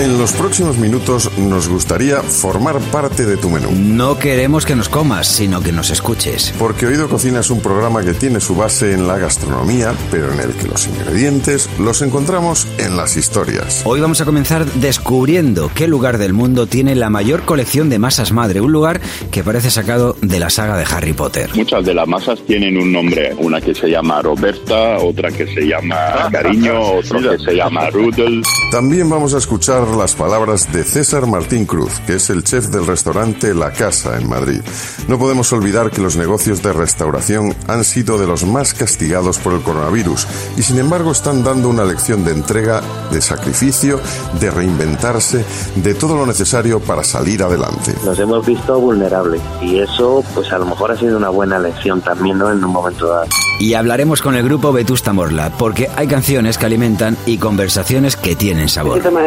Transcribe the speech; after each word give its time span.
En 0.00 0.16
los 0.16 0.32
próximos 0.32 0.78
minutos 0.78 1.30
nos 1.36 1.68
gustaría 1.68 2.22
formar 2.22 2.78
parte 2.90 3.26
de 3.26 3.36
tu 3.36 3.50
menú. 3.50 3.70
No 3.70 4.18
queremos 4.18 4.64
que 4.64 4.74
nos 4.74 4.88
comas, 4.88 5.26
sino 5.26 5.60
que 5.60 5.72
nos 5.72 5.90
escuches. 5.90 6.54
Porque 6.58 6.86
Oído 6.86 7.06
Cocina 7.06 7.40
es 7.40 7.50
un 7.50 7.60
programa 7.60 8.02
que 8.02 8.14
tiene 8.14 8.40
su 8.40 8.56
base 8.56 8.94
en 8.94 9.06
la 9.06 9.18
gastronomía, 9.18 9.92
pero 10.10 10.32
en 10.32 10.40
el 10.40 10.54
que 10.54 10.68
los 10.68 10.86
ingredientes 10.86 11.68
los 11.78 12.00
encontramos 12.00 12.66
en 12.78 12.96
las 12.96 13.18
historias. 13.18 13.82
Hoy 13.84 14.00
vamos 14.00 14.22
a 14.22 14.24
comenzar 14.24 14.64
descubriendo 14.64 15.70
qué 15.74 15.86
lugar 15.86 16.16
del 16.16 16.32
mundo 16.32 16.66
tiene 16.66 16.94
la 16.94 17.10
mayor 17.10 17.42
colección 17.42 17.90
de 17.90 17.98
masas 17.98 18.32
madre, 18.32 18.62
un 18.62 18.72
lugar 18.72 19.02
que 19.30 19.44
parece 19.44 19.70
sacado 19.70 20.16
de 20.22 20.40
la 20.40 20.48
saga 20.48 20.78
de 20.78 20.86
Harry 20.90 21.12
Potter. 21.12 21.50
Muchas 21.54 21.84
de 21.84 21.92
las 21.92 22.08
masas 22.08 22.40
tienen 22.46 22.78
un 22.78 22.90
nombre, 22.90 23.34
una 23.36 23.60
que 23.60 23.74
se 23.74 23.90
llama 23.90 24.22
Roberta, 24.22 24.96
otra 24.96 25.30
que 25.30 25.46
se 25.46 25.66
llama 25.66 26.30
Cariño, 26.32 26.80
otra 26.92 27.36
que 27.36 27.38
se 27.44 27.54
llama 27.54 27.90
Rudel. 27.90 28.40
También 28.72 29.10
vamos 29.10 29.34
a 29.34 29.38
escuchar 29.38 29.89
las 29.96 30.14
palabras 30.14 30.72
de 30.72 30.84
César 30.84 31.26
Martín 31.26 31.66
Cruz, 31.66 32.00
que 32.06 32.14
es 32.14 32.30
el 32.30 32.44
chef 32.44 32.66
del 32.66 32.86
restaurante 32.86 33.54
La 33.54 33.72
Casa 33.72 34.18
en 34.18 34.28
Madrid. 34.28 34.60
No 35.08 35.18
podemos 35.18 35.52
olvidar 35.52 35.90
que 35.90 36.00
los 36.00 36.16
negocios 36.16 36.62
de 36.62 36.72
restauración 36.72 37.54
han 37.68 37.84
sido 37.84 38.18
de 38.18 38.26
los 38.26 38.44
más 38.44 38.74
castigados 38.74 39.38
por 39.38 39.54
el 39.54 39.62
coronavirus 39.62 40.26
y 40.56 40.62
sin 40.62 40.78
embargo 40.78 41.12
están 41.12 41.42
dando 41.44 41.68
una 41.68 41.84
lección 41.84 42.24
de 42.24 42.32
entrega, 42.32 42.82
de 43.10 43.20
sacrificio, 43.20 44.00
de 44.40 44.50
reinventarse, 44.50 45.44
de 45.76 45.94
todo 45.94 46.16
lo 46.16 46.26
necesario 46.26 46.80
para 46.80 47.04
salir 47.04 47.42
adelante. 47.42 47.94
Nos 48.04 48.18
hemos 48.18 48.44
visto 48.44 48.78
vulnerables 48.78 49.40
y 49.62 49.78
eso 49.78 50.24
pues 50.34 50.52
a 50.52 50.58
lo 50.58 50.66
mejor 50.66 50.92
ha 50.92 50.96
sido 50.96 51.16
una 51.16 51.28
buena 51.28 51.58
lección 51.58 52.00
también 52.00 52.38
¿no? 52.38 52.50
en 52.50 52.64
un 52.64 52.70
momento 52.70 53.08
dado. 53.08 53.26
Y 53.60 53.74
hablaremos 53.74 54.22
con 54.22 54.34
el 54.36 54.42
grupo 54.42 54.72
Vetusta 54.72 55.12
Morla, 55.12 55.52
porque 55.58 55.90
hay 55.94 56.06
canciones 56.06 56.56
que 56.56 56.64
alimentan 56.64 57.18
y 57.26 57.36
conversaciones 57.36 58.16
que 58.16 58.34
tienen 58.34 58.70
sabor. 58.70 59.02
Tema 59.02 59.20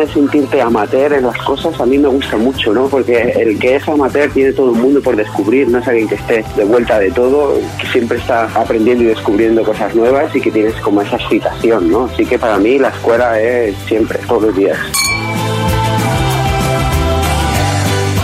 amateur 0.62 1.14
en 1.14 1.26
las 1.26 1.38
cosas 1.40 1.80
a 1.80 1.86
mí 1.86 1.98
me 1.98 2.08
gusta 2.08 2.38
mucho, 2.38 2.74
¿no? 2.74 2.88
Porque 2.88 3.34
el 3.38 3.60
que 3.60 3.76
es 3.76 3.88
amateur 3.88 4.30
tiene 4.32 4.54
todo 4.54 4.74
el 4.74 4.80
mundo 4.80 5.02
por 5.02 5.16
descubrir, 5.16 5.68
no 5.68 5.80
es 5.80 5.88
alguien 5.88 6.08
que 6.08 6.16
esté 6.16 6.44
de 6.56 6.64
vuelta 6.64 7.00
de 7.00 7.12
todo, 7.12 7.60
que 7.80 7.88
siempre 7.88 8.18
está 8.18 8.46
aprendiendo 8.54 9.04
y 9.04 9.08
descubriendo 9.08 9.64
cosas 9.64 9.94
nuevas 9.96 10.36
y 10.36 10.42
que 10.42 10.52
tienes 10.52 10.76
como 10.76 11.02
esa 11.02 11.16
excitación, 11.16 11.92
¿no? 11.92 12.06
Así 12.06 12.26
que 12.26 12.38
para 12.38 12.58
mí 12.58 12.78
la 12.78 12.90
escuela 12.90 13.40
es 13.40 13.76
siempre, 13.88 14.20
todos 14.28 14.44
los 14.44 14.56
días. 14.56 14.78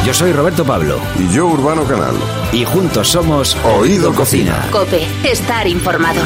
Yo 0.06 0.14
soy 0.16 0.32
Roberto 0.32 0.66
Pablo. 0.66 1.00
Y 1.20 1.32
yo 1.32 1.46
Urbano 1.46 1.84
Canal. 1.84 2.16
Y 2.52 2.66
juntos 2.66 3.10
somos 3.10 3.56
Oído 3.64 4.12
Cocina. 4.14 4.68
Cope, 4.72 5.06
estar 5.24 5.68
informado. 5.68 6.22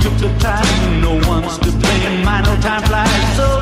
took 0.00 0.16
the 0.18 0.28
time, 0.38 1.00
no 1.02 1.12
one's 1.28 1.58
to 1.58 1.70
blame. 1.70 2.24
My 2.24 2.40
no 2.40 2.56
time 2.60 2.82
flies 2.82 3.36
so 3.36 3.59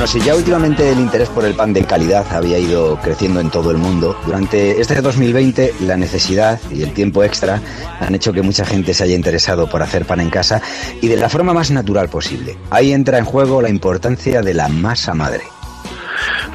Bueno, 0.00 0.12
si 0.14 0.20
ya 0.22 0.34
últimamente 0.34 0.90
el 0.90 0.98
interés 0.98 1.28
por 1.28 1.44
el 1.44 1.52
pan 1.52 1.74
de 1.74 1.84
calidad 1.84 2.24
había 2.32 2.58
ido 2.58 2.98
creciendo 3.02 3.38
en 3.38 3.50
todo 3.50 3.70
el 3.70 3.76
mundo, 3.76 4.18
durante 4.24 4.80
este 4.80 5.02
2020 5.02 5.74
la 5.80 5.98
necesidad 5.98 6.58
y 6.70 6.82
el 6.82 6.94
tiempo 6.94 7.22
extra 7.22 7.60
han 8.00 8.14
hecho 8.14 8.32
que 8.32 8.40
mucha 8.40 8.64
gente 8.64 8.94
se 8.94 9.04
haya 9.04 9.14
interesado 9.14 9.68
por 9.68 9.82
hacer 9.82 10.06
pan 10.06 10.20
en 10.20 10.30
casa 10.30 10.62
y 11.02 11.08
de 11.08 11.18
la 11.18 11.28
forma 11.28 11.52
más 11.52 11.70
natural 11.70 12.08
posible. 12.08 12.56
Ahí 12.70 12.92
entra 12.94 13.18
en 13.18 13.26
juego 13.26 13.60
la 13.60 13.68
importancia 13.68 14.40
de 14.40 14.54
la 14.54 14.68
masa 14.68 15.12
madre. 15.12 15.42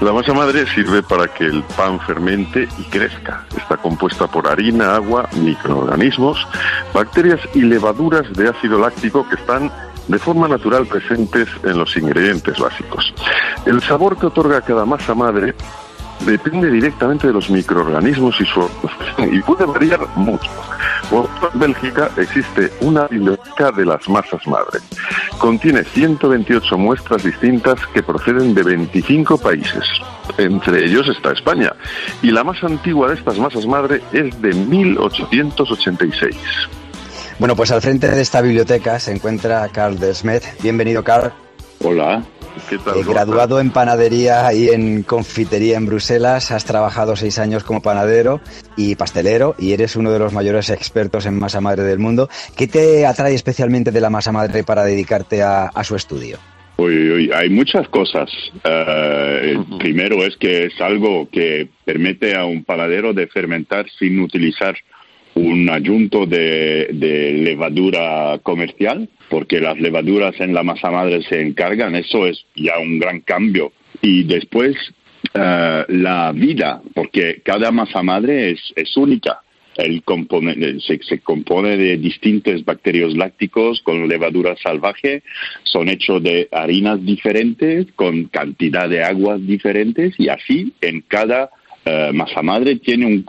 La 0.02 0.12
masa 0.12 0.34
madre 0.34 0.66
sirve 0.74 1.04
para 1.04 1.28
que 1.28 1.44
el 1.44 1.62
pan 1.78 2.00
fermente 2.00 2.68
y 2.80 2.84
crezca. 2.86 3.46
Está 3.56 3.78
compuesta 3.78 4.26
por 4.26 4.48
harina, 4.48 4.96
agua, 4.96 5.30
microorganismos, 5.40 6.48
bacterias 6.96 7.42
y 7.54 7.62
levaduras 7.62 8.26
de 8.34 8.50
ácido 8.50 8.80
láctico 8.80 9.30
que 9.30 9.36
están 9.36 9.72
de 10.08 10.20
forma 10.20 10.48
natural 10.48 10.86
presentes 10.86 11.50
en 11.64 11.78
los 11.78 11.96
ingredientes 11.98 12.60
básicos. 12.60 13.14
El 13.66 13.82
sabor 13.82 14.18
que 14.18 14.28
otorga 14.28 14.62
cada 14.62 14.86
masa 14.86 15.16
madre 15.16 15.56
depende 16.26 16.72
directamente 16.72 17.28
de 17.28 17.34
los 17.34 17.50
microorganismos 17.50 18.40
y 18.40 18.46
su 18.46 18.70
y 19.32 19.42
puede 19.42 19.66
variar 19.66 20.00
mucho. 20.16 20.50
Por 21.10 21.30
Bélgica 21.54 22.10
existe 22.18 22.72
una 22.82 23.08
biblioteca 23.08 23.72
de 23.72 23.86
las 23.86 24.10
masas 24.10 24.46
madre. 24.48 24.80
Contiene 25.38 25.84
128 25.84 26.78
muestras 26.78 27.24
distintas 27.24 27.80
que 27.94 28.02
proceden 28.02 28.56
de 28.56 28.64
25 28.64 29.38
países. 29.38 29.84
Entre 30.38 30.86
ellos 30.86 31.08
está 31.08 31.32
España. 31.32 31.74
Y 32.24 32.32
la 32.32 32.44
más 32.44 32.64
antigua 32.64 33.10
de 33.10 33.16
estas 33.16 33.38
masas 33.38 33.68
madre 33.68 34.02
es 34.12 34.42
de 34.42 34.54
1886. 34.54 36.36
Bueno, 37.38 37.56
pues 37.56 37.72
al 37.72 37.82
frente 37.82 38.08
de 38.10 38.22
esta 38.22 38.42
biblioteca 38.42 38.98
se 39.00 39.12
encuentra 39.12 39.68
Carl 39.74 40.00
Desmet. 40.00 40.44
Bienvenido, 40.62 41.04
Carl. 41.04 41.34
Hola. 41.84 42.24
¿Qué 42.70 42.78
tal? 42.78 42.98
Eh, 42.98 43.04
graduado 43.06 43.60
en 43.60 43.72
panadería 43.72 44.54
y 44.54 44.70
en 44.70 45.04
confitería 45.04 45.76
en 45.76 45.86
Bruselas, 45.86 46.52
has 46.52 46.64
trabajado 46.64 47.18
seis 47.18 47.38
años 47.38 47.66
como 47.66 47.82
panadero 47.82 48.40
y 48.78 48.96
pastelero 48.96 49.56
y 49.60 49.74
eres 49.74 49.98
uno 49.98 50.12
de 50.12 50.20
los 50.20 50.32
mayores 50.32 50.70
expertos 50.70 51.26
en 51.26 51.38
masa 51.38 51.60
madre 51.60 51.84
del 51.84 52.00
mundo. 52.00 52.30
¿Qué 52.56 52.68
te 52.68 53.06
atrae 53.06 53.36
especialmente 53.36 53.92
de 53.92 54.00
la 54.00 54.10
masa 54.10 54.32
madre 54.32 54.64
para 54.64 54.86
dedicarte 54.86 55.44
a, 55.44 55.66
a 55.66 55.84
su 55.84 55.98
estudio? 55.98 56.38
Uy, 56.78 57.12
uy, 57.12 57.32
hay 57.34 57.50
muchas 57.50 57.88
cosas. 57.90 58.30
Uh, 58.64 59.78
Primero 59.78 60.24
es 60.26 60.38
que 60.38 60.66
es 60.66 60.80
algo 60.80 61.28
que 61.30 61.68
permite 61.84 62.38
a 62.38 62.46
un 62.46 62.64
panadero 62.64 63.14
de 63.14 63.28
fermentar 63.28 63.86
sin 64.00 64.20
utilizar 64.22 64.76
un 65.36 65.70
adjunto 65.70 66.26
de, 66.26 66.88
de, 66.92 67.34
levadura 67.34 68.40
comercial, 68.42 69.10
porque 69.30 69.60
las 69.60 69.80
levaduras 69.80 70.40
en 70.40 70.54
la 70.54 70.64
masa 70.64 70.90
madre 70.90 71.22
se 71.24 71.42
encargan, 71.42 71.96
eso 71.96 72.26
es 72.26 72.46
ya 72.56 72.80
un 72.80 73.00
gran 73.00 73.20
cambio. 73.20 73.74
Y 74.02 74.24
después 74.24 74.76
uh, 75.34 75.84
la 75.90 76.32
vida, 76.34 76.82
porque 76.94 77.42
cada 77.44 77.72
masa 77.72 78.02
madre 78.02 78.52
es, 78.52 78.74
es 78.76 78.96
única. 78.98 79.42
El 79.76 80.04
compone, 80.04 80.80
se, 80.80 81.00
se, 81.04 81.20
compone 81.20 81.76
de 81.76 81.98
distintos 81.98 82.64
bacterios 82.64 83.14
lácticos 83.18 83.82
con 83.82 84.08
levadura 84.08 84.56
salvaje, 84.56 85.22
son 85.64 85.90
hechos 85.90 86.24
de 86.24 86.48
harinas 86.50 87.06
diferentes, 87.06 87.88
con 87.98 88.26
cantidad 88.26 88.88
de 88.88 89.04
aguas 89.04 89.46
diferentes, 89.46 90.14
y 90.18 90.30
así 90.30 90.72
en 90.80 91.02
cada 91.02 91.50
Uh, 91.88 92.12
masa 92.14 92.42
madre 92.42 92.78
tiene 92.78 93.06
un, 93.06 93.22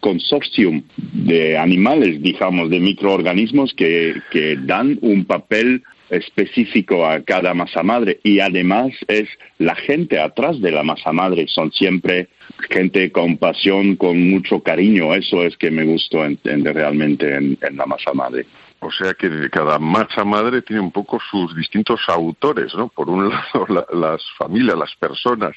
consorcio 0.00 0.82
de 0.96 1.56
animales, 1.56 2.20
digamos, 2.20 2.68
de 2.68 2.80
microorganismos 2.80 3.72
que, 3.72 4.20
dan 4.66 4.98
un 5.00 5.24
papel 5.24 5.82
específico 6.10 7.06
a 7.06 7.22
cada 7.22 7.54
masa 7.54 7.82
madre. 7.82 8.20
Y 8.22 8.40
además 8.40 8.92
es 9.08 9.26
la 9.56 9.74
gente 9.74 10.18
atrás 10.18 10.60
de 10.60 10.70
la 10.70 10.82
masa 10.82 11.12
madre, 11.12 11.46
son 11.48 11.72
siempre 11.72 12.28
gente 12.68 13.10
con 13.10 13.38
pasión, 13.38 13.96
con 13.96 14.28
mucho 14.28 14.60
cariño, 14.60 15.14
eso 15.14 15.44
es 15.44 15.56
que 15.56 15.70
me 15.70 15.84
gustó 15.84 16.26
entender 16.26 16.74
realmente 16.74 17.34
en, 17.34 17.56
en 17.62 17.76
la 17.78 17.86
masa 17.86 18.12
madre. 18.12 18.44
O 18.84 18.90
sea 18.92 19.14
que 19.14 19.48
cada 19.50 19.78
masa 19.78 20.24
madre 20.24 20.62
tiene 20.62 20.80
un 20.82 20.92
poco 20.92 21.18
sus 21.30 21.56
distintos 21.56 22.00
autores, 22.08 22.74
¿no? 22.74 22.88
Por 22.88 23.08
un 23.08 23.28
lado 23.30 23.66
la, 23.68 23.86
las 23.92 24.22
familias, 24.36 24.76
las 24.78 24.94
personas 24.96 25.56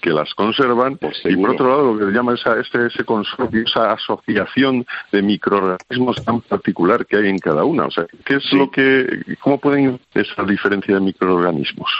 que 0.00 0.10
las 0.10 0.34
conservan, 0.34 0.96
Pues 0.96 1.20
y 1.24 1.36
por 1.36 1.50
otro 1.50 1.68
lado 1.68 1.92
lo 1.92 1.98
que 1.98 2.06
se 2.06 2.10
llama 2.12 2.34
esa, 2.34 2.58
ese, 2.58 2.86
ese 2.86 3.04
consorcio, 3.04 3.62
esa 3.62 3.92
asociación 3.92 4.84
de 5.12 5.22
microorganismos 5.22 6.22
tan 6.24 6.40
particular 6.40 7.06
que 7.06 7.16
hay 7.16 7.28
en 7.28 7.38
cada 7.38 7.64
una. 7.64 7.86
O 7.86 7.90
sea, 7.90 8.06
¿qué 8.24 8.36
es 8.36 8.44
Sí. 8.44 8.56
lo 8.56 8.70
que, 8.70 9.06
cómo 9.40 9.58
pueden 9.58 9.98
esa 10.14 10.42
diferencia 10.42 10.94
de 10.94 11.00
microorganismos? 11.00 11.90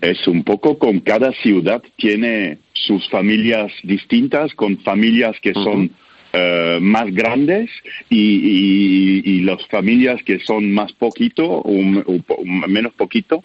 Es 0.00 0.26
un 0.26 0.42
poco 0.44 0.78
con 0.78 1.00
cada 1.00 1.32
ciudad 1.32 1.82
tiene 1.96 2.58
sus 2.72 3.08
familias 3.10 3.72
distintas, 3.82 4.54
con 4.54 4.78
familias 4.78 5.36
que 5.40 5.52
son 5.54 5.90
eh, 6.32 6.78
más 6.80 7.12
grandes 7.12 7.70
y, 8.10 9.42
las 9.46 9.64
familias 9.68 10.20
que 10.24 10.40
son 10.40 10.72
más 10.72 10.92
poquito 10.92 11.44
o, 11.46 11.72
menos 12.44 12.92
poquito. 12.94 13.44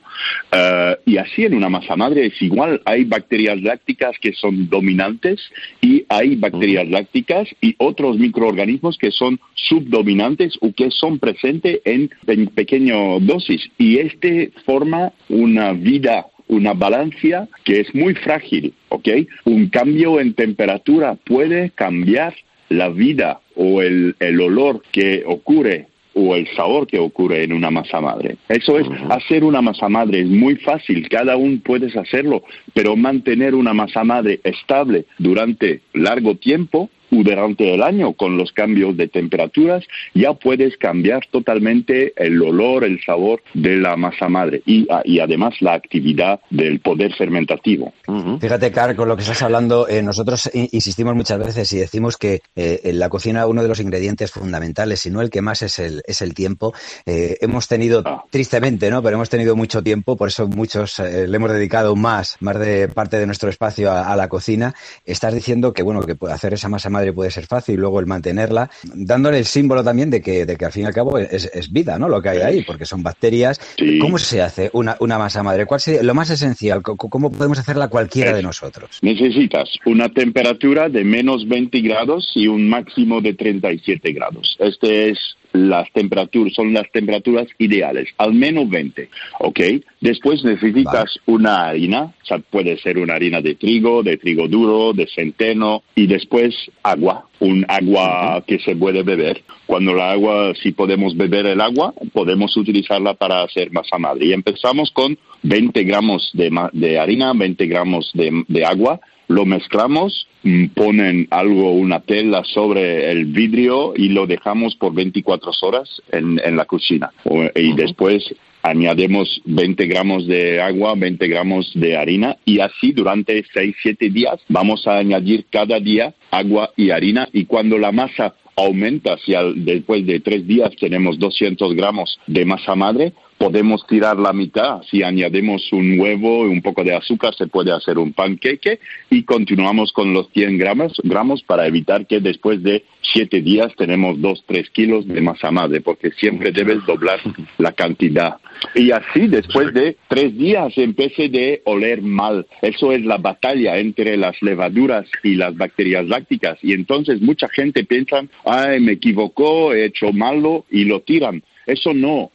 Eh, 0.52 0.98
y 1.06 1.18
así 1.18 1.46
en 1.46 1.54
una 1.54 1.70
masa 1.70 1.96
madre 1.96 2.26
es 2.26 2.42
igual. 2.42 2.82
Hay 2.86 3.04
bacterias 3.04 3.62
lácticas 3.62 4.16
que 4.20 4.34
son 4.34 4.68
dominantes 4.68 5.40
y 5.80 6.06
hay 6.10 6.36
bacterias 6.36 6.88
lácticas 6.90 7.48
y 7.62 7.76
otros 7.78 8.18
microorganismos 8.18 8.98
que 8.98 9.12
son 9.12 9.40
subdominantes 9.54 10.58
o 10.62 10.74
que 10.74 10.90
son 10.90 11.20
presentes 11.20 11.82
en, 11.86 12.10
en 12.26 12.48
pequeñas 12.48 13.26
dosis. 13.26 13.70
Y 13.78 14.00
este 14.00 14.52
forma 14.66 15.14
una 15.30 15.74
vida 15.74 16.26
una 16.52 16.74
balanza 16.74 17.48
que 17.64 17.80
es 17.80 17.96
muy 17.96 18.14
frágil, 18.14 18.74
¿ok? 18.90 19.08
Un 19.46 19.70
cambio 19.70 20.20
en 20.20 20.34
temperatura 20.34 21.16
puede 21.16 21.72
cambiar 21.72 22.34
la 22.72 22.90
vida 22.90 23.42
o 23.56 23.82
el, 23.82 24.16
el 24.20 24.42
olor 24.42 24.82
que 24.92 25.24
ocurre 25.26 25.88
o 26.14 26.36
el 26.36 26.48
sabor 26.56 26.88
que 26.88 27.00
ocurre 27.00 27.44
en 27.44 27.54
una 27.54 27.72
masa 27.72 28.02
madre. 28.02 28.38
Eso 28.50 28.78
es, 28.78 28.88
hacer 29.10 29.44
una 29.44 29.62
masa 29.62 29.88
madre 29.88 30.22
es 30.22 30.28
muy 30.28 30.56
fácil, 30.56 31.08
cada 31.08 31.38
uno 31.38 31.60
puedes 31.64 31.96
hacerlo, 31.96 32.44
pero 32.74 32.96
mantener 32.96 33.56
una 33.56 33.74
masa 33.74 34.04
madre 34.04 34.40
estable 34.44 35.06
durante 35.18 35.82
largo 35.94 36.36
tiempo 36.36 36.90
durante 37.12 37.74
el 37.74 37.84
año 37.84 38.14
con 38.14 38.38
los 38.38 38.52
cambios 38.54 38.98
de 38.98 39.08
temperaturas 39.08 39.86
ya 40.14 40.34
puedes 40.34 40.78
cambiar 40.78 41.26
totalmente 41.30 42.14
el 42.16 42.42
olor, 42.42 42.84
el 42.84 43.04
sabor 43.04 43.44
de 43.54 43.76
la 43.76 43.98
masa 43.98 44.30
madre 44.30 44.64
y, 44.66 44.88
ah, 44.90 45.02
y 45.04 45.20
además 45.20 45.56
la 45.60 45.74
actividad 45.74 46.40
del 46.50 46.80
poder 46.80 47.14
fermentativo. 47.16 47.94
Fíjate, 48.40 48.72
Carl, 48.72 48.96
con 48.96 49.10
lo 49.10 49.16
que 49.16 49.24
estás 49.24 49.42
hablando, 49.42 49.88
eh, 49.88 50.02
nosotros 50.02 50.50
insistimos 50.54 51.16
muchas 51.16 51.40
veces 51.40 51.72
y 51.74 51.78
decimos 51.78 52.18
que 52.18 52.42
eh, 52.56 52.80
en 52.86 53.00
la 53.00 53.10
cocina 53.10 53.46
uno 53.46 53.62
de 53.62 53.68
los 53.68 53.80
ingredientes 53.80 54.32
fundamentales, 54.32 55.02
si 55.02 55.10
no 55.10 55.22
el 55.22 55.30
que 55.30 55.42
más 55.42 55.62
es 55.62 55.80
el, 55.80 56.02
es 56.08 56.22
el 56.22 56.34
tiempo. 56.34 56.74
Eh, 57.06 57.38
hemos 57.42 57.68
tenido, 57.68 58.04
ah. 58.06 58.24
tristemente, 58.30 58.90
¿no? 58.90 59.04
Pero 59.04 59.18
hemos 59.18 59.30
tenido 59.30 59.56
mucho 59.56 59.84
tiempo, 59.84 60.16
por 60.16 60.30
eso 60.30 60.48
muchos 60.48 61.00
le 61.00 61.36
hemos 61.36 61.52
dedicado 61.52 61.96
más, 61.96 62.38
más 62.40 62.58
de 62.60 62.88
parte 62.88 63.18
de 63.18 63.26
nuestro 63.26 63.50
espacio 63.50 63.92
a, 63.92 64.12
a 64.12 64.16
la 64.16 64.30
cocina. 64.30 64.74
Estás 65.06 65.34
diciendo 65.34 65.74
que, 65.74 65.84
bueno, 65.84 66.02
que 66.02 66.16
hacer 66.30 66.54
esa 66.54 66.70
masa 66.70 66.90
madre 66.90 67.01
puede 67.14 67.32
ser 67.32 67.46
fácil, 67.46 67.80
luego 67.80 68.00
el 68.00 68.06
mantenerla, 68.06 68.70
dándole 68.94 69.40
el 69.40 69.46
símbolo 69.46 69.84
también 69.84 70.10
de 70.10 70.22
que, 70.22 70.46
de 70.46 70.56
que 70.56 70.66
al 70.66 70.72
fin 70.72 70.84
y 70.84 70.86
al 70.86 70.94
cabo 70.94 71.18
es, 71.18 71.72
vida, 71.72 71.98
¿no? 71.98 72.10
Lo 72.10 72.22
que 72.22 72.30
hay 72.30 72.40
ahí, 72.40 72.62
porque 72.64 72.86
son 72.86 73.04
bacterias. 73.04 73.60
¿Cómo 74.00 74.18
se 74.18 74.42
hace 74.42 74.70
una, 74.74 74.96
una 75.00 75.18
masa 75.18 75.44
madre? 75.44 75.66
¿Cuál 75.66 75.80
sería 75.80 76.04
lo 76.04 76.14
más 76.14 76.30
esencial? 76.30 76.82
¿Cómo 76.82 77.32
podemos 77.32 77.60
hacerla 77.60 77.88
cualquiera 77.88 78.34
de 78.34 78.44
nosotros? 78.44 79.00
Necesitas 79.02 79.70
una 79.86 80.10
temperatura 80.10 80.90
de 80.90 81.04
menos 81.04 81.48
20 81.48 81.82
grados 81.82 82.32
y 82.36 82.48
un 82.48 82.70
máximo 82.70 83.22
de 83.22 83.34
37 83.34 84.12
grados. 84.12 84.56
Este 84.60 85.12
es 85.12 85.18
las 85.54 85.92
temperaturas, 85.92 86.54
son 86.54 86.74
las 86.74 86.90
temperaturas 86.92 87.48
ideales, 87.58 88.10
al 88.18 88.34
menos 88.34 88.70
20, 88.70 89.10
¿ok? 89.40 89.60
Después 90.00 90.44
necesitas 90.44 91.20
una 91.26 91.68
harina, 91.68 92.14
o 92.22 92.26
sea, 92.26 92.40
puede 92.40 92.78
ser 92.78 92.98
una 92.98 93.16
harina 93.16 93.42
de 93.42 93.56
trigo, 93.56 94.04
de 94.04 94.18
trigo 94.18 94.48
duro, 94.48 94.94
de 94.94 95.08
centeno, 95.08 95.84
y 95.96 96.08
después 96.08 96.56
agua, 96.84 97.28
un 97.40 97.66
agua 97.68 98.44
que 98.48 98.60
se 98.60 98.76
puede 98.76 99.04
beber. 99.04 99.44
Cuando 99.66 99.94
la 99.94 100.12
agua, 100.12 100.54
si 100.62 100.72
podemos 100.72 101.16
beber 101.16 101.46
el 101.46 101.62
agua, 101.62 101.94
podemos 102.14 102.56
utilizarla 102.58 103.14
para 103.14 103.44
hacer 103.44 103.72
masa 103.72 103.98
madre. 103.98 104.28
Y 104.28 104.34
empezamos 104.34 104.92
con 104.92 105.18
20 105.44 105.84
gramos 105.84 106.30
de, 106.34 106.52
de 106.74 107.00
harina, 107.00 107.34
20 107.34 107.66
gramos 107.68 108.12
de, 108.14 108.44
de 108.48 108.66
agua, 108.66 109.00
lo 109.32 109.46
mezclamos, 109.46 110.28
mm, 110.44 110.66
ponen 110.68 111.28
algo, 111.32 111.72
una 111.74 112.02
tela 112.02 112.44
sobre 112.44 113.12
el 113.12 113.26
vidrio 113.26 113.94
y 113.96 114.10
lo 114.10 114.28
dejamos 114.28 114.76
por 114.76 114.94
24 114.94 115.52
horas 115.62 116.02
en, 116.12 116.40
la 116.56 116.66
cocina. 116.66 117.12
Y 117.56 117.74
después 117.74 118.24
añadimos 118.62 119.42
20 119.46 119.88
gramos 119.88 120.28
de 120.28 120.62
agua, 120.62 120.94
20 120.96 121.28
gramos 121.28 121.72
de 121.74 121.98
harina 121.98 122.38
y 122.46 122.60
así 122.60 122.92
durante 122.92 123.44
6-7 123.44 124.12
días 124.12 124.40
vamos 124.50 124.86
a 124.86 124.98
añadir 124.98 125.46
cada 125.50 125.80
día 125.80 126.14
agua 126.30 126.72
y 126.76 126.92
harina 126.92 127.28
y 127.34 127.46
cuando 127.46 127.78
la 127.78 127.92
masa 127.92 128.36
aumenta, 128.56 129.18
si 129.18 129.34
después 129.56 130.06
de 130.06 130.20
tres 130.20 130.46
días 130.46 130.72
tenemos 130.80 131.18
200 131.18 131.74
gramos 131.76 132.20
de 132.28 132.46
masa 132.46 132.76
madre, 132.76 133.14
podemos 133.42 133.88
tirar 133.88 134.20
la 134.20 134.34
mitad. 134.34 134.84
Si 134.84 135.02
añadimos 135.02 135.74
un 135.74 136.00
huevo 136.00 136.46
y 136.46 136.50
un 136.50 136.62
poco 136.62 136.84
de 136.84 136.96
azúcar, 136.96 137.34
se 137.34 137.48
puede 137.48 137.72
hacer 137.72 137.98
un 137.98 138.14
panqueque 138.14 138.80
y 139.10 139.24
continuamos 139.24 139.92
con 139.94 140.14
los 140.14 140.30
100 140.30 140.60
gramos, 140.60 140.94
gramos 141.04 141.42
para 141.42 141.66
evitar 141.66 142.06
que 142.06 142.20
después 142.20 142.62
de 142.62 142.84
siete 143.02 143.42
días 143.42 143.74
tenemos 143.76 144.22
2, 144.22 144.44
3 144.46 144.70
kilos 144.70 145.08
de 145.08 145.22
masa 145.22 145.50
madre, 145.50 145.82
porque 145.82 146.12
siempre 146.12 146.52
debes 146.52 146.86
doblar 146.86 147.20
la 147.58 147.72
cantidad. 147.72 148.38
Y 148.76 148.92
así 148.92 149.28
después 149.28 149.74
de 149.74 149.98
tres 150.08 150.38
días 150.38 150.78
empiece 150.78 151.28
de 151.30 151.64
oler 151.66 152.04
mal. 152.04 152.46
Eso 152.62 152.92
es 152.92 153.04
la 153.04 153.18
batalla 153.18 153.80
entre 153.80 154.18
las 154.18 154.40
levaduras 154.44 155.08
y 155.24 155.34
las 155.34 155.58
bacterias 155.58 156.06
lácticas. 156.08 156.60
Y 156.62 156.74
entonces 156.74 157.22
mucha 157.22 157.50
gente 157.50 157.84
piensa, 157.86 158.24
ay, 158.46 158.80
me 158.80 158.92
equivocó, 158.94 159.74
he 159.74 159.86
hecho 159.86 160.14
malo 160.14 160.66
y 160.70 160.86
lo 160.86 161.02
tiran. 161.02 161.42
Eso 161.66 161.94
no. 161.94 162.32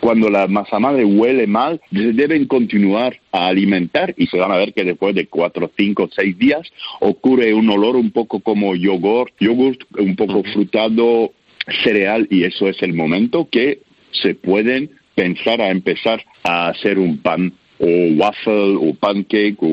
cuando 0.00 0.30
la 0.30 0.46
masa 0.48 0.78
madre 0.78 1.04
huele 1.04 1.46
mal, 1.46 1.80
deben 1.90 2.46
continuar 2.46 3.18
a 3.30 3.48
alimentar 3.48 4.14
y 4.16 4.26
se 4.26 4.38
van 4.38 4.52
a 4.52 4.56
ver 4.56 4.72
que 4.72 4.84
después 4.84 5.14
de 5.14 5.26
cuatro, 5.26 5.70
cinco, 5.76 6.08
seis 6.14 6.36
días 6.38 6.62
ocurre 7.00 7.54
un 7.54 7.68
olor 7.70 7.96
un 7.96 8.10
poco 8.10 8.40
como 8.40 8.74
yogur, 8.74 9.30
yogur 9.38 9.76
un 9.98 10.16
poco 10.16 10.42
frutado, 10.44 11.32
cereal 11.84 12.26
y 12.30 12.44
eso 12.44 12.68
es 12.68 12.82
el 12.82 12.94
momento 12.94 13.48
que 13.50 13.80
se 14.10 14.34
pueden 14.34 14.90
pensar 15.14 15.60
a 15.60 15.70
empezar 15.70 16.24
a 16.42 16.68
hacer 16.68 16.98
un 16.98 17.18
pan 17.18 17.52
o 17.78 17.86
waffle 18.16 18.76
o 18.76 18.94
pancake 18.94 19.56
o 19.60 19.68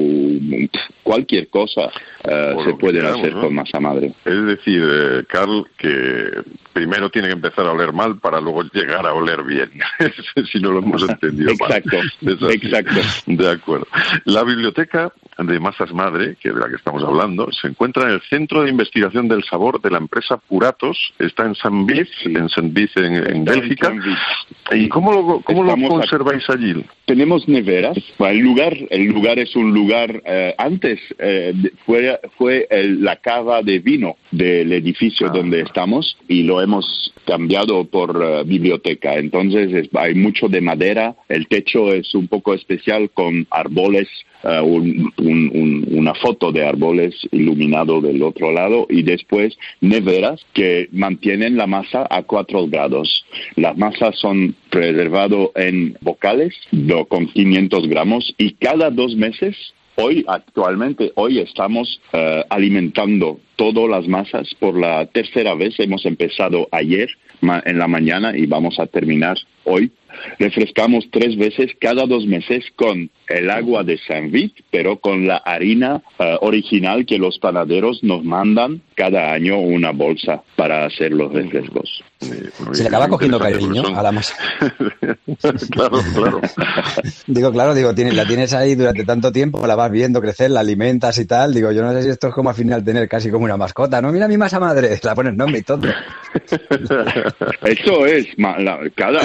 cualquier 1.09 1.49
cosa 1.49 1.89
eh, 2.23 2.55
se 2.63 2.73
puede 2.75 2.99
hacer 2.99 3.33
con 3.33 3.55
masa 3.55 3.79
madre. 3.79 4.13
Es 4.25 4.45
decir, 4.45 4.83
eh, 4.87 5.23
Carl, 5.27 5.65
que 5.75 6.43
primero 6.71 7.09
tiene 7.09 7.29
que 7.29 7.33
empezar 7.33 7.65
a 7.65 7.71
oler 7.71 7.91
mal 7.91 8.19
para 8.19 8.39
luego 8.39 8.61
llegar 8.71 9.07
a 9.07 9.13
oler 9.15 9.41
bien, 9.41 9.71
si 10.51 10.59
no 10.59 10.71
lo 10.71 10.79
hemos 10.79 11.01
entendido 11.09 11.49
exacto, 11.49 11.97
Exacto. 12.51 13.01
De 13.25 13.49
acuerdo. 13.49 13.87
La 14.25 14.43
biblioteca 14.43 15.11
de 15.39 15.59
masas 15.59 15.91
madre, 15.93 16.35
que 16.39 16.49
de 16.51 16.59
la 16.59 16.67
que 16.67 16.75
estamos 16.75 17.03
hablando, 17.03 17.51
se 17.53 17.69
encuentra 17.69 18.03
en 18.03 18.09
el 18.11 18.21
Centro 18.29 18.61
de 18.61 18.69
Investigación 18.69 19.27
del 19.27 19.43
Sabor 19.45 19.81
de 19.81 19.89
la 19.89 19.97
empresa 19.97 20.37
Puratos, 20.37 21.13
está 21.17 21.45
en 21.45 21.55
San 21.55 21.87
Biz, 21.87 22.07
en 22.25 22.49
San 22.49 22.71
Biz, 22.71 22.91
en, 22.97 23.45
Bélgica. 23.45 23.91
¿Y 24.71 24.89
cómo 24.89 25.11
lo, 25.11 25.41
cómo 25.41 25.63
lo 25.63 25.75
conserváis 25.87 26.47
allí? 26.49 26.85
Tenemos 27.05 27.47
neveras. 27.47 27.97
El 28.19 28.39
lugar, 28.39 28.77
el 28.91 29.05
lugar 29.05 29.39
es 29.39 29.55
un 29.55 29.73
lugar, 29.73 30.21
eh, 30.25 30.53
antes 30.57 30.98
eh, 31.17 31.53
fue, 31.85 32.19
fue 32.37 32.67
la 32.69 33.17
cava 33.17 33.61
de 33.61 33.79
vino 33.79 34.17
del 34.31 34.71
edificio 34.73 35.27
ah. 35.27 35.31
donde 35.33 35.61
estamos 35.61 36.17
y 36.27 36.43
lo 36.43 36.61
hemos 36.61 37.13
cambiado 37.25 37.85
por 37.85 38.21
eh, 38.21 38.43
biblioteca. 38.45 39.15
Entonces 39.15 39.89
hay 39.93 40.15
mucho 40.15 40.47
de 40.47 40.61
madera, 40.61 41.15
el 41.27 41.47
techo 41.47 41.93
es 41.93 42.13
un 42.15 42.27
poco 42.27 42.53
especial 42.53 43.09
con 43.11 43.47
árboles 43.49 44.07
Uh, 44.41 44.81
una 45.91 46.13
foto 46.13 46.53
de 46.53 46.65
árboles 46.65 47.13
iluminado 47.31 47.99
del 47.99 48.23
otro 48.23 48.53
lado 48.53 48.87
y 48.89 49.03
después 49.03 49.57
neveras 49.81 50.39
que 50.53 50.87
mantienen 50.93 51.57
la 51.57 51.67
masa 51.67 52.07
a 52.09 52.23
4 52.23 52.67
grados. 52.67 53.25
Las 53.57 53.77
masas 53.77 54.17
son 54.17 54.55
preservadas 54.69 55.49
en 55.55 55.97
bocales 55.99 56.55
con 57.09 57.27
500 57.27 57.87
gramos 57.89 58.33
y 58.37 58.53
cada 58.53 58.89
dos 58.89 59.15
meses 59.17 59.57
Hoy, 60.01 60.23
actualmente, 60.29 61.11
hoy 61.15 61.39
estamos 61.39 61.99
uh, 62.13 62.41
alimentando 62.49 63.41
todas 63.57 63.89
las 63.89 64.07
masas 64.07 64.47
por 64.57 64.79
la 64.79 65.05
tercera 65.07 65.55
vez. 65.55 65.77
Hemos 65.77 66.05
empezado 66.05 66.69
ayer 66.71 67.09
en 67.41 67.77
la 67.77 67.87
mañana 67.89 68.37
y 68.37 68.45
vamos 68.45 68.79
a 68.79 68.87
terminar 68.87 69.37
hoy 69.65 69.91
refrescamos 70.37 71.05
tres 71.11 71.37
veces 71.37 71.71
cada 71.79 72.05
dos 72.05 72.25
meses 72.25 72.65
con 72.75 73.09
el 73.27 73.49
agua 73.49 73.83
de 73.83 73.97
Saint 74.07 74.31
Vit, 74.31 74.53
pero 74.71 74.97
con 74.97 75.27
la 75.27 75.37
harina 75.37 76.01
eh, 76.17 76.37
original 76.41 77.05
que 77.05 77.17
los 77.17 77.37
panaderos 77.39 78.03
nos 78.03 78.23
mandan 78.23 78.81
cada 78.95 79.31
año 79.31 79.59
una 79.59 79.91
bolsa 79.91 80.41
para 80.55 80.85
hacer 80.85 81.11
los 81.11 81.31
refrescos. 81.31 82.03
Se 82.19 82.83
le 82.83 82.89
acaba 82.89 83.07
cogiendo 83.07 83.39
cariño 83.39 83.83
a 83.95 84.03
la 84.03 84.11
masa. 84.11 84.35
claro, 85.71 85.99
claro. 86.13 86.41
digo, 87.27 87.51
claro, 87.51 87.73
digo, 87.73 87.93
la 87.95 88.25
tienes 88.25 88.53
ahí 88.53 88.75
durante 88.75 89.05
tanto 89.05 89.31
tiempo, 89.31 89.65
la 89.65 89.75
vas 89.75 89.89
viendo 89.89 90.19
crecer, 90.19 90.51
la 90.51 90.59
alimentas 90.59 91.17
y 91.17 91.25
tal. 91.25 91.53
Digo, 91.53 91.71
yo 91.71 91.81
no 91.81 91.93
sé 91.93 92.03
si 92.03 92.09
esto 92.09 92.27
es 92.27 92.33
como 92.33 92.49
al 92.49 92.55
final 92.55 92.83
tener 92.83 93.07
casi 93.07 93.29
como 93.29 93.45
una 93.45 93.55
mascota. 93.55 94.01
No, 94.01 94.11
mira 94.11 94.27
mi 94.27 94.37
masa 94.37 94.59
madre, 94.59 94.99
la 95.03 95.15
pones 95.15 95.35
nombre 95.35 95.59
y 95.59 95.63
todo. 95.63 95.87
Eso 97.63 98.05
es, 98.05 98.27
cada, 98.95 99.21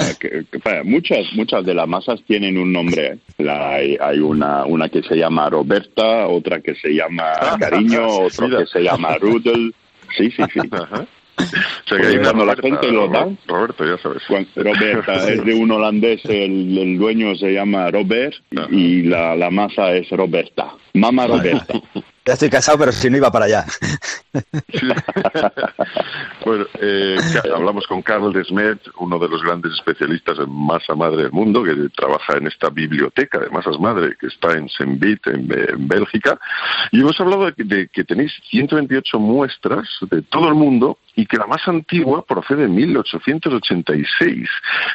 muchas, 0.83 1.33
muchas 1.35 1.65
de 1.65 1.75
las 1.75 1.87
masas 1.87 2.23
tienen 2.27 2.59
un 2.59 2.73
nombre. 2.73 3.19
hay, 3.39 3.97
hay 4.01 4.19
una, 4.19 4.65
una 4.65 4.89
que 4.89 5.03
se 5.03 5.17
llama 5.17 5.51
Roberta, 5.51 6.27
otra 6.29 6.61
que 6.61 6.75
se 6.75 6.91
llama 6.95 7.33
Cariño, 7.61 8.07
otra 8.07 8.49
que 8.59 8.67
se 8.67 8.81
llama 8.81 9.17
Rudel. 9.19 9.75
Sí, 10.17 10.31
sí, 10.31 10.43
sí. 10.53 10.61
Ajá. 10.71 11.07
O 11.37 11.89
sea 11.89 11.99
que 11.99 12.07
hay 12.07 12.15
una 12.17 12.23
Cuando 12.23 12.47
la 12.47 12.57
gente 12.57 12.93
lo 12.93 13.09
da, 13.09 13.29
Roberto, 13.47 13.85
ya 13.85 13.99
sabes. 13.99 14.23
Roberta 14.55 15.15
es 15.29 15.45
de 15.45 15.55
un 15.55 15.71
holandés, 15.71 16.25
el, 16.25 16.79
el 16.79 16.99
dueño 16.99 17.35
se 17.35 17.53
llama 17.53 17.91
Robert 17.91 18.35
Ajá. 18.57 18.69
y 18.71 19.03
la, 19.03 19.35
la 19.37 19.51
masa 19.51 19.93
es 19.93 20.09
Roberta. 20.11 20.75
Mama 20.95 21.27
Roberta. 21.27 21.75
Ya 22.27 22.33
estoy 22.33 22.49
casado, 22.49 22.79
pero 22.79 22.93
si 22.93 23.11
no 23.11 23.19
iba 23.19 23.31
para 23.31 23.45
allá. 23.47 23.65
Bueno, 26.45 26.67
eh, 26.79 27.17
hablamos 27.55 27.87
con 27.87 28.03
Karl 28.03 28.31
Desmet, 28.31 28.79
uno 28.99 29.19
de 29.19 29.29
los 29.29 29.43
grandes 29.43 29.73
especialistas 29.73 30.39
en 30.39 30.51
masa 30.51 30.95
madre 30.95 31.23
del 31.23 31.33
mundo, 31.33 31.65
que 31.65 31.75
trabaja 31.97 32.37
en 32.37 32.47
esta 32.47 32.69
biblioteca 32.69 33.39
de 33.39 33.49
masas 33.49 33.81
madre 33.81 34.15
que 34.21 34.27
está 34.27 34.53
en 34.53 34.69
Sembit, 34.69 35.27
en, 35.27 35.51
en 35.51 35.89
Bélgica, 35.89 36.39
y 36.93 37.01
hemos 37.01 37.19
hablado 37.19 37.47
de 37.47 37.65
de 37.65 37.89
que 37.89 38.05
tenéis 38.05 38.33
128 38.51 39.19
muestras 39.19 39.89
de 40.11 40.21
todo 40.23 40.49
el 40.49 40.55
mundo 40.55 40.99
y 41.17 41.25
que 41.27 41.39
la 41.39 41.47
más 41.47 41.67
antigua 41.67 42.25
procede 42.27 42.63
de 42.63 42.69
1886. 42.69 44.49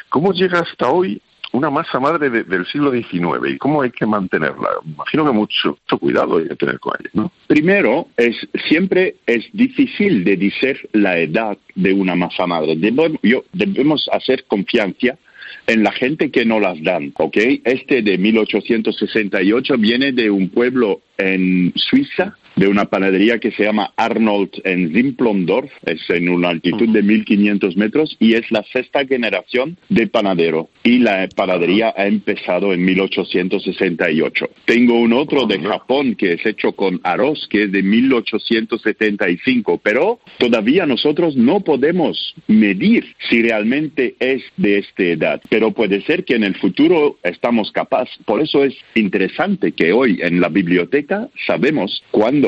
¿Cómo 0.08 0.32
llega 0.32 0.60
hasta 0.60 0.88
hoy 0.88 1.20
una 1.52 1.70
masa 1.70 1.98
madre 2.00 2.30
de- 2.30 2.44
del 2.44 2.64
siglo 2.66 2.92
XIX 2.92 3.50
y 3.50 3.58
cómo 3.58 3.82
hay 3.82 3.90
que 3.90 4.06
mantenerla? 4.06 4.68
Imagino 4.86 5.24
que 5.26 5.32
mucho, 5.32 5.68
mucho 5.70 5.98
cuidado 5.98 6.38
hay 6.38 6.48
que 6.48 6.56
tener 6.56 6.78
con 6.78 6.94
ella, 7.00 7.10
¿no? 7.14 7.32
Primero, 7.46 8.08
es, 8.16 8.36
siempre 8.68 9.16
es 9.26 9.44
difícil 9.52 10.24
de 10.24 10.36
decir 10.36 10.88
la 10.92 11.18
edad 11.18 11.58
de 11.74 11.92
una 11.92 12.14
masa 12.14 12.46
madre. 12.46 12.76
Debo- 12.76 13.18
yo- 13.22 13.44
debemos 13.52 14.08
hacer 14.12 14.44
confianza 14.44 15.18
en 15.66 15.82
la 15.82 15.92
gente 15.92 16.30
que 16.30 16.44
no 16.44 16.60
las 16.60 16.80
dan, 16.82 17.12
¿ok? 17.16 17.36
Este 17.64 18.02
de 18.02 18.16
1868 18.18 19.76
viene 19.78 20.12
de 20.12 20.30
un 20.30 20.48
pueblo 20.48 21.00
en 21.18 21.72
Suiza, 21.76 22.36
de 22.56 22.68
una 22.68 22.86
panadería 22.86 23.38
que 23.38 23.50
se 23.52 23.64
llama 23.64 23.92
Arnold 23.96 24.50
en 24.64 24.92
Simplondorf, 24.92 25.70
es 25.86 26.00
en 26.10 26.28
una 26.28 26.48
altitud 26.48 26.88
de 26.88 27.02
1500 27.02 27.76
metros 27.76 28.16
y 28.18 28.34
es 28.34 28.50
la 28.50 28.62
sexta 28.72 29.06
generación 29.06 29.76
de 29.88 30.06
panadero. 30.06 30.68
Y 30.82 30.98
la 30.98 31.28
panadería 31.34 31.94
ha 31.96 32.06
empezado 32.06 32.72
en 32.72 32.84
1868. 32.84 34.50
Tengo 34.64 34.98
un 34.98 35.12
otro 35.12 35.46
de 35.46 35.60
Japón 35.60 36.14
que 36.14 36.32
es 36.34 36.46
hecho 36.46 36.72
con 36.72 37.00
arroz, 37.02 37.46
que 37.48 37.64
es 37.64 37.72
de 37.72 37.82
1875, 37.82 39.80
pero 39.82 40.20
todavía 40.38 40.86
nosotros 40.86 41.36
no 41.36 41.60
podemos 41.60 42.34
medir 42.46 43.14
si 43.28 43.42
realmente 43.42 44.16
es 44.18 44.42
de 44.56 44.78
esta 44.78 45.02
edad. 45.02 45.40
Pero 45.48 45.72
puede 45.72 46.02
ser 46.02 46.24
que 46.24 46.34
en 46.34 46.44
el 46.44 46.54
futuro 46.56 47.18
estamos 47.22 47.70
capaces. 47.72 48.16
Por 48.24 48.40
eso 48.40 48.64
es 48.64 48.74
interesante 48.94 49.72
que 49.72 49.92
hoy 49.92 50.18
en 50.22 50.40
la 50.40 50.48
biblioteca 50.48 51.28
sabemos 51.46 52.02
cuándo, 52.10 52.39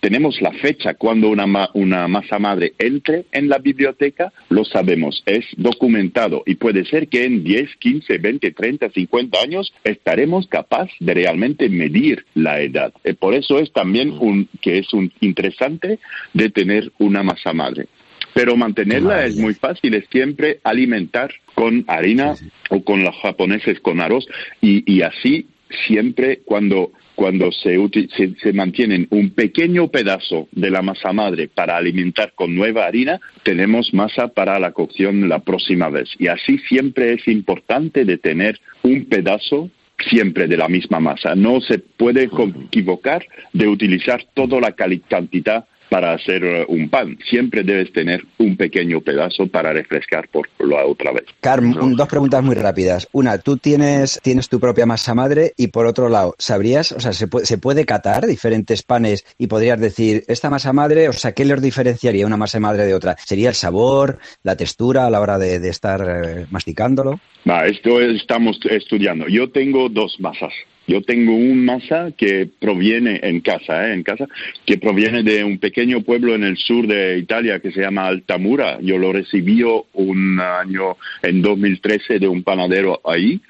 tenemos 0.00 0.40
la 0.40 0.52
fecha 0.52 0.94
cuando 0.94 1.28
una, 1.28 1.46
ma- 1.46 1.70
una 1.74 2.08
masa 2.08 2.38
madre 2.38 2.72
entre 2.78 3.24
en 3.32 3.48
la 3.48 3.58
biblioteca, 3.58 4.32
lo 4.48 4.64
sabemos, 4.64 5.22
es 5.26 5.44
documentado 5.56 6.42
y 6.46 6.54
puede 6.56 6.84
ser 6.84 7.08
que 7.08 7.24
en 7.24 7.44
10, 7.44 7.76
15, 7.76 8.18
20, 8.18 8.50
30, 8.52 8.90
50 8.90 9.40
años 9.40 9.72
estaremos 9.84 10.46
capaces 10.46 10.94
de 11.00 11.14
realmente 11.14 11.68
medir 11.68 12.24
la 12.34 12.60
edad. 12.60 12.92
Eh, 13.04 13.14
por 13.14 13.34
eso 13.34 13.58
es 13.58 13.72
también 13.72 14.10
un, 14.20 14.48
que 14.60 14.78
es 14.78 14.92
un 14.92 15.12
interesante 15.20 15.98
de 16.32 16.50
tener 16.50 16.92
una 16.98 17.22
masa 17.22 17.52
madre. 17.52 17.86
Pero 18.34 18.56
mantenerla 18.56 19.26
es 19.26 19.36
muy 19.36 19.54
fácil, 19.54 19.94
es 19.94 20.06
siempre 20.10 20.58
alimentar 20.64 21.32
con 21.54 21.84
harina 21.86 22.34
o 22.70 22.82
con 22.82 23.04
los 23.04 23.14
japoneses 23.22 23.78
con 23.80 24.00
arroz 24.00 24.26
y, 24.60 24.82
y 24.92 25.02
así 25.02 25.46
siempre 25.86 26.40
cuando 26.44 26.90
cuando 27.14 27.52
se, 27.52 27.76
se, 28.16 28.34
se 28.34 28.52
mantienen 28.52 29.06
un 29.10 29.30
pequeño 29.30 29.88
pedazo 29.88 30.48
de 30.52 30.70
la 30.70 30.82
masa 30.82 31.12
madre 31.12 31.48
para 31.48 31.76
alimentar 31.76 32.32
con 32.34 32.54
nueva 32.54 32.86
harina, 32.86 33.20
tenemos 33.42 33.92
masa 33.94 34.28
para 34.28 34.58
la 34.58 34.72
cocción 34.72 35.28
la 35.28 35.40
próxima 35.40 35.88
vez. 35.88 36.10
Y 36.18 36.28
así 36.28 36.58
siempre 36.68 37.14
es 37.14 37.28
importante 37.28 38.04
de 38.04 38.18
tener 38.18 38.60
un 38.82 39.04
pedazo 39.06 39.70
siempre 40.08 40.46
de 40.46 40.56
la 40.56 40.68
misma 40.68 41.00
masa. 41.00 41.34
No 41.34 41.60
se 41.60 41.78
puede 41.78 42.24
equivocar 42.24 43.24
de 43.52 43.68
utilizar 43.68 44.24
toda 44.34 44.60
la 44.60 44.72
cantidad 44.72 45.66
para 45.94 46.12
hacer 46.12 46.42
eh, 46.44 46.64
un 46.66 46.88
pan. 46.88 47.16
Siempre 47.30 47.62
debes 47.62 47.92
tener 47.92 48.20
un 48.38 48.56
pequeño 48.56 49.00
pedazo 49.00 49.46
para 49.46 49.72
refrescar 49.72 50.26
por 50.28 50.48
la 50.58 50.84
otra 50.86 51.12
vez. 51.12 51.22
Carm, 51.40 51.76
un- 51.80 51.94
dos 51.94 52.08
preguntas 52.08 52.42
muy 52.42 52.56
rápidas. 52.56 53.06
Una, 53.12 53.38
tú 53.38 53.58
tienes, 53.58 54.18
tienes 54.20 54.48
tu 54.48 54.58
propia 54.58 54.86
masa 54.86 55.14
madre 55.14 55.52
y 55.56 55.68
por 55.68 55.86
otro 55.86 56.08
lado, 56.08 56.34
¿sabrías, 56.36 56.90
o 56.90 56.98
sea, 56.98 57.12
se 57.12 57.28
puede, 57.28 57.46
se 57.46 57.58
puede 57.58 57.84
catar 57.86 58.26
diferentes 58.26 58.82
panes 58.82 59.24
y 59.38 59.46
podrías 59.46 59.78
decir, 59.80 60.24
esta 60.26 60.50
masa 60.50 60.72
madre, 60.72 61.08
o 61.08 61.12
sea, 61.12 61.30
¿qué 61.30 61.44
les 61.44 61.62
diferenciaría 61.62 62.26
una 62.26 62.36
masa 62.36 62.58
madre 62.58 62.86
de 62.86 62.94
otra? 62.94 63.14
¿Sería 63.24 63.50
el 63.50 63.54
sabor, 63.54 64.18
la 64.42 64.56
textura 64.56 65.06
a 65.06 65.10
la 65.10 65.20
hora 65.20 65.38
de, 65.38 65.60
de 65.60 65.68
estar 65.68 66.00
eh, 66.04 66.46
masticándolo? 66.50 67.20
Esto 67.66 68.00
estamos 68.00 68.58
estudiando. 68.68 69.28
Yo 69.28 69.48
tengo 69.48 69.88
dos 69.88 70.16
masas. 70.18 70.52
Yo 70.86 71.02
tengo 71.02 71.34
un 71.34 71.64
masa 71.64 72.12
que 72.16 72.48
proviene 72.58 73.20
en 73.22 73.40
casa, 73.40 73.88
¿eh? 73.88 73.94
en 73.94 74.02
casa, 74.02 74.26
que 74.66 74.76
proviene 74.76 75.22
de 75.22 75.42
un 75.42 75.58
pequeño 75.58 76.02
pueblo 76.02 76.34
en 76.34 76.44
el 76.44 76.56
sur 76.56 76.86
de 76.86 77.18
Italia 77.18 77.60
que 77.60 77.72
se 77.72 77.80
llama 77.80 78.06
Altamura. 78.06 78.78
Yo 78.80 78.98
lo 78.98 79.12
recibí 79.12 79.62
un 79.62 80.40
año 80.40 80.96
en 81.22 81.40
2013 81.40 82.18
de 82.18 82.28
un 82.28 82.42
panadero 82.42 83.00
ahí 83.04 83.40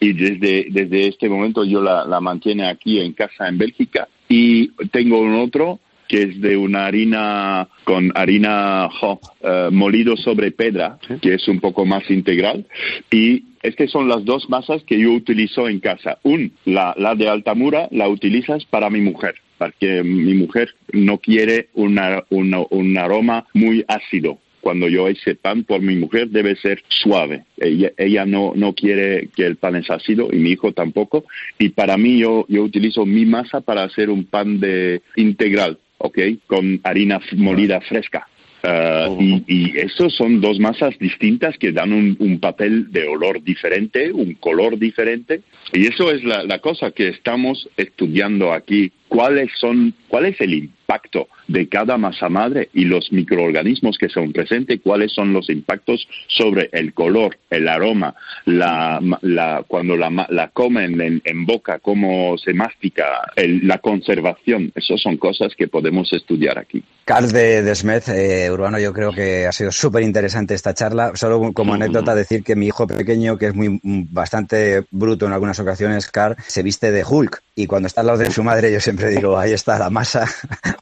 y 0.00 0.12
desde, 0.12 0.66
desde 0.70 1.08
este 1.08 1.28
momento 1.28 1.64
yo 1.64 1.80
la, 1.80 2.04
la 2.04 2.20
mantiene 2.20 2.68
aquí 2.68 3.00
en 3.00 3.12
casa 3.12 3.48
en 3.48 3.58
Bélgica. 3.58 4.08
Y 4.28 4.68
tengo 4.90 5.20
un 5.20 5.34
otro 5.34 5.80
que 6.10 6.22
es 6.24 6.40
de 6.40 6.56
una 6.56 6.86
harina 6.86 7.68
con 7.84 8.10
harina 8.16 8.88
jo, 8.90 9.20
eh, 9.42 9.68
molido 9.70 10.16
sobre 10.16 10.50
pedra, 10.50 10.98
que 11.22 11.34
es 11.34 11.46
un 11.46 11.60
poco 11.60 11.86
más 11.86 12.10
integral. 12.10 12.66
Y 13.12 13.44
estas 13.62 13.90
son 13.92 14.08
las 14.08 14.24
dos 14.24 14.50
masas 14.50 14.82
que 14.82 14.98
yo 14.98 15.12
utilizo 15.12 15.68
en 15.68 15.78
casa. 15.78 16.18
Un, 16.24 16.52
la, 16.64 16.94
la 16.98 17.14
de 17.14 17.28
Altamura, 17.28 17.86
la 17.92 18.08
utilizas 18.08 18.64
para 18.64 18.90
mi 18.90 19.00
mujer, 19.00 19.34
porque 19.56 20.02
mi 20.02 20.34
mujer 20.34 20.70
no 20.92 21.18
quiere 21.18 21.68
una, 21.74 22.24
una- 22.30 22.64
un 22.70 22.98
aroma 22.98 23.46
muy 23.54 23.84
ácido. 23.86 24.38
Cuando 24.60 24.88
yo 24.88 25.08
hice 25.08 25.36
pan 25.36 25.64
por 25.64 25.80
mi 25.80 25.94
mujer 25.96 26.28
debe 26.28 26.54
ser 26.56 26.82
suave. 26.88 27.44
Ella, 27.56 27.92
ella 27.96 28.26
no, 28.26 28.52
no 28.54 28.74
quiere 28.74 29.30
que 29.34 29.46
el 29.46 29.56
pan 29.56 29.76
es 29.76 29.88
ácido 29.90 30.28
y 30.30 30.36
mi 30.36 30.50
hijo 30.50 30.72
tampoco. 30.72 31.24
Y 31.58 31.70
para 31.70 31.96
mí 31.96 32.18
yo, 32.18 32.44
yo 32.48 32.62
utilizo 32.64 33.06
mi 33.06 33.24
masa 33.24 33.62
para 33.62 33.84
hacer 33.84 34.10
un 34.10 34.24
pan 34.24 34.60
de 34.60 35.00
integral, 35.16 35.78
¿ok? 36.00 36.18
Con 36.46 36.80
harina 36.82 37.20
molida 37.36 37.80
fresca. 37.80 38.26
Uh, 38.62 39.16
y, 39.18 39.44
y 39.46 39.78
esos 39.78 40.14
son 40.14 40.42
dos 40.42 40.58
masas 40.58 40.98
distintas 40.98 41.56
que 41.56 41.72
dan 41.72 41.94
un, 41.94 42.14
un 42.18 42.40
papel 42.40 42.92
de 42.92 43.08
olor 43.08 43.42
diferente, 43.42 44.12
un 44.12 44.34
color 44.34 44.78
diferente. 44.78 45.40
Y 45.72 45.86
eso 45.86 46.10
es 46.10 46.22
la, 46.24 46.44
la 46.44 46.58
cosa 46.58 46.90
que 46.90 47.08
estamos 47.08 47.68
estudiando 47.78 48.52
aquí. 48.52 48.92
¿Cuáles 49.08 49.50
son, 49.58 49.94
cuál 50.08 50.26
es 50.26 50.40
el 50.42 50.52
impacto 50.90 51.28
de 51.46 51.68
cada 51.68 51.96
masa 51.98 52.28
madre 52.28 52.68
y 52.74 52.84
los 52.84 53.12
microorganismos 53.12 53.96
que 53.98 54.08
son 54.08 54.32
presentes? 54.32 54.80
¿Cuáles 54.82 55.12
son 55.12 55.32
los 55.32 55.48
impactos 55.48 56.06
sobre 56.28 56.68
el 56.72 56.92
color, 56.94 57.38
el 57.48 57.68
aroma, 57.68 58.14
la, 58.44 59.00
la, 59.22 59.64
cuando 59.66 59.96
la, 59.96 60.50
comen 60.52 61.00
en, 61.00 61.22
en 61.24 61.46
boca, 61.46 61.78
cómo 61.78 62.36
se 62.38 62.54
mastica, 62.54 63.04
el- 63.36 63.66
la 63.66 63.78
conservación? 63.78 64.72
Esas 64.74 65.00
son 65.00 65.16
cosas 65.16 65.52
que 65.56 65.68
podemos 65.68 66.12
estudiar 66.12 66.58
aquí. 66.58 66.82
Carl 67.04 67.30
de, 67.30 67.62
de 67.62 67.74
Smet, 67.74 68.08
eh, 68.08 68.50
Urbano, 68.50 68.78
yo 68.78 68.92
creo 68.92 69.12
que 69.12 69.46
ha 69.46 69.52
sido 69.52 69.70
súper 69.72 70.02
interesante 70.02 70.54
esta 70.54 70.74
charla. 70.74 71.12
Solo 71.14 71.52
como 71.52 71.74
anécdota 71.74 72.14
decir 72.14 72.42
que 72.44 72.54
mi 72.56 72.66
hijo 72.66 72.86
pequeño, 72.86 73.36
que 73.38 73.46
es 73.46 73.54
muy 73.54 73.68
mm, 73.82 74.12
bastante 74.12 74.84
bruto 74.90 75.26
en 75.26 75.32
algunas 75.32 75.58
ocasiones, 75.60 76.08
Carl, 76.08 76.36
se 76.46 76.62
viste 76.62 76.90
de 76.92 77.04
Hulk. 77.08 77.42
Y 77.56 77.66
cuando 77.66 77.88
está 77.88 78.00
al 78.00 78.06
lado 78.06 78.18
de 78.20 78.30
su 78.30 78.42
madre, 78.44 78.72
yo 78.72 78.80
siempre 78.80 79.08
digo, 79.10 79.36
ahí 79.38 79.52
está 79.52 79.78
la 79.78 79.90
masa 79.90 80.24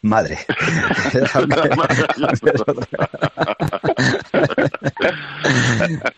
madre. 0.02 0.38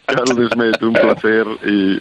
Carlos 0.07 0.37
Desmet, 0.37 0.83
un 0.83 0.93
placer 0.93 1.47
y 1.67 1.99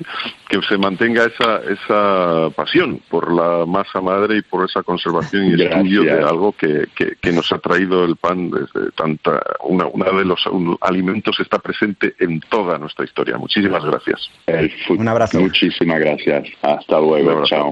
que 0.50 0.62
se 0.68 0.78
mantenga 0.78 1.26
esa, 1.26 1.58
esa 1.72 2.50
pasión 2.56 3.00
por 3.10 3.32
la 3.32 3.66
masa 3.66 4.02
madre 4.02 4.38
y 4.38 4.42
por 4.42 4.66
esa 4.70 4.82
conservación 4.84 5.46
y 5.46 5.52
Gracias. 5.52 5.76
estudio 5.78 6.04
de 6.04 6.24
algo 6.24 6.52
que, 6.54 6.88
que, 6.96 7.16
que 7.22 7.32
nos 7.32 7.52
ha 7.52 7.60
traído 7.60 8.04
el 8.06 8.16
pan 8.16 8.50
desde 8.50 8.92
tanta, 8.96 9.40
una, 9.64 9.86
una 9.88 10.06
de 10.12 10.26
los 10.26 10.46
un- 10.48 10.78
alimentos 10.82 11.40
está 11.40 11.60
presente 11.60 12.16
en 12.20 12.40
toda 12.42 12.78
nuestra 12.78 13.06
historia. 13.06 13.38
Muchísimas 13.38 13.84
gracias. 13.86 14.30
El 14.48 14.72
Un 14.90 15.08
abrazo. 15.08 15.40
Muchísimas 15.40 16.00
gracias. 16.00 16.48
Hasta 16.62 17.00
luego. 17.00 17.44
Chao. 17.46 17.72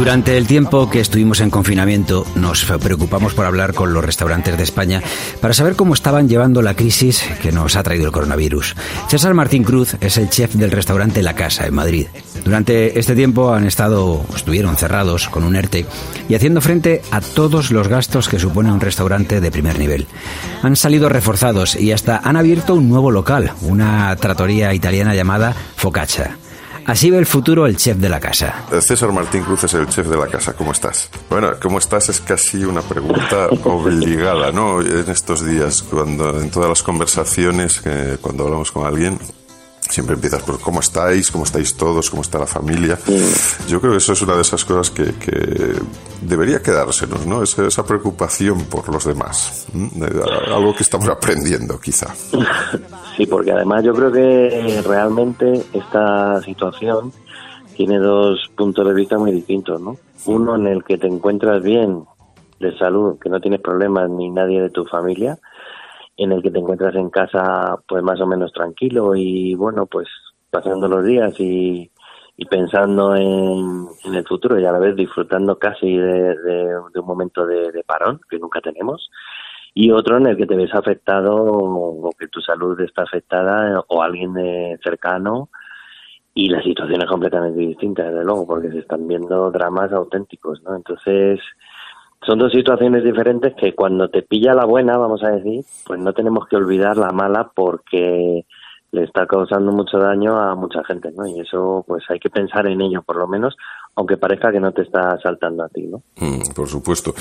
Durante 0.00 0.38
el 0.38 0.46
tiempo 0.46 0.88
que 0.88 0.98
estuvimos 0.98 1.40
en 1.40 1.50
confinamiento, 1.50 2.24
nos 2.34 2.64
preocupamos 2.64 3.34
por 3.34 3.44
hablar 3.44 3.74
con 3.74 3.92
los 3.92 4.02
restaurantes 4.02 4.56
de 4.56 4.62
España 4.62 5.02
para 5.42 5.52
saber 5.52 5.76
cómo 5.76 5.92
estaban 5.92 6.26
llevando 6.26 6.62
la 6.62 6.72
crisis 6.72 7.22
que 7.42 7.52
nos 7.52 7.76
ha 7.76 7.82
traído 7.82 8.06
el 8.06 8.12
coronavirus. 8.12 8.76
César 9.08 9.34
Martín 9.34 9.62
Cruz 9.62 9.96
es 10.00 10.16
el 10.16 10.30
chef 10.30 10.54
del 10.54 10.70
restaurante 10.70 11.22
La 11.22 11.34
Casa 11.34 11.66
en 11.66 11.74
Madrid. 11.74 12.06
Durante 12.42 12.98
este 12.98 13.14
tiempo 13.14 13.52
han 13.52 13.66
estado, 13.66 14.24
estuvieron 14.34 14.74
cerrados 14.78 15.28
con 15.28 15.44
un 15.44 15.54
ERTE 15.54 15.84
y 16.30 16.34
haciendo 16.34 16.62
frente 16.62 17.02
a 17.10 17.20
todos 17.20 17.70
los 17.70 17.86
gastos 17.86 18.30
que 18.30 18.38
supone 18.38 18.72
un 18.72 18.80
restaurante 18.80 19.42
de 19.42 19.50
primer 19.50 19.78
nivel. 19.78 20.06
Han 20.62 20.76
salido 20.76 21.10
reforzados 21.10 21.76
y 21.76 21.92
hasta 21.92 22.16
han 22.24 22.38
abierto 22.38 22.74
un 22.74 22.88
nuevo 22.88 23.10
local, 23.10 23.52
una 23.60 24.16
tratoría 24.16 24.72
italiana 24.72 25.14
llamada 25.14 25.54
Focaccia. 25.76 26.38
Así 26.86 27.10
ve 27.10 27.18
el 27.18 27.26
futuro 27.26 27.66
el 27.66 27.76
chef 27.76 27.96
de 27.98 28.08
la 28.08 28.20
casa. 28.20 28.64
César 28.80 29.12
Martín 29.12 29.42
Cruz 29.42 29.64
es 29.64 29.74
el 29.74 29.86
chef 29.88 30.06
de 30.08 30.16
la 30.16 30.26
casa. 30.26 30.54
¿Cómo 30.54 30.72
estás? 30.72 31.08
Bueno, 31.28 31.52
¿cómo 31.62 31.78
estás? 31.78 32.08
Es 32.08 32.20
casi 32.20 32.64
una 32.64 32.82
pregunta 32.82 33.48
obligada, 33.64 34.50
¿no? 34.52 34.80
En 34.80 35.08
estos 35.08 35.44
días, 35.44 35.82
cuando 35.82 36.40
en 36.40 36.50
todas 36.50 36.68
las 36.68 36.82
conversaciones, 36.82 37.82
cuando 38.20 38.44
hablamos 38.44 38.72
con 38.72 38.86
alguien, 38.86 39.18
siempre 39.90 40.14
empiezas 40.14 40.42
por 40.42 40.60
cómo 40.60 40.80
estáis, 40.80 41.30
cómo 41.30 41.44
estáis 41.44 41.76
todos, 41.76 42.10
cómo 42.10 42.22
está 42.22 42.38
la 42.38 42.46
familia. 42.46 42.98
Yo 43.68 43.80
creo 43.80 43.92
que 43.92 43.98
eso 43.98 44.12
es 44.12 44.22
una 44.22 44.34
de 44.34 44.42
esas 44.42 44.64
cosas 44.64 44.90
que, 44.90 45.12
debería 46.22 46.62
quedársenos, 46.62 47.26
¿no? 47.26 47.42
Esa, 47.42 47.66
esa, 47.66 47.84
preocupación 47.84 48.64
por 48.64 48.88
los 48.92 49.04
demás. 49.04 49.66
Algo 50.48 50.74
que 50.74 50.82
estamos 50.82 51.08
aprendiendo, 51.08 51.78
quizá. 51.78 52.14
Sí, 53.16 53.26
porque 53.26 53.52
además 53.52 53.84
yo 53.84 53.92
creo 53.92 54.10
que 54.10 54.80
realmente 54.86 55.66
esta 55.74 56.40
situación 56.40 57.12
tiene 57.76 57.98
dos 57.98 58.50
puntos 58.56 58.86
de 58.86 58.94
vista 58.94 59.18
muy 59.18 59.32
distintos, 59.32 59.78
¿no? 59.80 59.96
Uno 60.26 60.56
en 60.56 60.66
el 60.66 60.84
que 60.84 60.96
te 60.96 61.06
encuentras 61.06 61.62
bien 61.62 62.04
de 62.60 62.76
salud, 62.78 63.18
que 63.18 63.28
no 63.28 63.40
tienes 63.40 63.60
problemas 63.60 64.08
ni 64.10 64.30
nadie 64.30 64.62
de 64.62 64.70
tu 64.70 64.84
familia, 64.84 65.38
en 66.20 66.32
el 66.32 66.42
que 66.42 66.50
te 66.50 66.58
encuentras 66.58 66.94
en 66.96 67.08
casa 67.08 67.78
pues 67.88 68.02
más 68.02 68.20
o 68.20 68.26
menos 68.26 68.52
tranquilo 68.52 69.14
y 69.16 69.54
bueno 69.54 69.86
pues 69.86 70.06
pasando 70.50 70.86
los 70.86 71.02
días 71.04 71.32
y, 71.38 71.90
pensando 72.50 73.16
en, 73.16 73.86
el 74.14 74.26
futuro 74.26 74.58
y 74.58 74.64
a 74.64 74.72
la 74.72 74.78
vez 74.78 74.96
disfrutando 74.96 75.58
casi 75.58 75.96
de, 75.96 76.76
un 76.94 77.06
momento 77.06 77.46
de, 77.46 77.84
parón 77.86 78.20
que 78.28 78.38
nunca 78.38 78.60
tenemos 78.60 79.10
y 79.72 79.90
otro 79.90 80.18
en 80.18 80.26
el 80.26 80.36
que 80.36 80.46
te 80.46 80.56
ves 80.56 80.74
afectado 80.74 81.36
o 81.36 82.10
que 82.18 82.28
tu 82.28 82.40
salud 82.40 82.78
está 82.80 83.02
afectada 83.02 83.82
o 83.88 84.02
alguien 84.02 84.34
de 84.34 84.78
cercano 84.82 85.48
y 86.34 86.48
la 86.48 86.62
situación 86.62 87.02
es 87.02 87.08
completamente 87.08 87.60
distinta 87.60 88.04
desde 88.04 88.24
luego 88.24 88.46
porque 88.46 88.70
se 88.70 88.80
están 88.80 89.06
viendo 89.06 89.50
dramas 89.50 89.92
auténticos 89.92 90.62
no 90.62 90.76
entonces 90.76 91.40
son 92.22 92.38
dos 92.38 92.52
situaciones 92.52 93.02
diferentes 93.02 93.54
que 93.54 93.74
cuando 93.74 94.08
te 94.08 94.22
pilla 94.22 94.54
la 94.54 94.66
buena, 94.66 94.98
vamos 94.98 95.22
a 95.24 95.30
decir, 95.30 95.64
pues 95.86 96.00
no 96.00 96.12
tenemos 96.12 96.46
que 96.48 96.56
olvidar 96.56 96.96
la 96.96 97.10
mala 97.10 97.50
porque 97.54 98.44
le 98.92 99.04
está 99.04 99.26
causando 99.26 99.72
mucho 99.72 99.98
daño 99.98 100.36
a 100.36 100.54
mucha 100.54 100.82
gente, 100.84 101.10
¿no? 101.12 101.26
Y 101.26 101.40
eso, 101.40 101.84
pues 101.86 102.04
hay 102.08 102.18
que 102.18 102.28
pensar 102.28 102.66
en 102.66 102.80
ello, 102.80 103.02
por 103.02 103.16
lo 103.16 103.26
menos, 103.26 103.56
aunque 103.94 104.16
parezca 104.16 104.50
que 104.50 104.60
no 104.60 104.72
te 104.72 104.82
está 104.82 105.18
saltando 105.22 105.64
a 105.64 105.68
ti, 105.68 105.82
¿no? 105.82 106.02
Mm, 106.16 106.52
por 106.54 106.68
supuesto. 106.68 107.14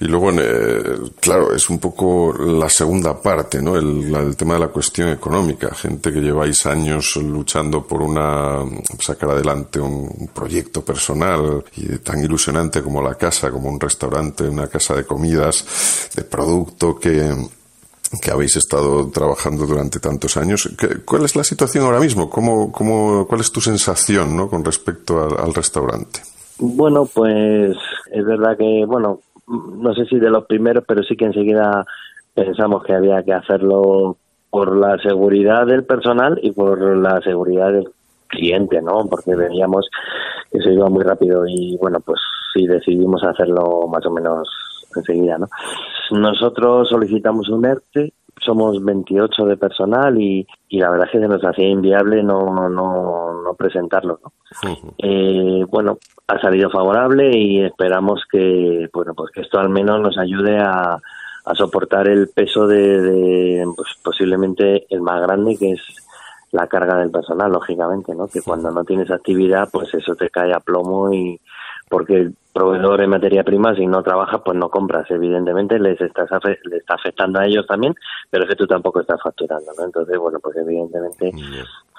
Y 0.00 0.06
luego, 0.06 0.30
eh, 0.32 0.98
claro, 1.20 1.54
es 1.54 1.70
un 1.70 1.78
poco 1.78 2.32
la 2.32 2.68
segunda 2.68 3.20
parte, 3.20 3.62
¿no? 3.62 3.76
El, 3.76 4.36
tema 4.36 4.54
de 4.54 4.60
la 4.60 4.68
cuestión 4.68 5.10
económica. 5.10 5.72
Gente 5.74 6.12
que 6.12 6.20
lleváis 6.20 6.66
años 6.66 7.16
luchando 7.16 7.86
por 7.86 8.02
una 8.02 8.64
sacar 8.98 9.30
adelante 9.30 9.78
un 9.78 10.30
proyecto 10.34 10.84
personal 10.84 11.62
y 11.76 11.98
tan 11.98 12.22
ilusionante 12.24 12.82
como 12.82 13.00
la 13.00 13.14
casa, 13.14 13.50
como 13.50 13.68
un 13.68 13.78
restaurante, 13.78 14.48
una 14.48 14.66
casa 14.66 14.94
de 14.96 15.04
comidas, 15.04 16.10
de 16.16 16.24
producto 16.24 16.98
que 16.98 17.32
que 18.20 18.30
habéis 18.30 18.56
estado 18.56 19.10
trabajando 19.10 19.66
durante 19.66 20.00
tantos 20.00 20.36
años. 20.36 20.68
¿Cuál 21.04 21.24
es 21.24 21.36
la 21.36 21.44
situación 21.44 21.84
ahora 21.84 22.00
mismo? 22.00 22.28
¿Cómo, 22.28 22.70
cómo, 22.72 23.26
¿Cuál 23.26 23.40
es 23.40 23.52
tu 23.52 23.60
sensación 23.60 24.36
¿no? 24.36 24.48
con 24.48 24.64
respecto 24.64 25.22
al, 25.38 25.54
restaurante? 25.54 26.20
Bueno, 26.58 27.06
pues 27.06 27.76
es 28.10 28.24
verdad 28.24 28.56
que, 28.56 28.84
bueno, 28.86 29.20
no 29.46 29.94
sé 29.94 30.06
si 30.06 30.18
de 30.18 30.30
los 30.30 30.46
primeros, 30.46 30.84
pero 30.86 31.02
sí 31.02 31.16
que 31.16 31.26
enseguida 31.26 31.84
pensamos 32.34 32.84
que 32.84 32.94
había 32.94 33.22
que 33.22 33.32
hacerlo 33.32 34.16
por 34.50 34.76
la 34.76 34.98
seguridad 34.98 35.66
del 35.66 35.84
personal 35.84 36.38
y 36.42 36.52
por 36.52 36.80
la 36.96 37.20
seguridad 37.22 37.72
del 37.72 37.88
cliente, 38.28 38.80
¿no? 38.80 39.06
Porque 39.08 39.34
veíamos 39.34 39.88
que 40.50 40.60
se 40.60 40.72
iba 40.72 40.88
muy 40.88 41.02
rápido 41.04 41.46
y, 41.46 41.76
bueno, 41.80 42.00
pues 42.00 42.20
sí 42.54 42.66
decidimos 42.66 43.22
hacerlo 43.24 43.86
más 43.88 44.06
o 44.06 44.10
menos 44.10 44.48
enseguida, 45.00 45.38
¿no? 45.38 45.48
Nosotros 46.10 46.88
solicitamos 46.88 47.48
un 47.48 47.64
ERTE, 47.64 48.12
somos 48.40 48.82
28 48.84 49.46
de 49.46 49.56
personal 49.56 50.20
y, 50.20 50.46
y 50.68 50.78
la 50.80 50.90
verdad 50.90 51.06
es 51.06 51.12
que 51.12 51.20
se 51.20 51.28
nos 51.28 51.44
hacía 51.44 51.68
inviable 51.68 52.22
no, 52.22 52.68
no, 52.68 53.42
no 53.42 53.54
presentarlo, 53.54 54.20
¿no? 54.22 54.32
eh, 54.98 55.64
bueno, 55.68 55.98
ha 56.28 56.40
salido 56.40 56.70
favorable 56.70 57.36
y 57.36 57.62
esperamos 57.62 58.22
que, 58.30 58.88
bueno, 58.92 59.14
pues 59.14 59.30
que 59.32 59.42
esto 59.42 59.58
al 59.58 59.68
menos 59.68 60.00
nos 60.00 60.18
ayude 60.18 60.58
a, 60.58 60.98
a 61.44 61.54
soportar 61.54 62.08
el 62.08 62.28
peso 62.28 62.66
de, 62.66 63.00
de 63.00 63.64
pues 63.76 63.88
posiblemente 64.02 64.86
el 64.88 65.00
más 65.00 65.20
grande 65.22 65.56
que 65.56 65.72
es 65.72 65.80
la 66.52 66.68
carga 66.68 66.96
del 66.98 67.10
personal, 67.10 67.50
lógicamente, 67.50 68.14
¿no? 68.14 68.28
Que 68.28 68.40
cuando 68.40 68.70
no 68.70 68.84
tienes 68.84 69.10
actividad, 69.10 69.68
pues 69.72 69.92
eso 69.92 70.14
te 70.14 70.30
cae 70.30 70.52
a 70.52 70.60
plomo 70.60 71.12
y 71.12 71.40
porque 71.90 72.30
proveedor 72.54 73.02
en 73.02 73.10
materia 73.10 73.42
prima, 73.42 73.74
si 73.74 73.84
no 73.86 74.02
trabajas, 74.02 74.40
pues 74.44 74.56
no 74.56 74.70
compras. 74.70 75.10
Evidentemente 75.10 75.78
les 75.78 76.00
estás 76.00 76.30
le 76.64 76.76
está 76.76 76.94
afectando 76.94 77.40
a 77.40 77.46
ellos 77.46 77.66
también, 77.66 77.94
pero 78.30 78.44
es 78.44 78.50
que 78.50 78.56
tú 78.56 78.66
tampoco 78.66 79.00
estás 79.00 79.20
facturando, 79.22 79.72
¿no? 79.76 79.84
Entonces, 79.84 80.16
bueno, 80.16 80.38
pues 80.40 80.56
evidentemente 80.56 81.32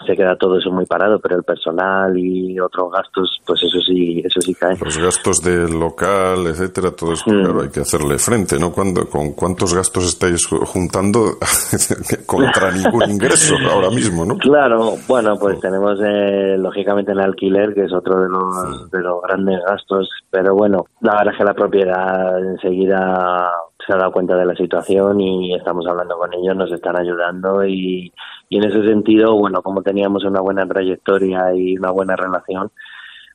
se 0.06 0.16
queda 0.16 0.36
todo 0.38 0.58
eso 0.58 0.72
muy 0.72 0.86
parado, 0.86 1.20
pero 1.20 1.38
el 1.38 1.44
personal 1.44 2.18
y 2.18 2.60
otros 2.60 2.92
gastos, 2.92 3.40
pues 3.46 3.62
eso 3.64 3.80
sí, 3.80 4.22
eso 4.24 4.42
sí 4.42 4.54
cae. 4.54 4.78
Los 4.82 4.98
gastos 4.98 5.42
del 5.42 5.80
local, 5.80 6.48
etcétera, 6.48 6.92
todo 6.92 7.14
eso, 7.14 7.24
mm. 7.28 7.44
claro, 7.44 7.62
hay 7.62 7.70
que 7.70 7.80
hacerle 7.80 8.18
frente, 8.18 8.60
¿no? 8.60 8.72
Cuando, 8.72 9.10
¿Con 9.10 9.34
cuántos 9.34 9.74
gastos 9.74 10.06
estáis 10.06 10.46
juntando 10.48 11.38
contra 12.26 12.72
ningún 12.72 13.10
ingreso 13.10 13.56
ahora 13.70 13.90
mismo, 13.90 14.26
no? 14.26 14.38
Claro, 14.38 14.96
bueno, 15.08 15.36
pues 15.40 15.60
tenemos 15.60 16.00
eh, 16.02 16.58
lógicamente 16.58 17.14
el 17.14 17.20
alquiler, 17.20 17.74
que 17.74 17.86
es 17.86 17.94
otro 17.94 18.22
de 18.22 18.30
los, 18.30 18.92
de 18.92 19.00
los 19.00 19.22
grandes 19.22 19.60
gastos, 19.66 20.10
pero 20.30 20.45
bueno, 20.54 20.86
la 21.02 21.14
verdad 21.14 21.34
es 21.34 21.38
que 21.38 21.44
la 21.44 21.54
propiedad 21.54 22.40
enseguida 22.40 23.52
se 23.86 23.94
ha 23.94 23.98
dado 23.98 24.12
cuenta 24.12 24.36
de 24.36 24.46
la 24.46 24.56
situación 24.56 25.20
y 25.22 25.56
estamos 25.56 25.88
hablando 25.88 26.18
con 26.18 26.34
ellos, 26.34 26.56
nos 26.56 26.72
están 26.72 26.98
ayudando 26.98 27.66
y, 27.66 28.12
y 28.50 28.58
en 28.58 28.64
ese 28.64 28.86
sentido, 28.86 29.36
bueno, 29.36 29.62
como 29.62 29.82
teníamos 29.82 30.24
una 30.26 30.42
buena 30.42 30.68
trayectoria 30.68 31.54
y 31.56 31.78
una 31.78 31.92
buena 31.92 32.16
relación, 32.16 32.72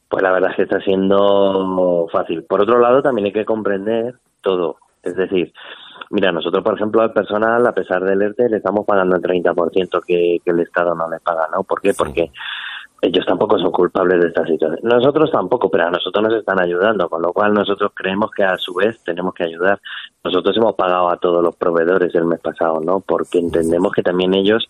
pues 0.08 0.22
la 0.22 0.32
verdad 0.32 0.50
es 0.50 0.56
que 0.56 0.62
está 0.62 0.80
siendo 0.80 2.06
fácil. 2.12 2.44
Por 2.44 2.62
otro 2.62 2.78
lado, 2.78 3.02
también 3.02 3.26
hay 3.26 3.32
que 3.32 3.44
comprender 3.44 4.14
todo, 4.42 4.76
es 5.02 5.16
decir, 5.16 5.52
Mira, 6.12 6.32
nosotros, 6.32 6.64
por 6.64 6.74
ejemplo, 6.74 7.02
al 7.02 7.12
personal, 7.12 7.64
a 7.64 7.72
pesar 7.72 8.02
del 8.02 8.20
ERTE, 8.20 8.48
le 8.48 8.56
estamos 8.56 8.84
pagando 8.84 9.14
el 9.14 9.22
30% 9.22 10.02
que, 10.04 10.38
que 10.44 10.50
el 10.50 10.58
Estado 10.58 10.92
no 10.92 11.08
le 11.08 11.20
paga, 11.20 11.46
¿no? 11.54 11.62
¿Por 11.62 11.80
qué? 11.80 11.94
Porque 11.94 12.32
ellos 13.02 13.24
tampoco 13.26 13.58
son 13.58 13.72
culpables 13.72 14.20
de 14.20 14.28
esta 14.28 14.44
situación. 14.44 14.78
Nosotros 14.82 15.30
tampoco, 15.30 15.70
pero 15.70 15.86
a 15.86 15.90
nosotros 15.90 16.22
nos 16.22 16.34
están 16.34 16.60
ayudando, 16.60 17.08
con 17.08 17.22
lo 17.22 17.32
cual 17.32 17.54
nosotros 17.54 17.92
creemos 17.94 18.30
que 18.30 18.44
a 18.44 18.58
su 18.58 18.74
vez 18.74 19.02
tenemos 19.04 19.32
que 19.34 19.44
ayudar. 19.44 19.80
Nosotros 20.22 20.56
hemos 20.56 20.74
pagado 20.74 21.08
a 21.08 21.16
todos 21.16 21.42
los 21.42 21.56
proveedores 21.56 22.14
el 22.14 22.24
mes 22.24 22.40
pasado, 22.40 22.80
¿no? 22.80 23.00
Porque 23.00 23.38
entendemos 23.38 23.92
que 23.92 24.02
también 24.02 24.34
ellos 24.34 24.68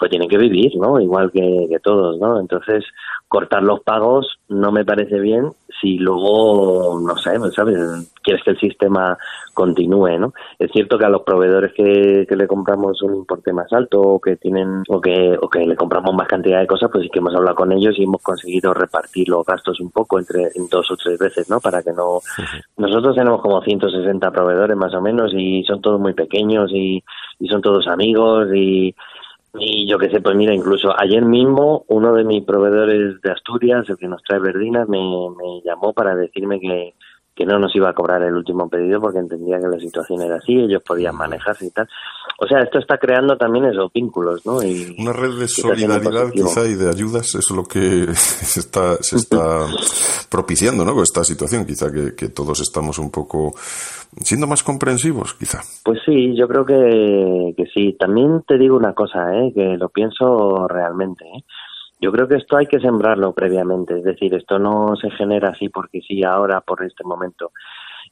pues 0.00 0.10
tienen 0.10 0.30
que 0.30 0.38
vivir, 0.38 0.74
¿no? 0.76 0.98
Igual 0.98 1.30
que, 1.30 1.66
que 1.68 1.78
todos, 1.78 2.18
¿no? 2.18 2.40
Entonces, 2.40 2.84
cortar 3.28 3.62
los 3.62 3.80
pagos 3.80 4.40
no 4.48 4.72
me 4.72 4.82
parece 4.82 5.20
bien 5.20 5.52
si 5.78 5.98
luego, 5.98 6.98
no 7.00 7.16
sé, 7.18 7.38
¿sabes? 7.54 7.78
Quieres 8.22 8.42
que 8.42 8.50
el 8.52 8.58
sistema 8.58 9.18
continúe, 9.52 10.18
¿no? 10.18 10.32
Es 10.58 10.70
cierto 10.72 10.96
que 10.96 11.04
a 11.04 11.10
los 11.10 11.22
proveedores 11.22 11.74
que, 11.74 12.26
le 12.28 12.46
compramos 12.46 13.02
un 13.02 13.14
importe 13.14 13.52
más 13.52 13.70
alto 13.74 14.00
o 14.00 14.20
que 14.20 14.36
tienen, 14.36 14.82
o 14.88 15.02
que, 15.02 15.36
o 15.38 15.50
que 15.50 15.66
le 15.66 15.76
compramos 15.76 16.14
más 16.14 16.26
cantidad 16.26 16.60
de 16.60 16.66
cosas, 16.66 16.88
pues 16.90 17.04
sí 17.04 17.10
que 17.10 17.18
hemos 17.18 17.34
hablado 17.34 17.56
con 17.56 17.70
ellos 17.70 17.94
y 17.98 18.04
hemos 18.04 18.22
conseguido 18.22 18.72
repartir 18.72 19.28
los 19.28 19.44
gastos 19.44 19.80
un 19.80 19.90
poco 19.90 20.18
entre 20.18 20.44
en 20.54 20.66
dos 20.70 20.90
o 20.90 20.96
tres 20.96 21.18
veces, 21.18 21.50
¿no? 21.50 21.60
Para 21.60 21.82
que 21.82 21.92
no... 21.92 22.20
Nosotros 22.78 23.14
tenemos 23.14 23.42
como 23.42 23.60
160 23.60 24.30
proveedores 24.30 24.78
más 24.78 24.94
o 24.94 25.02
menos 25.02 25.30
y 25.34 25.62
son 25.64 25.82
todos 25.82 26.00
muy 26.00 26.14
pequeños 26.14 26.70
y, 26.72 27.04
y 27.38 27.48
son 27.48 27.60
todos 27.60 27.86
amigos 27.86 28.48
y 28.54 28.94
y 29.58 29.88
yo 29.88 29.98
qué 29.98 30.08
sé, 30.10 30.20
pues 30.20 30.36
mira, 30.36 30.54
incluso 30.54 30.98
ayer 30.98 31.24
mismo 31.24 31.84
uno 31.88 32.14
de 32.14 32.24
mis 32.24 32.44
proveedores 32.44 33.20
de 33.20 33.32
Asturias, 33.32 33.88
el 33.88 33.96
que 33.96 34.08
nos 34.08 34.22
trae 34.22 34.38
verdinas, 34.38 34.88
me, 34.88 34.98
me 34.98 35.60
llamó 35.64 35.92
para 35.92 36.14
decirme 36.14 36.60
que, 36.60 36.94
que 37.34 37.46
no 37.46 37.58
nos 37.58 37.74
iba 37.74 37.88
a 37.88 37.94
cobrar 37.94 38.22
el 38.22 38.34
último 38.34 38.68
pedido 38.68 39.00
porque 39.00 39.18
entendía 39.18 39.58
que 39.58 39.66
la 39.66 39.80
situación 39.80 40.22
era 40.22 40.36
así, 40.36 40.60
ellos 40.60 40.82
podían 40.86 41.16
manejarse 41.16 41.66
y 41.66 41.70
tal. 41.70 41.88
O 42.42 42.46
sea, 42.46 42.60
esto 42.60 42.78
está 42.78 42.96
creando 42.96 43.36
también 43.36 43.66
esos 43.66 43.92
vínculos, 43.92 44.46
¿no? 44.46 44.62
Y, 44.62 44.96
Una 44.98 45.12
red 45.12 45.38
de 45.38 45.46
solidaridad 45.46 46.30
quizá 46.32 46.66
y 46.66 46.74
de 46.74 46.88
ayudas 46.88 47.34
es 47.34 47.50
lo 47.50 47.64
que 47.64 48.06
se 48.14 48.60
está, 48.60 48.96
se 49.02 49.16
está 49.16 49.66
propiciando, 50.30 50.82
¿no? 50.84 50.94
Con 50.94 51.02
esta 51.02 51.22
situación, 51.22 51.66
quizá 51.66 51.92
que, 51.92 52.14
que 52.16 52.30
todos 52.30 52.60
estamos 52.60 52.98
un 52.98 53.10
poco 53.10 53.52
siendo 54.22 54.46
más 54.46 54.62
comprensivos, 54.62 55.34
quizá. 55.34 55.60
Pues 55.84 56.00
sí, 56.06 56.34
yo 56.34 56.48
creo 56.48 56.64
que, 56.64 57.52
que 57.56 57.66
sí. 57.74 57.94
También 57.98 58.42
te 58.46 58.56
digo 58.56 58.76
una 58.76 58.94
cosa, 58.94 59.36
¿eh? 59.36 59.52
que 59.54 59.76
lo 59.76 59.90
pienso 59.90 60.66
realmente. 60.66 61.24
¿eh? 61.26 61.44
Yo 62.00 62.10
creo 62.10 62.26
que 62.26 62.36
esto 62.36 62.56
hay 62.56 62.66
que 62.66 62.80
sembrarlo 62.80 63.34
previamente, 63.34 63.98
es 63.98 64.04
decir, 64.04 64.34
esto 64.34 64.58
no 64.58 64.96
se 64.96 65.10
genera 65.10 65.50
así 65.50 65.68
porque 65.68 66.00
sí 66.00 66.24
ahora, 66.24 66.62
por 66.62 66.82
este 66.84 67.04
momento. 67.04 67.52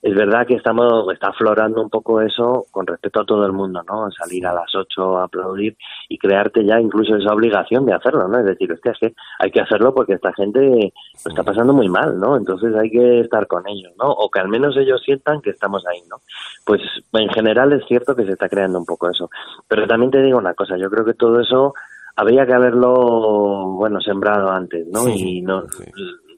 Es 0.01 0.15
verdad 0.15 0.47
que 0.47 0.55
estamos, 0.55 1.13
está 1.13 1.29
aflorando 1.29 1.83
un 1.83 1.91
poco 1.91 2.21
eso 2.21 2.67
con 2.71 2.87
respecto 2.87 3.21
a 3.21 3.25
todo 3.25 3.45
el 3.45 3.53
mundo, 3.53 3.83
¿no? 3.83 4.09
Salir 4.13 4.47
a 4.47 4.55
las 4.55 4.73
8 4.73 5.19
a 5.19 5.25
aplaudir 5.25 5.77
y 6.09 6.17
crearte 6.19 6.65
ya 6.65 6.81
incluso 6.81 7.17
esa 7.17 7.35
obligación 7.35 7.85
de 7.85 7.95
hacerlo, 7.95 8.29
¿no? 8.29 8.39
Es 8.39 8.45
decir, 8.45 8.71
es 8.71 8.81
que 8.81 9.13
hay 9.41 9.51
que 9.51 9.61
hacerlo 9.61 9.93
porque 9.93 10.13
esta 10.13 10.33
gente 10.35 10.61
lo 10.61 11.31
está 11.31 11.43
pasando 11.43 11.73
muy 11.73 11.89
mal, 11.89 12.17
¿no? 12.17 12.37
Entonces 12.37 12.77
hay 12.77 12.91
que 12.91 13.21
estar 13.21 13.49
con 13.49 13.67
ellos, 13.67 13.93
¿no? 13.99 14.09
O 14.09 14.31
que 14.31 14.39
al 14.39 14.49
menos 14.49 14.77
ellos 14.77 15.03
sientan 15.05 15.41
que 15.41 15.51
estamos 15.51 15.85
ahí, 15.87 16.01
¿no? 16.09 16.19
Pues 16.65 16.81
en 17.15 17.29
general 17.31 17.73
es 17.73 17.85
cierto 17.89 18.15
que 18.15 18.25
se 18.25 18.33
está 18.33 18.49
creando 18.49 18.79
un 18.79 18.87
poco 18.87 19.11
eso. 19.11 19.29
Pero 19.67 19.89
también 19.89 20.13
te 20.13 20.23
digo 20.23 20.39
una 20.39 20.55
cosa, 20.55 20.77
yo 20.77 20.89
creo 20.91 21.05
que 21.05 21.15
todo 21.15 21.41
eso 21.41 21.75
habría 22.15 22.47
que 22.47 22.55
haberlo, 22.55 23.75
bueno, 23.77 24.01
sembrado 24.01 24.51
antes, 24.51 24.87
¿no? 24.87 25.09
y 25.09 25.41
no, 25.43 25.65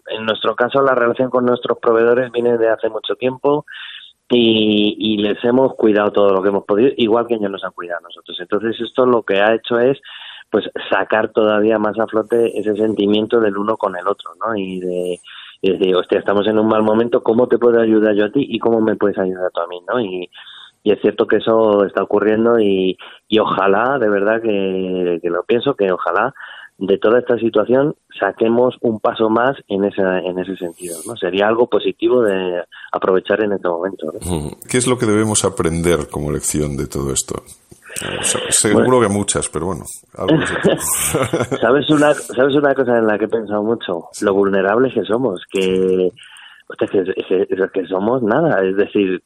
en 0.09 0.25
nuestro 0.25 0.55
caso 0.55 0.83
la 0.83 0.95
relación 0.95 1.31
con 1.31 1.45
nuestros 1.45 1.79
proveedores 1.79 2.33
viene 2.33 2.59
de 2.59 2.69
hace 2.69 2.89
mucho 2.89 3.15
tiempo 3.17 3.65
y, 4.33 5.17
les 5.19 5.43
hemos 5.45 5.75
cuidado 5.75 6.13
todo 6.13 6.33
lo 6.33 6.43
que 6.43 6.51
hemos 6.51 6.65
podido, 6.65 6.91
igual 6.97 7.27
que 7.27 7.35
ellos 7.35 7.51
nos 7.51 7.65
han 7.65 7.73
cuidado 7.73 7.99
a 7.99 8.03
nosotros. 8.03 8.39
Entonces 8.41 8.81
esto 8.81 9.05
lo 9.05 9.23
que 9.23 9.41
ha 9.41 9.55
hecho 9.55 9.79
es 9.79 9.99
pues 10.51 10.69
sacar 10.91 11.31
todavía 11.31 11.79
más 11.79 11.99
a 11.99 12.07
flote 12.07 12.59
ese 12.59 12.75
sentimiento 12.75 13.41
del 13.41 13.57
uno 13.57 13.77
con 13.77 13.97
el 13.97 14.07
otro, 14.07 14.31
¿no? 14.45 14.57
Y 14.57 14.81
de, 14.81 15.21
y 15.63 15.73
decir, 15.73 15.95
hostia, 15.95 16.19
estamos 16.19 16.47
en 16.49 16.59
un 16.59 16.67
mal 16.67 16.83
momento, 16.83 17.23
¿cómo 17.23 17.47
te 17.47 17.59
puedo 17.59 17.81
ayudar 17.81 18.15
yo 18.15 18.25
a 18.27 18.33
ti 18.33 18.47
y 18.49 18.59
cómo 18.59 18.81
me 18.81 18.97
puedes 18.97 19.19
ayudar 19.19 19.51
tú 19.53 19.61
a 19.61 19.67
mí, 19.69 19.81
¿no? 19.87 20.01
Y, 20.01 20.31
es 20.83 20.99
cierto 21.03 21.27
que 21.27 21.37
eso 21.37 21.85
está 21.85 22.03
ocurriendo 22.03 22.59
y, 22.59 22.97
ojalá, 23.39 23.99
de 23.99 24.09
verdad 24.09 24.41
que 24.41 25.21
lo 25.23 25.45
pienso, 25.45 25.75
que 25.75 25.93
ojalá 25.93 26.35
de 26.81 26.97
toda 26.97 27.19
esta 27.19 27.37
situación 27.37 27.95
saquemos 28.19 28.77
un 28.81 29.01
paso 29.01 29.29
más 29.29 29.57
en 29.69 29.85
ese, 29.85 30.01
en 30.01 30.39
ese 30.39 30.57
sentido. 30.57 30.97
¿no? 31.07 31.15
Sería 31.15 31.47
algo 31.47 31.67
positivo 31.67 32.23
de 32.23 32.65
aprovechar 32.91 33.43
en 33.45 33.53
este 33.53 33.69
momento. 33.69 34.13
¿no? 34.13 34.51
¿Qué 34.69 34.79
es 34.79 34.87
lo 34.87 34.97
que 34.97 35.05
debemos 35.05 35.45
aprender 35.45 36.09
como 36.11 36.33
lección 36.33 36.79
de 36.79 36.87
todo 36.87 37.13
esto? 37.13 37.43
Seguro 38.49 38.85
bueno, 38.87 39.01
que 39.03 39.09
muchas, 39.09 39.49
pero 39.51 39.67
bueno. 39.67 39.85
Algo 40.17 40.37
¿Sabes, 41.61 41.91
una, 41.91 42.15
¿Sabes 42.15 42.55
una 42.55 42.75
cosa 42.75 42.97
en 42.97 43.07
la 43.07 43.19
que 43.19 43.27
he 43.27 43.29
pensado 43.29 43.63
mucho? 43.63 44.09
Lo 44.23 44.33
vulnerables 44.33 44.95
que 44.95 45.05
somos, 45.05 45.43
que, 45.51 46.11
que, 46.79 46.87
que, 46.87 47.47
que 47.73 47.87
somos 47.87 48.23
nada, 48.23 48.65
es 48.65 48.77
decir, 48.77 49.23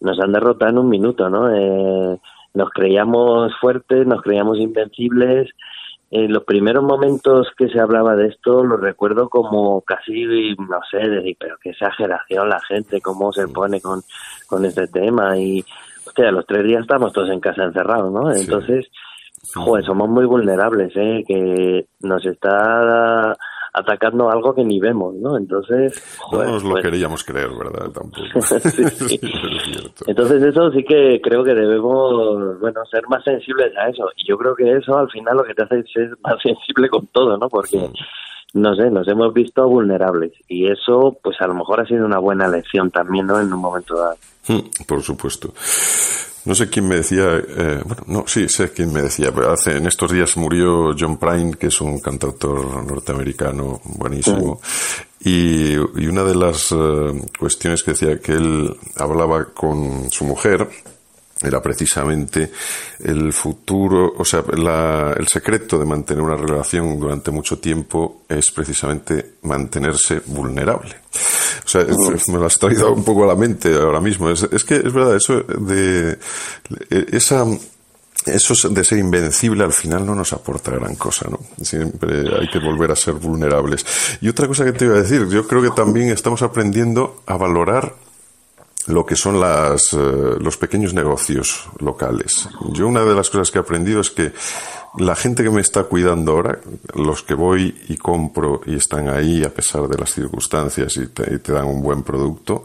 nos 0.00 0.20
han 0.20 0.32
derrotado 0.32 0.72
en 0.72 0.78
un 0.78 0.88
minuto, 0.90 1.30
¿no? 1.30 1.48
Eh, 1.54 2.18
nos 2.52 2.70
creíamos 2.70 3.52
fuertes, 3.60 4.06
nos 4.06 4.20
creíamos 4.22 4.58
invencibles, 4.58 5.50
en 6.10 6.32
los 6.32 6.44
primeros 6.44 6.84
momentos 6.84 7.48
que 7.56 7.68
se 7.68 7.80
hablaba 7.80 8.14
de 8.14 8.28
esto 8.28 8.62
lo 8.62 8.76
recuerdo 8.76 9.28
como 9.28 9.80
casi, 9.82 10.54
no 10.56 10.80
sé, 10.90 10.98
decir, 10.98 11.36
pero 11.38 11.56
qué 11.62 11.70
exageración 11.70 12.48
la 12.48 12.60
gente, 12.60 13.00
cómo 13.00 13.32
se 13.32 13.48
pone 13.48 13.80
con, 13.80 14.02
con 14.46 14.64
este 14.64 14.86
tema 14.86 15.36
y, 15.38 15.64
hostia, 16.06 16.28
a 16.28 16.32
los 16.32 16.46
tres 16.46 16.64
días 16.64 16.82
estamos 16.82 17.12
todos 17.12 17.30
en 17.30 17.40
casa 17.40 17.64
encerrados, 17.64 18.12
¿no? 18.12 18.32
Entonces, 18.32 18.86
sí. 19.42 19.52
joder, 19.54 19.84
somos 19.84 20.08
muy 20.08 20.24
vulnerables, 20.24 20.92
¿eh? 20.94 21.24
Que 21.26 21.86
nos 22.00 22.24
está 22.24 23.36
atacando 23.74 24.30
algo 24.30 24.54
que 24.54 24.64
ni 24.64 24.78
vemos, 24.78 25.14
¿no? 25.16 25.36
Entonces, 25.36 26.00
joder, 26.18 26.46
no 26.46 26.52
nos 26.54 26.64
lo 26.64 26.70
pues... 26.70 26.84
queríamos 26.84 27.24
creer, 27.24 27.50
¿verdad? 27.50 27.90
Tampoco. 27.90 28.40
sí, 28.70 28.88
sí. 28.88 29.20
Entonces 30.06 30.42
eso 30.42 30.70
sí 30.70 30.84
que 30.84 31.20
creo 31.20 31.42
que 31.42 31.54
debemos, 31.54 32.60
bueno, 32.60 32.80
ser 32.90 33.02
más 33.08 33.24
sensibles 33.24 33.76
a 33.76 33.88
eso. 33.88 34.04
Y 34.16 34.28
yo 34.28 34.38
creo 34.38 34.54
que 34.54 34.76
eso 34.76 34.96
al 34.96 35.10
final 35.10 35.36
lo 35.36 35.44
que 35.44 35.54
te 35.54 35.64
hace 35.64 35.80
es 35.80 35.92
ser 35.92 36.16
más 36.22 36.36
sensible 36.42 36.88
con 36.88 37.06
todo, 37.08 37.36
¿no? 37.36 37.48
Porque 37.48 37.90
no 38.54 38.74
sé, 38.76 38.88
nos 38.90 39.08
hemos 39.08 39.34
visto 39.34 39.68
vulnerables 39.68 40.32
y 40.46 40.70
eso 40.70 41.18
pues 41.20 41.36
a 41.40 41.48
lo 41.48 41.54
mejor 41.54 41.80
ha 41.80 41.86
sido 41.86 42.06
una 42.06 42.20
buena 42.20 42.46
lección 42.46 42.92
también, 42.92 43.26
¿no? 43.26 43.40
En 43.40 43.52
un 43.52 43.58
momento 43.58 43.96
dado. 43.96 44.16
Por 44.86 45.02
supuesto. 45.02 45.52
No 46.44 46.54
sé 46.54 46.68
quién 46.68 46.86
me 46.86 46.96
decía, 46.96 47.36
eh, 47.36 47.80
bueno, 47.84 48.02
no, 48.06 48.24
sí, 48.26 48.48
sé 48.48 48.70
quién 48.70 48.92
me 48.92 49.02
decía, 49.02 49.32
pero 49.34 49.50
hace, 49.50 49.78
en 49.78 49.86
estos 49.86 50.12
días 50.12 50.36
murió 50.36 50.94
John 50.98 51.16
Prine, 51.16 51.54
que 51.54 51.68
es 51.68 51.80
un 51.80 52.00
cantautor 52.00 52.84
norteamericano 52.84 53.80
buenísimo, 53.84 54.60
y, 55.20 55.72
y, 55.72 56.06
una 56.06 56.22
de 56.22 56.34
las 56.34 56.70
uh, 56.70 57.18
cuestiones 57.38 57.82
que 57.82 57.92
decía 57.92 58.18
que 58.18 58.32
él 58.32 58.76
hablaba 58.96 59.46
con 59.54 60.10
su 60.10 60.26
mujer, 60.26 60.68
era 61.42 61.60
precisamente 61.60 62.50
el 63.00 63.32
futuro, 63.32 64.14
o 64.16 64.24
sea, 64.24 64.44
la, 64.56 65.14
el 65.16 65.26
secreto 65.26 65.78
de 65.78 65.84
mantener 65.84 66.22
una 66.22 66.36
relación 66.36 66.98
durante 66.98 67.30
mucho 67.30 67.58
tiempo 67.58 68.22
es 68.28 68.50
precisamente 68.52 69.32
mantenerse 69.42 70.20
vulnerable. 70.26 70.94
O 71.64 71.68
sea, 71.68 71.84
me 72.28 72.38
lo 72.38 72.46
has 72.46 72.58
traído 72.58 72.92
un 72.92 73.04
poco 73.04 73.24
a 73.24 73.28
la 73.28 73.34
mente 73.34 73.74
ahora 73.74 74.00
mismo. 74.00 74.30
Es, 74.30 74.42
es 74.44 74.64
que 74.64 74.76
es 74.76 74.92
verdad, 74.92 75.16
eso 75.16 75.42
de 75.42 76.18
esa 77.12 77.44
eso 78.26 78.68
de 78.70 78.84
ser 78.84 78.98
invencible 78.98 79.64
al 79.64 79.72
final 79.72 80.06
no 80.06 80.14
nos 80.14 80.32
aporta 80.32 80.70
gran 80.70 80.94
cosa, 80.94 81.28
¿no? 81.28 81.40
Siempre 81.62 82.22
hay 82.40 82.48
que 82.48 82.58
volver 82.58 82.90
a 82.90 82.96
ser 82.96 83.14
vulnerables. 83.14 83.84
Y 84.20 84.28
otra 84.28 84.46
cosa 84.46 84.64
que 84.64 84.72
te 84.72 84.86
iba 84.86 84.94
a 84.94 85.02
decir, 85.02 85.28
yo 85.28 85.46
creo 85.46 85.60
que 85.60 85.70
también 85.70 86.08
estamos 86.08 86.40
aprendiendo 86.42 87.22
a 87.26 87.36
valorar 87.36 87.94
lo 88.86 89.06
que 89.06 89.16
son 89.16 89.40
las, 89.40 89.92
uh, 89.92 90.38
los 90.40 90.56
pequeños 90.56 90.94
negocios 90.94 91.68
locales. 91.80 92.48
Yo 92.72 92.86
una 92.86 93.04
de 93.04 93.14
las 93.14 93.30
cosas 93.30 93.50
que 93.50 93.58
he 93.58 93.62
aprendido 93.62 94.00
es 94.00 94.10
que 94.10 94.32
la 94.98 95.16
gente 95.16 95.42
que 95.42 95.50
me 95.50 95.60
está 95.60 95.84
cuidando 95.84 96.32
ahora, 96.32 96.58
los 96.94 97.22
que 97.22 97.34
voy 97.34 97.74
y 97.88 97.96
compro 97.96 98.60
y 98.66 98.76
están 98.76 99.08
ahí 99.08 99.42
a 99.42 99.50
pesar 99.50 99.88
de 99.88 99.98
las 99.98 100.12
circunstancias 100.12 100.96
y 100.96 101.08
te, 101.08 101.34
y 101.34 101.38
te 101.38 101.52
dan 101.52 101.66
un 101.66 101.82
buen 101.82 102.02
producto, 102.02 102.62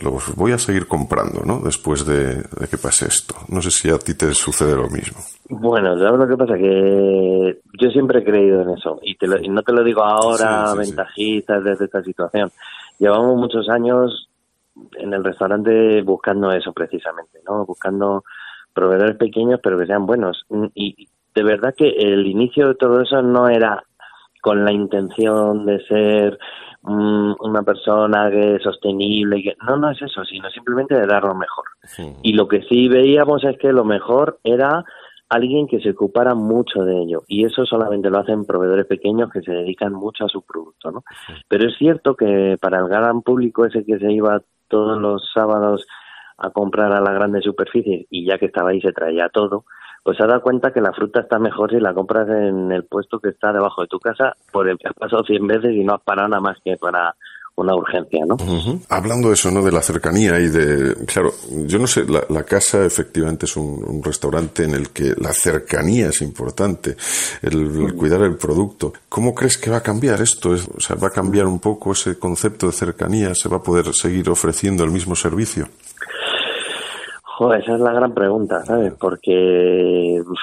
los 0.00 0.34
voy 0.36 0.52
a 0.52 0.58
seguir 0.58 0.86
comprando, 0.86 1.42
¿no? 1.44 1.60
Después 1.60 2.06
de, 2.06 2.36
de, 2.36 2.68
que 2.70 2.78
pase 2.78 3.06
esto. 3.06 3.34
No 3.48 3.60
sé 3.60 3.70
si 3.70 3.90
a 3.90 3.98
ti 3.98 4.14
te 4.14 4.32
sucede 4.32 4.76
lo 4.76 4.88
mismo. 4.88 5.18
Bueno, 5.48 5.98
¿sabes 5.98 6.20
lo 6.20 6.28
que 6.28 6.36
pasa? 6.36 6.54
Que 6.54 7.58
yo 7.80 7.90
siempre 7.90 8.20
he 8.20 8.24
creído 8.24 8.62
en 8.62 8.70
eso. 8.70 9.00
Y, 9.02 9.16
te 9.16 9.26
lo, 9.26 9.38
y 9.38 9.48
no 9.48 9.62
te 9.62 9.72
lo 9.72 9.82
digo 9.82 10.02
ahora, 10.04 10.68
sí, 10.68 10.72
sí, 10.72 10.78
ventajistas, 10.78 11.62
sí. 11.62 11.68
desde 11.68 11.84
esta 11.86 12.02
situación. 12.02 12.50
Llevamos 12.98 13.36
muchos 13.36 13.68
años 13.68 14.28
en 14.96 15.12
el 15.12 15.24
restaurante 15.24 16.02
buscando 16.02 16.50
eso 16.52 16.72
precisamente, 16.72 17.40
¿no? 17.46 17.64
Buscando 17.64 18.24
proveedores 18.72 19.16
pequeños 19.16 19.60
pero 19.62 19.78
que 19.78 19.86
sean 19.86 20.06
buenos. 20.06 20.44
Y 20.74 21.08
de 21.34 21.42
verdad 21.42 21.74
que 21.76 21.88
el 21.88 22.26
inicio 22.26 22.68
de 22.68 22.74
todo 22.74 23.00
eso 23.00 23.22
no 23.22 23.48
era 23.48 23.82
con 24.40 24.64
la 24.64 24.72
intención 24.72 25.66
de 25.66 25.80
ser 25.86 26.38
um, 26.82 27.34
una 27.40 27.62
persona 27.62 28.30
que 28.30 28.56
es 28.56 28.62
sostenible. 28.62 29.42
Que, 29.42 29.56
no, 29.66 29.76
no 29.76 29.90
es 29.90 30.00
eso, 30.00 30.24
sino 30.24 30.48
simplemente 30.50 30.94
de 30.94 31.06
dar 31.06 31.24
lo 31.24 31.34
mejor. 31.34 31.64
Sí. 31.82 32.14
Y 32.22 32.32
lo 32.32 32.48
que 32.48 32.62
sí 32.62 32.88
veíamos 32.88 33.44
es 33.44 33.58
que 33.58 33.72
lo 33.72 33.84
mejor 33.84 34.38
era 34.44 34.84
alguien 35.28 35.66
que 35.66 35.80
se 35.80 35.90
ocupara 35.90 36.34
mucho 36.34 36.84
de 36.84 37.02
ello 37.02 37.22
y 37.28 37.44
eso 37.44 37.66
solamente 37.66 38.08
lo 38.08 38.18
hacen 38.18 38.46
proveedores 38.46 38.86
pequeños 38.86 39.30
que 39.30 39.42
se 39.42 39.52
dedican 39.52 39.92
mucho 39.92 40.24
a 40.24 40.28
su 40.28 40.40
producto, 40.42 40.90
¿no? 40.90 41.04
Sí. 41.26 41.34
Pero 41.46 41.68
es 41.68 41.76
cierto 41.76 42.14
que 42.14 42.56
para 42.60 42.78
el 42.78 42.88
gran 42.88 43.20
público 43.20 43.66
ese 43.66 43.84
que 43.84 43.98
se 43.98 44.10
iba 44.10 44.40
todos 44.68 45.00
los 45.00 45.30
sábados 45.32 45.86
a 46.36 46.50
comprar 46.50 46.92
a 46.92 47.00
la 47.00 47.12
grande 47.12 47.40
superficie 47.42 48.06
y 48.10 48.26
ya 48.26 48.38
que 48.38 48.46
estaba 48.46 48.70
ahí 48.70 48.80
se 48.80 48.92
traía 48.92 49.28
todo, 49.28 49.64
pues 50.04 50.16
se 50.16 50.22
ha 50.22 50.26
dado 50.26 50.42
cuenta 50.42 50.72
que 50.72 50.80
la 50.80 50.92
fruta 50.92 51.20
está 51.20 51.38
mejor 51.38 51.70
si 51.70 51.80
la 51.80 51.92
compras 51.92 52.28
en 52.28 52.70
el 52.70 52.84
puesto 52.84 53.18
que 53.18 53.30
está 53.30 53.52
debajo 53.52 53.82
de 53.82 53.88
tu 53.88 53.98
casa 53.98 54.34
por 54.52 54.68
el 54.68 54.78
que 54.78 54.88
has 54.88 54.94
pasado 54.94 55.24
100 55.24 55.46
veces 55.46 55.72
y 55.72 55.84
no 55.84 55.94
has 55.94 56.02
parado 56.02 56.28
nada 56.28 56.40
más 56.40 56.58
que 56.64 56.76
para 56.76 57.16
una 57.60 57.74
urgencia, 57.74 58.24
¿no? 58.26 58.34
Uh 58.34 58.38
-huh. 58.38 58.80
Hablando 58.88 59.28
de 59.28 59.34
eso, 59.34 59.50
¿no? 59.50 59.62
De 59.62 59.72
la 59.72 59.82
cercanía 59.82 60.38
y 60.38 60.48
de, 60.48 60.94
claro, 61.06 61.30
yo 61.66 61.78
no 61.78 61.86
sé, 61.86 62.04
la, 62.04 62.22
la 62.28 62.44
casa 62.44 62.84
efectivamente 62.84 63.46
es 63.46 63.56
un, 63.56 63.84
un, 63.84 64.02
restaurante 64.02 64.64
en 64.64 64.74
el 64.74 64.90
que 64.90 65.14
la 65.16 65.32
cercanía 65.32 66.08
es 66.08 66.22
importante, 66.22 66.96
el, 67.42 67.86
el, 67.86 67.94
cuidar 67.94 68.22
el 68.22 68.36
producto. 68.36 68.92
¿Cómo 69.08 69.34
crees 69.34 69.58
que 69.58 69.70
va 69.70 69.78
a 69.78 69.82
cambiar 69.82 70.20
esto? 70.20 70.54
Es, 70.54 70.68
o 70.68 70.80
sea, 70.80 70.96
¿va 70.96 71.08
a 71.08 71.10
cambiar 71.10 71.46
un 71.46 71.58
poco 71.58 71.92
ese 71.92 72.18
concepto 72.18 72.66
de 72.66 72.72
cercanía? 72.72 73.34
¿Se 73.34 73.48
va 73.48 73.56
a 73.56 73.62
poder 73.62 73.92
seguir 73.92 74.30
ofreciendo 74.30 74.84
el 74.84 74.90
mismo 74.90 75.14
servicio? 75.14 75.66
Joder, 77.22 77.60
esa 77.62 77.74
es 77.74 77.80
la 77.80 77.92
gran 77.92 78.14
pregunta, 78.14 78.64
¿sabes? 78.64 78.94
Porque, 78.98 80.20
uf, 80.26 80.38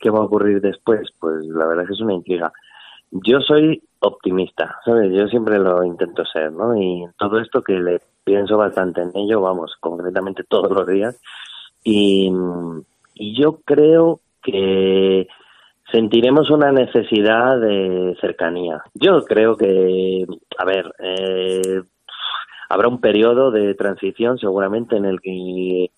¿qué 0.00 0.10
va 0.10 0.18
a 0.20 0.22
ocurrir 0.22 0.60
después? 0.60 1.08
Pues 1.18 1.44
la 1.46 1.66
verdad 1.66 1.84
es 1.84 1.88
que 1.88 1.94
es 1.94 2.00
una 2.00 2.14
intriga. 2.14 2.52
Yo 3.10 3.40
soy 3.40 3.82
optimista, 4.00 4.78
¿sabes? 4.84 5.12
Yo 5.12 5.26
siempre 5.28 5.58
lo 5.58 5.84
intento 5.84 6.24
ser, 6.24 6.52
¿no? 6.52 6.76
Y 6.76 7.04
todo 7.18 7.40
esto 7.40 7.62
que 7.62 7.74
le 7.74 8.00
pienso 8.24 8.56
bastante 8.56 9.02
en 9.02 9.12
ello, 9.14 9.40
vamos, 9.40 9.74
concretamente 9.80 10.44
todos 10.44 10.70
los 10.70 10.86
días. 10.86 11.18
Y, 11.84 12.30
yo 13.18 13.60
creo 13.64 14.20
que 14.42 15.26
sentiremos 15.90 16.50
una 16.50 16.70
necesidad 16.70 17.58
de 17.58 18.14
cercanía. 18.20 18.82
Yo 18.92 19.24
creo 19.24 19.56
que, 19.56 20.26
a 20.58 20.64
ver, 20.66 20.92
eh, 20.98 21.82
habrá 22.68 22.88
un 22.88 23.00
periodo 23.00 23.50
de 23.50 23.74
transición 23.74 24.36
seguramente 24.38 24.96
en 24.96 25.06
el 25.06 25.20
que, 25.22 25.90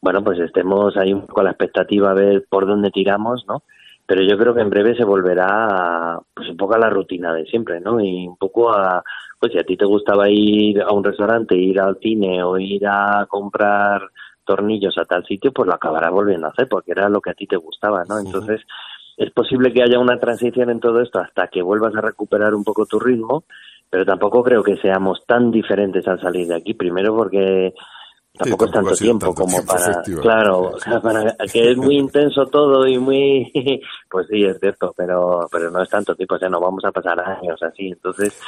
bueno, 0.00 0.22
pues 0.22 0.38
estemos 0.38 0.96
ahí 0.96 1.12
un 1.12 1.26
poco 1.26 1.42
la 1.42 1.50
expectativa 1.50 2.10
a 2.10 2.14
ver 2.14 2.44
por 2.48 2.66
dónde 2.66 2.92
tiramos, 2.92 3.44
¿no? 3.48 3.64
Pero 4.12 4.24
yo 4.24 4.36
creo 4.36 4.54
que 4.54 4.60
en 4.60 4.68
breve 4.68 4.94
se 4.94 5.06
volverá, 5.06 6.20
pues 6.34 6.46
un 6.50 6.56
poco 6.58 6.74
a 6.74 6.78
la 6.78 6.90
rutina 6.90 7.32
de 7.32 7.46
siempre, 7.46 7.80
¿no? 7.80 7.98
Y 7.98 8.26
un 8.28 8.36
poco 8.36 8.70
a, 8.70 9.02
pues 9.40 9.52
si 9.52 9.58
a 9.58 9.64
ti 9.64 9.74
te 9.74 9.86
gustaba 9.86 10.28
ir 10.28 10.82
a 10.82 10.92
un 10.92 11.02
restaurante, 11.02 11.56
ir 11.56 11.80
al 11.80 11.96
cine 11.96 12.42
o 12.42 12.58
ir 12.58 12.86
a 12.86 13.24
comprar 13.26 14.02
tornillos 14.44 14.98
a 14.98 15.06
tal 15.06 15.24
sitio, 15.24 15.50
pues 15.50 15.66
lo 15.66 15.72
acabarás 15.72 16.10
volviendo 16.10 16.46
a 16.46 16.50
hacer 16.50 16.68
porque 16.68 16.92
era 16.92 17.08
lo 17.08 17.22
que 17.22 17.30
a 17.30 17.34
ti 17.34 17.46
te 17.46 17.56
gustaba, 17.56 18.04
¿no? 18.06 18.18
Entonces, 18.18 18.60
es 19.16 19.30
posible 19.30 19.72
que 19.72 19.82
haya 19.82 19.98
una 19.98 20.20
transición 20.20 20.68
en 20.68 20.80
todo 20.80 21.00
esto 21.00 21.18
hasta 21.18 21.48
que 21.48 21.62
vuelvas 21.62 21.96
a 21.96 22.02
recuperar 22.02 22.54
un 22.54 22.64
poco 22.64 22.84
tu 22.84 23.00
ritmo, 23.00 23.44
pero 23.88 24.04
tampoco 24.04 24.42
creo 24.42 24.62
que 24.62 24.76
seamos 24.76 25.24
tan 25.24 25.50
diferentes 25.50 26.06
al 26.06 26.20
salir 26.20 26.48
de 26.48 26.56
aquí. 26.56 26.74
Primero 26.74 27.16
porque 27.16 27.72
tampoco, 28.36 28.64
es 28.64 28.70
tanto 28.70 28.94
tiempo 28.94 29.34
como 29.34 29.64
para 29.64 30.02
claro 30.22 30.72
para 31.02 31.36
que 31.52 31.70
es 31.70 31.76
muy 31.76 31.98
intenso 31.98 32.46
todo 32.46 32.86
y 32.86 32.98
muy 32.98 33.50
pues 34.10 34.26
sí 34.28 34.44
es 34.44 34.58
cierto 34.58 34.94
pero 34.96 35.48
pero 35.50 35.70
no 35.70 35.82
es 35.82 35.88
tanto 35.88 36.14
tiempo 36.14 36.36
o 36.36 36.38
sea 36.38 36.48
no 36.48 36.60
vamos 36.60 36.84
a 36.84 36.92
pasar 36.92 37.20
años 37.20 37.62
así 37.62 37.88
entonces 37.88 38.40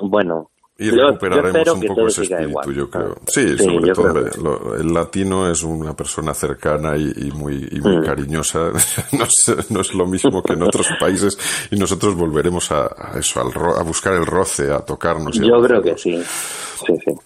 bueno 0.00 0.50
y 0.78 0.90
recuperaremos 0.90 1.68
un 1.68 1.82
poco 1.82 2.06
ese 2.06 2.22
espíritu, 2.22 2.72
yo 2.72 2.90
creo. 2.90 3.16
Sí, 3.26 3.56
sobre 3.58 3.92
todo. 3.92 4.76
el 4.76 4.92
latino 4.92 5.50
es 5.50 5.62
una 5.62 5.94
persona 5.94 6.34
cercana 6.34 6.96
y, 6.96 7.30
muy, 7.32 7.68
muy 7.82 7.98
mm. 7.98 8.04
cariñosa. 8.04 8.70
no, 9.12 9.24
es, 9.24 9.70
no, 9.70 9.80
es, 9.80 9.94
lo 9.94 10.06
mismo 10.06 10.42
que 10.42 10.54
en 10.54 10.62
otros 10.62 10.88
países 10.98 11.38
y 11.70 11.76
nosotros 11.76 12.14
volveremos 12.14 12.70
a, 12.72 13.12
eso, 13.16 13.40
a 13.40 13.82
buscar 13.82 14.14
el 14.14 14.26
roce, 14.26 14.72
a 14.72 14.80
tocarnos. 14.80 15.38
yo 15.38 15.60
creo 15.62 15.82
que 15.82 15.96
sí. 15.96 16.22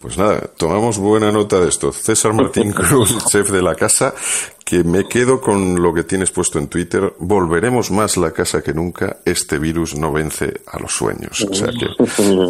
Pues 0.01 0.19
nada, 0.19 0.41
tomamos 0.57 0.99
buena 0.99 1.33
nota 1.33 1.61
de 1.61 1.69
esto. 1.69 1.93
César 1.93 2.33
Martín 2.33 2.73
Cruz, 2.75 3.17
chef 3.29 3.51
de 3.51 3.63
la 3.63 3.75
casa, 3.75 4.15
que 4.67 4.83
me 4.83 5.05
quedo 5.05 5.41
con 5.41 5.81
lo 5.81 5.95
que 5.95 6.03
tienes 6.03 6.33
puesto 6.33 6.59
en 6.59 6.67
Twitter. 6.67 7.15
Volveremos 7.21 7.93
más 7.93 8.17
la 8.17 8.33
casa 8.33 8.63
que 8.63 8.75
nunca. 8.75 9.19
Este 9.25 9.61
virus 9.61 9.97
no 9.97 10.13
vence 10.13 10.61
a 10.67 10.81
los 10.81 10.91
sueños. 10.91 11.41
O 11.49 11.55
sea 11.55 11.69
que 11.69 11.87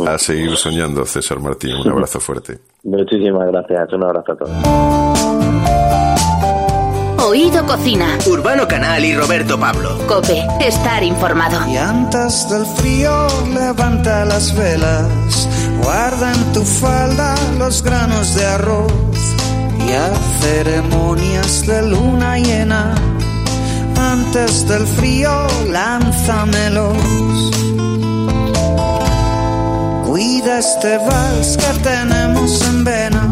a 0.08 0.18
seguir 0.18 0.56
soñando, 0.56 1.04
César 1.04 1.40
Martín. 1.40 1.74
Un 1.74 1.90
abrazo 1.90 2.18
fuerte. 2.18 2.58
Muchísimas 2.84 3.46
gracias. 3.48 3.92
Un 3.92 4.04
abrazo 4.04 4.32
a 4.32 4.36
todos. 4.36 4.50
Oído 7.28 7.66
Cocina. 7.66 8.16
Urbano 8.26 8.66
Canal 8.66 9.04
y 9.04 9.14
Roberto 9.14 9.60
Pablo. 9.60 9.98
Cope. 10.08 10.42
Estar 10.66 11.02
informado. 11.02 11.70
Y 11.70 11.76
antes 11.76 12.48
del 12.48 12.64
frío 12.64 13.26
levanta 13.52 14.24
las 14.24 14.56
velas. 14.56 15.46
Guarda 15.82 16.32
en 16.32 16.52
tu 16.54 16.62
falda 16.62 17.34
los 17.58 17.82
granos 17.82 18.34
de 18.34 18.46
arroz 18.46 19.35
y 19.88 19.92
a 19.92 20.12
ceremonias 20.40 21.66
de 21.66 21.82
luna 21.82 22.38
llena. 22.38 22.94
Antes 23.96 24.66
del 24.68 24.86
frío, 24.86 25.46
lánzamelos. 25.70 26.96
Cuida 30.06 30.58
este 30.58 30.98
vals 30.98 31.56
que 31.56 31.72
tenemos 31.90 32.62
en 32.62 32.84
vena. 32.84 33.22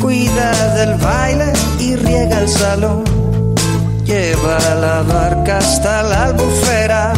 Cuida 0.00 0.74
del 0.74 0.94
baile 0.98 1.52
y 1.78 1.96
riega 1.96 2.40
el 2.40 2.48
salón. 2.48 3.04
Lleva 4.04 4.58
la 4.80 5.02
barca 5.02 5.58
hasta 5.58 6.02
la 6.02 6.24
albufera. 6.24 7.12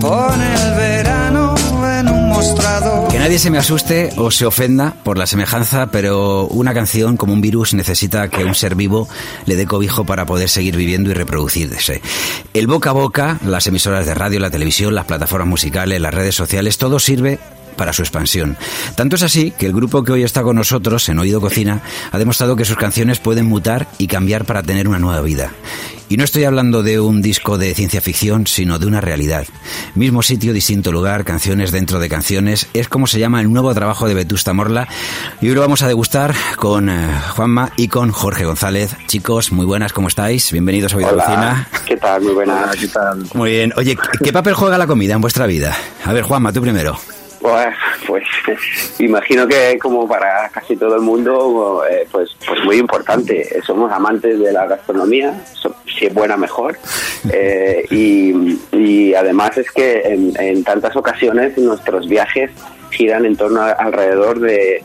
Pone 0.00 0.54
el 0.64 0.71
mostrador 2.42 3.12
nadie 3.22 3.38
se 3.38 3.50
me 3.50 3.58
asuste 3.58 4.10
o 4.16 4.32
se 4.32 4.46
ofenda 4.46 4.94
por 5.04 5.16
la 5.16 5.28
semejanza, 5.28 5.92
pero 5.92 6.48
una 6.48 6.74
canción 6.74 7.16
como 7.16 7.32
un 7.32 7.40
virus 7.40 7.72
necesita 7.72 8.26
que 8.28 8.44
un 8.44 8.56
ser 8.56 8.74
vivo 8.74 9.08
le 9.46 9.54
dé 9.54 9.64
cobijo 9.64 10.04
para 10.04 10.26
poder 10.26 10.48
seguir 10.48 10.76
viviendo 10.76 11.08
y 11.10 11.14
reproducirse. 11.14 12.02
El 12.52 12.66
boca 12.66 12.90
a 12.90 12.94
boca, 12.94 13.38
las 13.44 13.68
emisoras 13.68 14.06
de 14.06 14.14
radio, 14.14 14.40
la 14.40 14.50
televisión, 14.50 14.96
las 14.96 15.04
plataformas 15.04 15.46
musicales, 15.46 16.00
las 16.00 16.12
redes 16.12 16.34
sociales, 16.34 16.78
todo 16.78 16.98
sirve 16.98 17.38
para 17.76 17.92
su 17.92 18.02
expansión. 18.02 18.56
Tanto 18.94 19.16
es 19.16 19.22
así 19.22 19.50
que 19.50 19.66
el 19.66 19.72
grupo 19.72 20.04
que 20.04 20.12
hoy 20.12 20.22
está 20.22 20.42
con 20.42 20.56
nosotros, 20.56 21.08
en 21.08 21.18
Oído 21.18 21.40
Cocina, 21.40 21.82
ha 22.10 22.18
demostrado 22.18 22.56
que 22.56 22.64
sus 22.64 22.76
canciones 22.76 23.18
pueden 23.18 23.46
mutar 23.46 23.88
y 23.98 24.06
cambiar 24.06 24.44
para 24.44 24.62
tener 24.62 24.88
una 24.88 24.98
nueva 24.98 25.20
vida. 25.20 25.52
Y 26.12 26.18
no 26.18 26.24
estoy 26.24 26.44
hablando 26.44 26.82
de 26.82 27.00
un 27.00 27.22
disco 27.22 27.56
de 27.56 27.74
ciencia 27.74 28.02
ficción, 28.02 28.46
sino 28.46 28.78
de 28.78 28.86
una 28.86 29.00
realidad. 29.00 29.46
Mismo 29.94 30.22
sitio, 30.22 30.52
distinto 30.52 30.92
lugar, 30.92 31.24
canciones 31.24 31.72
dentro 31.72 32.00
de 32.00 32.10
canciones. 32.10 32.68
Es 32.74 32.86
como 32.88 33.06
se 33.06 33.18
llama 33.18 33.40
el 33.40 33.50
nuevo 33.50 33.72
trabajo 33.72 34.06
de 34.06 34.12
Vetusta 34.12 34.52
Morla. 34.52 34.86
Y 35.40 35.48
hoy 35.48 35.54
lo 35.54 35.62
vamos 35.62 35.80
a 35.80 35.88
degustar 35.88 36.34
con 36.56 36.90
eh, 36.90 37.08
Juanma 37.30 37.72
y 37.78 37.88
con 37.88 38.10
Jorge 38.10 38.44
González. 38.44 38.94
Chicos, 39.06 39.52
muy 39.52 39.64
buenas, 39.64 39.94
¿cómo 39.94 40.08
estáis? 40.08 40.52
Bienvenidos 40.52 40.92
a 40.92 40.98
Oído 40.98 41.16
Cocina. 41.16 41.66
¿Qué 41.86 41.96
tal? 41.96 42.20
Muy 42.20 42.34
buenas. 42.34 42.76
¿Qué 42.76 42.88
tal? 42.88 43.26
Muy 43.32 43.50
bien. 43.50 43.72
Oye, 43.76 43.96
¿qué 44.22 44.34
papel 44.34 44.52
juega 44.52 44.76
la 44.76 44.86
comida 44.86 45.14
en 45.14 45.22
vuestra 45.22 45.46
vida? 45.46 45.74
A 46.04 46.12
ver, 46.12 46.24
Juanma, 46.24 46.52
tú 46.52 46.60
primero. 46.60 46.98
Pues, 48.06 48.24
imagino 48.98 49.46
que 49.46 49.78
como 49.78 50.06
para 50.06 50.48
casi 50.50 50.76
todo 50.76 50.94
el 50.96 51.02
mundo, 51.02 51.82
eh, 51.88 52.06
pues, 52.10 52.30
pues 52.46 52.64
muy 52.64 52.76
importante. 52.76 53.60
Somos 53.66 53.90
amantes 53.92 54.38
de 54.38 54.52
la 54.52 54.66
gastronomía, 54.66 55.42
si 55.98 56.06
es 56.06 56.14
buena 56.14 56.36
mejor. 56.36 56.78
Eh, 57.32 57.86
y, 57.90 59.14
además 59.14 59.56
es 59.56 59.70
que 59.70 60.02
en, 60.04 60.64
tantas 60.64 60.96
ocasiones 60.96 61.56
nuestros 61.56 62.08
viajes 62.08 62.50
giran 62.90 63.24
en 63.24 63.36
torno 63.36 63.62
alrededor 63.62 64.40
de, 64.40 64.82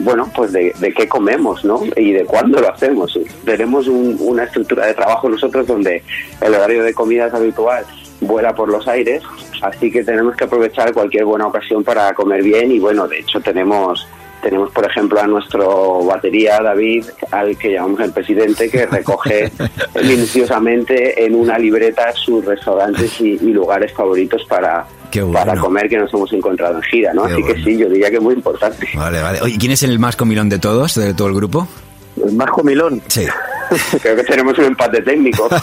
bueno 0.00 0.30
pues 0.34 0.52
de, 0.52 0.72
qué 0.96 1.08
comemos 1.08 1.64
no 1.64 1.82
y 1.96 2.12
de 2.12 2.24
cuándo 2.24 2.60
lo 2.60 2.70
hacemos 2.70 3.18
tenemos 3.44 3.88
una 3.88 4.44
estructura 4.44 4.86
de 4.86 4.94
trabajo 4.94 5.28
nosotros 5.28 5.66
donde 5.66 6.02
el 6.40 6.54
horario 6.54 6.84
de 6.84 6.92
comida 6.92 7.26
es 7.26 7.34
habitual 7.34 7.84
vuela 8.26 8.54
por 8.54 8.68
los 8.68 8.86
aires, 8.88 9.22
así 9.60 9.90
que 9.90 10.04
tenemos 10.04 10.36
que 10.36 10.44
aprovechar 10.44 10.92
cualquier 10.92 11.24
buena 11.24 11.46
ocasión 11.46 11.84
para 11.84 12.12
comer 12.14 12.42
bien 12.42 12.72
y 12.72 12.78
bueno, 12.78 13.06
de 13.06 13.20
hecho 13.20 13.40
tenemos 13.40 14.06
tenemos 14.42 14.70
por 14.72 14.84
ejemplo 14.84 15.20
a 15.20 15.26
nuestro 15.26 16.04
batería 16.04 16.60
David, 16.60 17.04
al 17.30 17.56
que 17.56 17.72
llamamos 17.72 18.00
el 18.00 18.12
presidente, 18.12 18.68
que 18.68 18.86
recoge 18.86 19.52
minuciosamente 20.02 21.24
en 21.24 21.36
una 21.36 21.56
libreta 21.58 22.12
sus 22.12 22.44
restaurantes 22.44 23.20
y, 23.20 23.38
lugares 23.52 23.92
favoritos 23.92 24.44
para, 24.46 24.84
para 25.32 25.54
comer 25.56 25.88
que 25.88 25.98
nos 25.98 26.12
hemos 26.12 26.32
encontrado 26.32 26.76
en 26.76 26.82
gira, 26.82 27.14
¿no? 27.14 27.24
Así 27.24 27.42
que 27.44 27.54
sí, 27.62 27.78
yo 27.78 27.88
diría 27.88 28.10
que 28.10 28.16
es 28.16 28.22
muy 28.22 28.34
importante. 28.34 28.88
Vale, 28.94 29.22
vale. 29.22 29.40
Oye, 29.42 29.56
¿quién 29.58 29.72
es 29.72 29.82
el 29.82 29.98
más 29.98 30.16
comilón 30.16 30.48
de 30.48 30.58
todos, 30.58 30.94
de 30.96 31.14
todo 31.14 31.28
el 31.28 31.34
grupo? 31.34 31.68
El 32.16 32.34
más 32.34 32.50
comilón. 32.50 33.00
Sí. 33.08 33.26
Creo 34.02 34.16
que 34.16 34.24
tenemos 34.24 34.58
un 34.58 34.64
empate 34.66 35.00
técnico. 35.02 35.48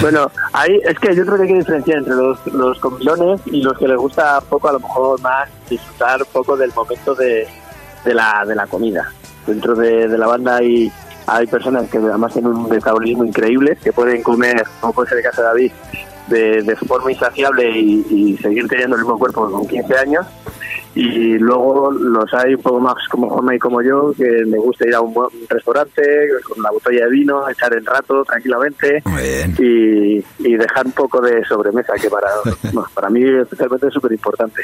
bueno, 0.00 0.30
ahí 0.52 0.80
es 0.84 0.98
que 0.98 1.14
yo 1.14 1.24
creo 1.24 1.36
que 1.36 1.42
hay 1.42 1.48
que 1.48 1.58
diferenciar 1.58 1.98
entre 1.98 2.14
los, 2.14 2.44
los 2.46 2.78
comilones 2.78 3.40
y 3.46 3.62
los 3.62 3.78
que 3.78 3.86
les 3.86 3.96
gusta 3.96 4.40
poco, 4.40 4.68
a 4.68 4.72
lo 4.72 4.80
mejor 4.80 5.20
más 5.20 5.48
disfrutar 5.68 6.20
un 6.22 6.28
poco 6.32 6.56
del 6.56 6.72
momento 6.74 7.14
de, 7.14 7.46
de, 8.04 8.14
la, 8.14 8.44
de 8.46 8.54
la 8.54 8.66
comida. 8.66 9.12
Dentro 9.46 9.74
de, 9.74 10.08
la 10.08 10.26
banda 10.26 10.56
hay, 10.56 10.90
hay 11.26 11.46
personas 11.46 11.88
que 11.90 11.98
además 11.98 12.32
tienen 12.32 12.52
un 12.52 12.68
metabolismo 12.68 13.24
increíble, 13.24 13.76
que 13.82 13.92
pueden 13.92 14.22
comer, 14.22 14.64
como 14.80 14.92
puede 14.92 15.08
ser 15.08 15.18
el 15.18 15.24
caso 15.24 15.42
de 15.42 15.46
David, 15.48 15.72
de, 16.28 16.62
de 16.62 16.76
forma 16.76 17.12
insaciable 17.12 17.70
y, 17.70 18.06
y 18.10 18.36
seguir 18.38 18.66
teniendo 18.68 18.96
el 18.96 19.02
mismo 19.02 19.18
cuerpo 19.18 19.50
con 19.50 19.66
15 19.66 19.98
años 19.98 20.26
y 20.94 21.38
luego 21.38 21.90
los 21.90 22.32
hay 22.34 22.54
un 22.54 22.62
poco 22.62 22.80
más 22.80 22.96
como 23.10 23.28
Juanma 23.28 23.54
y 23.54 23.58
como 23.58 23.80
yo 23.82 24.12
que 24.16 24.44
me 24.46 24.58
gusta 24.58 24.86
ir 24.86 24.94
a 24.94 25.00
un, 25.00 25.14
restaurante 25.48 26.02
con 26.46 26.62
la 26.62 26.70
botella 26.70 27.04
de 27.06 27.10
vino, 27.10 27.48
echar 27.48 27.74
el 27.74 27.84
rato 27.84 28.22
tranquilamente 28.24 29.02
y, 29.58 30.22
dejar 30.62 30.86
un 30.86 30.92
poco 30.92 31.20
de 31.20 31.44
sobremesa 31.44 31.94
que 31.94 32.08
para, 32.08 32.28
para 32.94 33.10
mí 33.10 33.22
especialmente 33.24 33.88
es 33.88 33.94
súper 33.94 34.12
importante. 34.12 34.62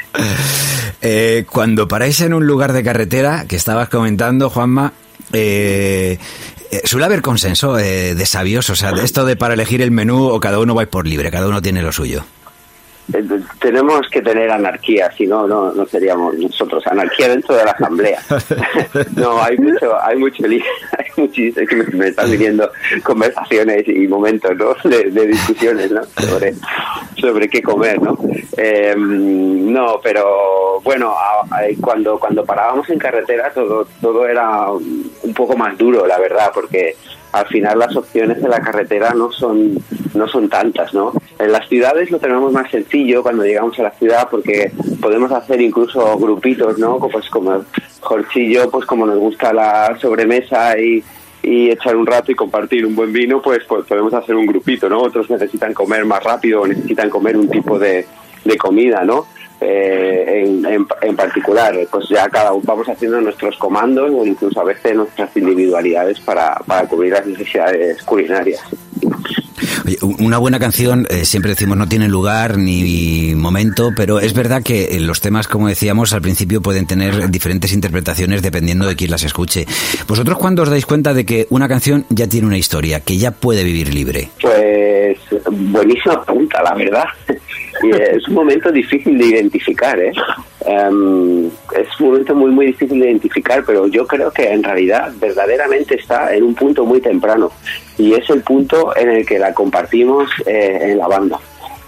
Eh, 1.01 1.45
cuando 1.51 1.87
paráis 1.87 2.21
en 2.21 2.33
un 2.33 2.45
lugar 2.45 2.73
de 2.73 2.83
carretera 2.83 3.45
que 3.47 3.55
estabas 3.55 3.89
comentando, 3.89 4.49
Juanma, 4.49 4.93
eh, 5.33 6.17
eh, 6.71 6.81
suele 6.85 7.05
haber 7.05 7.21
consenso 7.21 7.73
de 7.73 8.25
sabios, 8.25 8.69
o 8.69 8.75
sea, 8.75 8.91
de 8.91 9.03
esto 9.03 9.25
de 9.25 9.35
para 9.35 9.55
elegir 9.55 9.81
el 9.81 9.91
menú 9.91 10.27
o 10.27 10.39
cada 10.39 10.59
uno 10.59 10.75
va 10.75 10.85
por 10.85 11.07
libre, 11.07 11.31
cada 11.31 11.47
uno 11.47 11.61
tiene 11.61 11.81
lo 11.81 11.91
suyo. 11.91 12.23
Eh, 13.13 13.23
tenemos 13.59 14.07
que 14.09 14.21
tener 14.21 14.51
anarquía, 14.51 15.11
si 15.11 15.25
no, 15.25 15.47
no, 15.47 15.71
no 15.71 15.85
seríamos 15.85 16.35
nosotros. 16.37 16.85
Anarquía 16.87 17.29
dentro 17.29 17.55
de 17.55 17.65
la 17.65 17.71
asamblea. 17.71 18.19
no, 19.15 19.41
hay 19.41 19.57
mucho, 19.57 20.01
hay 20.01 20.17
mucho, 20.17 20.43
hay 20.47 21.05
muchísimo, 21.17 21.67
que 21.67 21.75
me, 21.75 22.07
están 22.07 22.31
viniendo 22.31 22.69
conversaciones 23.03 23.87
y 23.87 24.07
momentos, 24.07 24.55
¿no? 24.55 24.75
De, 24.89 25.27
discusiones, 25.27 25.91
¿no? 25.91 26.01
Sobre, 26.03 26.53
sobre 27.19 27.47
qué 27.49 27.61
comer, 27.61 28.01
¿no? 28.01 28.17
Eh, 28.57 28.95
no, 28.97 29.99
pero 30.03 30.81
bueno, 30.81 31.13
cuando, 31.81 32.19
cuando 32.19 32.45
parábamos 32.45 32.89
en 32.89 32.99
carretera 32.99 33.51
todo, 33.53 33.87
todo 34.01 34.27
era 34.27 34.71
un 34.71 35.33
poco 35.35 35.55
más 35.55 35.77
duro, 35.77 36.05
la 36.05 36.17
verdad, 36.19 36.51
porque 36.53 36.95
al 37.31 37.45
final 37.47 37.79
las 37.79 37.95
opciones 37.95 38.41
de 38.41 38.49
la 38.49 38.61
carretera 38.61 39.13
no 39.13 39.31
son 39.31 39.77
no 40.13 40.27
son 40.27 40.49
tantas, 40.49 40.93
¿no? 40.93 41.13
En 41.37 41.51
las 41.51 41.67
ciudades 41.67 42.09
lo 42.09 42.19
tenemos 42.19 42.51
más 42.51 42.69
sencillo 42.71 43.21
cuando 43.21 43.43
llegamos 43.43 43.77
a 43.79 43.83
la 43.83 43.91
ciudad 43.91 44.27
porque 44.29 44.71
podemos 44.99 45.31
hacer 45.31 45.61
incluso 45.61 46.17
grupitos, 46.17 46.77
¿no? 46.79 46.97
Pues 46.99 47.29
como 47.29 47.63
Jorchillo, 48.01 48.69
pues 48.71 48.85
como 48.85 49.05
nos 49.05 49.17
gusta 49.17 49.53
la 49.53 49.97
sobremesa 49.99 50.77
y, 50.79 51.03
y 51.43 51.69
echar 51.69 51.95
un 51.95 52.07
rato 52.07 52.31
y 52.31 52.35
compartir 52.35 52.85
un 52.85 52.95
buen 52.95 53.13
vino, 53.13 53.41
pues, 53.41 53.63
pues 53.67 53.85
podemos 53.85 54.13
hacer 54.13 54.35
un 54.35 54.47
grupito, 54.47 54.89
¿no? 54.89 54.99
Otros 54.99 55.29
necesitan 55.29 55.73
comer 55.73 56.05
más 56.05 56.23
rápido 56.23 56.65
necesitan 56.65 57.09
comer 57.09 57.37
un 57.37 57.49
tipo 57.49 57.77
de, 57.77 58.05
de 58.43 58.57
comida, 58.57 59.03
¿no? 59.03 59.27
Eh, 59.61 60.43
en, 60.45 60.87
en, 61.01 61.15
particular, 61.17 61.75
pues 61.91 62.07
ya 62.07 62.29
cada 62.29 62.53
uno 62.53 62.63
vamos 62.65 62.87
haciendo 62.87 63.19
nuestros 63.19 63.57
comandos 63.57 64.09
o 64.09 64.25
incluso 64.25 64.61
a 64.61 64.63
veces 64.63 64.95
nuestras 64.95 65.35
individualidades 65.35 66.19
para, 66.21 66.55
para 66.65 66.87
cubrir 66.87 67.11
las 67.11 67.25
necesidades 67.25 68.01
culinarias. 68.03 68.61
Una 70.01 70.37
buena 70.37 70.59
canción, 70.59 71.07
eh, 71.09 71.25
siempre 71.25 71.51
decimos, 71.51 71.77
no 71.77 71.87
tiene 71.87 72.07
lugar 72.07 72.57
ni 72.57 73.33
momento, 73.35 73.91
pero 73.95 74.19
es 74.19 74.33
verdad 74.33 74.63
que 74.63 74.99
los 74.99 75.21
temas, 75.21 75.47
como 75.47 75.67
decíamos 75.67 76.13
al 76.13 76.21
principio, 76.21 76.61
pueden 76.61 76.85
tener 76.85 77.29
diferentes 77.29 77.73
interpretaciones 77.73 78.41
dependiendo 78.41 78.87
de 78.87 78.95
quién 78.95 79.11
las 79.11 79.23
escuche. 79.23 79.65
¿Vosotros 80.07 80.37
cuándo 80.37 80.63
os 80.63 80.69
dais 80.69 80.85
cuenta 80.85 81.13
de 81.13 81.25
que 81.25 81.47
una 81.49 81.67
canción 81.67 82.05
ya 82.09 82.27
tiene 82.27 82.47
una 82.47 82.57
historia, 82.57 82.99
que 83.01 83.17
ya 83.17 83.31
puede 83.31 83.63
vivir 83.63 83.93
libre? 83.93 84.29
Pues 84.41 85.17
buenísima 85.51 86.23
pregunta, 86.23 86.61
la 86.63 86.73
verdad. 86.75 87.05
es 87.83 88.27
un 88.27 88.33
momento 88.33 88.71
difícil 88.71 89.17
de 89.17 89.25
identificar, 89.25 89.99
¿eh? 89.99 90.11
Em, 90.65 91.47
es 91.47 91.99
un 91.99 92.07
momento 92.07 92.35
muy, 92.35 92.51
muy 92.51 92.65
difícil 92.67 92.99
de 92.99 93.07
identificar, 93.07 93.63
pero 93.65 93.87
yo 93.87 94.05
creo 94.05 94.31
que 94.31 94.51
en 94.51 94.61
realidad 94.61 95.11
verdaderamente 95.17 95.95
está 95.95 96.33
en 96.35 96.43
un 96.43 96.53
punto 96.53 96.85
muy 96.85 96.99
temprano 96.99 97.51
y 97.97 98.13
es 98.13 98.29
el 98.29 98.41
punto 98.41 98.95
en 98.95 99.09
el 99.09 99.25
que 99.25 99.39
la 99.39 99.53
compartimos 99.53 100.29
eh, 100.45 100.79
en 100.81 100.97
la 100.97 101.07
banda. 101.07 101.39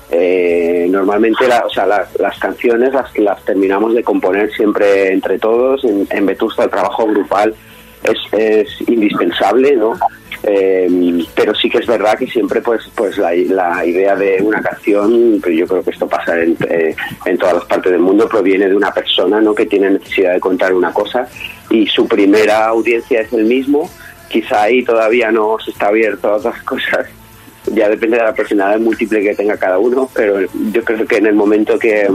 Eh, 0.09 0.87
normalmente 0.89 1.47
la, 1.47 1.65
o 1.65 1.69
sea, 1.69 1.85
las 1.85 2.39
canciones 2.39 2.93
las, 2.93 3.17
las 3.17 3.43
terminamos 3.45 3.93
de 3.93 4.03
componer 4.03 4.51
siempre 4.51 5.11
entre 5.13 5.37
todos. 5.37 5.83
En, 5.83 6.07
en 6.09 6.25
Vetusta 6.25 6.63
el 6.63 6.69
trabajo 6.69 7.05
grupal 7.07 7.53
es, 8.03 8.17
es 8.33 8.89
indispensable, 8.89 9.75
¿no? 9.75 9.97
Eh, 10.43 11.23
pero 11.35 11.53
sí 11.53 11.69
que 11.69 11.77
es 11.77 11.85
verdad 11.85 12.17
que 12.17 12.25
siempre 12.25 12.61
pues 12.61 12.89
pues 12.95 13.15
la, 13.19 13.31
la, 13.33 13.85
idea 13.85 14.15
de 14.15 14.41
una 14.41 14.59
canción 14.59 15.39
pero 15.39 15.55
yo 15.55 15.67
creo 15.67 15.83
que 15.83 15.91
esto 15.91 16.07
pasa 16.07 16.41
en, 16.41 16.57
eh, 16.67 16.95
en 17.25 17.37
todas 17.37 17.57
las 17.57 17.65
partes 17.65 17.91
del 17.91 18.01
mundo 18.01 18.27
proviene 18.27 18.67
de 18.67 18.75
una 18.75 18.91
persona 18.91 19.39
no 19.39 19.53
que 19.53 19.67
tiene 19.67 19.91
necesidad 19.91 20.33
de 20.33 20.39
contar 20.39 20.73
una 20.73 20.91
cosa 20.91 21.27
y 21.69 21.87
su 21.87 22.07
primera 22.07 22.67
audiencia 22.67 23.21
es 23.21 23.33
el 23.33 23.45
mismo. 23.45 23.89
Quizá 24.27 24.63
ahí 24.63 24.83
todavía 24.83 25.31
no 25.31 25.57
se 25.63 25.71
está 25.71 25.87
abierto 25.87 26.29
a 26.29 26.37
otras 26.37 26.61
cosas 26.63 27.07
ya 27.67 27.89
depende 27.89 28.17
de 28.17 28.23
la 28.23 28.33
personalidad 28.33 28.79
múltiple 28.79 29.21
que 29.21 29.35
tenga 29.35 29.57
cada 29.57 29.77
uno, 29.77 30.09
pero 30.13 30.41
yo 30.71 30.83
creo 30.83 31.05
que 31.05 31.17
en 31.17 31.27
el 31.27 31.35
momento 31.35 31.77
que, 31.77 32.07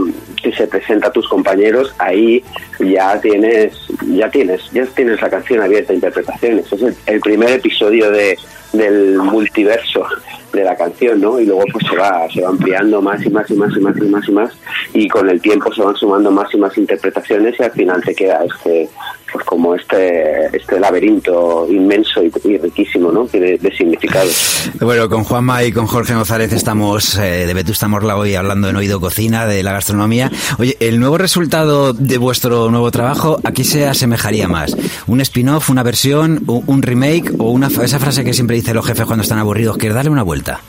se 0.55 0.67
presenta 0.67 1.07
a 1.07 1.11
tus 1.11 1.27
compañeros, 1.27 1.93
ahí 1.97 2.41
ya 2.79 3.19
tienes, 3.19 3.73
ya 4.07 4.29
tienes, 4.29 4.61
ya 4.71 4.85
tienes 4.85 5.21
la 5.21 5.29
canción 5.29 5.61
abierta 5.61 5.91
a 5.91 5.95
interpretaciones. 5.95 6.71
Es 6.71 6.95
el, 7.05 7.19
primer 7.19 7.51
episodio 7.51 8.09
de, 8.11 8.37
del 8.73 9.17
multiverso 9.17 10.05
de 10.53 10.63
la 10.63 10.75
canción, 10.75 11.19
¿no? 11.21 11.39
Y 11.39 11.45
luego 11.45 11.63
pues 11.71 11.85
se 11.87 11.95
va, 11.95 12.27
se 12.33 12.41
va 12.41 12.49
ampliando 12.49 13.01
más 13.01 13.23
y 13.25 13.29
más 13.29 13.49
y 13.49 13.53
más 13.53 13.75
y 13.75 13.79
más 13.79 13.97
y 13.97 14.05
más 14.05 14.27
y 14.27 14.31
más 14.31 14.49
y 14.93 15.07
con 15.07 15.29
el 15.29 15.41
tiempo 15.41 15.73
se 15.73 15.81
van 15.81 15.95
sumando 15.95 16.31
más 16.31 16.53
y 16.53 16.57
más 16.57 16.77
interpretaciones 16.77 17.55
y 17.59 17.63
al 17.63 17.71
final 17.71 18.01
te 18.03 18.15
queda 18.15 18.43
este 18.45 18.89
pues 19.31 19.45
como 19.45 19.75
este 19.75 20.55
este 20.55 20.79
laberinto 20.79 21.67
inmenso 21.69 22.23
y, 22.23 22.57
riquísimo 22.57 23.11
¿no? 23.11 23.25
de, 23.25 23.57
de 23.57 23.71
significados. 23.75 24.71
Bueno, 24.79 25.09
con 25.09 25.23
Juanma 25.23 25.63
y 25.63 25.71
con 25.71 25.85
Jorge 25.85 26.15
González 26.15 26.53
estamos 26.53 27.17
eh, 27.17 27.45
de 27.45 27.53
Vetusta 27.53 27.87
Morla 27.87 28.17
hoy 28.17 28.35
hablando 28.35 28.69
en 28.69 28.75
Oído 28.75 28.99
Cocina 28.99 29.45
de 29.45 29.63
la 29.63 29.73
gastronomía. 29.73 30.31
Oye, 30.57 30.77
el 30.79 30.99
nuevo 30.99 31.17
resultado 31.17 31.93
de 31.93 32.17
vuestro 32.17 32.71
nuevo 32.71 32.89
trabajo, 32.91 33.39
¿a 33.43 33.51
qué 33.51 33.63
se 33.63 33.85
asemejaría 33.85 34.47
más? 34.47 34.75
¿Un 35.07 35.21
spin-off, 35.21 35.69
una 35.69 35.83
versión, 35.83 36.43
un 36.47 36.81
remake 36.81 37.31
o 37.37 37.51
una 37.51 37.67
esa 37.67 37.99
frase 37.99 38.23
que 38.23 38.33
siempre 38.33 38.56
dicen 38.57 38.75
los 38.75 38.85
jefes 38.85 39.05
cuando 39.05 39.23
están 39.23 39.39
aburridos, 39.39 39.77
que 39.77 39.89
darle 39.89 40.11
una 40.11 40.23
vuelta? 40.23 40.59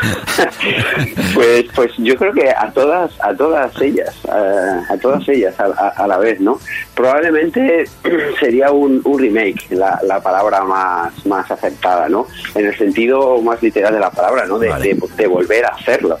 pues 1.34 1.66
pues 1.74 1.92
yo 1.98 2.16
creo 2.16 2.32
que 2.32 2.50
a 2.50 2.70
todas 2.72 3.12
a 3.20 3.34
todas 3.34 3.80
ellas 3.80 4.14
a, 4.28 4.96
todas 5.00 5.28
ellas 5.28 5.54
a, 5.58 6.06
la 6.06 6.18
vez 6.18 6.40
no 6.40 6.58
probablemente 6.94 7.84
sería 8.40 8.70
un, 8.70 9.02
remake 9.04 9.66
la, 9.70 9.98
la, 10.06 10.20
palabra 10.20 10.64
más 10.64 11.26
más 11.26 11.50
aceptada 11.50 12.08
no 12.08 12.26
en 12.54 12.66
el 12.66 12.76
sentido 12.76 13.40
más 13.42 13.62
literal 13.62 13.92
de 13.94 14.00
la 14.00 14.10
palabra 14.10 14.46
no 14.46 14.58
de, 14.58 14.96
de, 15.16 15.26
volver 15.26 15.64
a 15.64 15.68
hacerlo. 15.68 16.18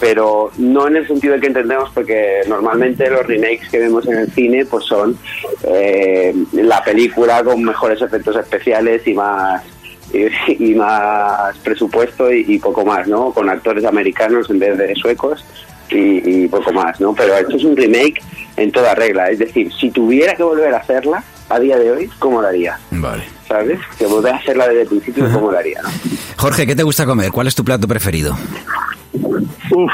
Pero 0.00 0.50
no 0.58 0.88
en 0.88 0.96
el 0.96 1.06
sentido 1.06 1.38
que 1.38 1.46
entendemos 1.46 1.90
porque 1.94 2.40
normalmente 2.48 3.08
los 3.08 3.26
remakes 3.26 3.68
que 3.70 3.78
vemos 3.78 4.06
en 4.06 4.18
el 4.18 4.32
cine 4.32 4.64
pues 4.64 4.84
son 4.84 5.16
eh, 5.64 6.34
la 6.52 6.82
película 6.82 7.42
con 7.44 7.62
mejores 7.62 8.00
efectos 8.02 8.36
especiales 8.36 9.06
y 9.06 9.14
más 9.14 9.62
y, 10.58 10.74
más 10.74 11.56
presupuesto 11.58 12.32
y, 12.32 12.58
poco 12.58 12.84
más, 12.84 13.08
¿no? 13.08 13.32
Con 13.32 13.48
actores 13.48 13.84
americanos 13.84 14.48
en 14.50 14.58
vez 14.58 14.76
de 14.76 14.94
suecos 14.94 15.44
y, 15.90 16.48
poco 16.48 16.72
más, 16.72 17.00
¿no? 17.00 17.14
Pero 17.14 17.34
esto 17.36 17.56
es 17.56 17.64
un 17.64 17.76
remake 17.76 18.22
en 18.56 18.72
toda 18.72 18.94
regla. 18.94 19.28
Es 19.28 19.38
decir, 19.38 19.72
si 19.72 19.90
tuviera 19.90 20.34
que 20.34 20.42
volver 20.42 20.74
a 20.74 20.78
hacerla 20.78 21.22
a 21.48 21.58
día 21.58 21.78
de 21.78 21.90
hoy, 21.90 22.10
¿cómo 22.18 22.40
lo 22.40 22.48
haría? 22.48 22.78
Vale. 22.90 23.24
¿Sabes? 23.46 23.78
Que 23.98 24.06
volver 24.06 24.32
a 24.32 24.36
hacerla 24.36 24.68
desde 24.68 24.82
el 24.82 24.88
principio, 24.88 25.30
¿cómo 25.32 25.52
lo 25.52 25.58
haría? 25.58 25.80
Jorge, 26.36 26.66
¿qué 26.66 26.74
te 26.74 26.82
gusta 26.82 27.04
comer? 27.04 27.30
¿Cuál 27.30 27.46
es 27.46 27.54
tu 27.54 27.64
plato 27.64 27.86
preferido? 27.86 28.36
Uf. 29.12 29.92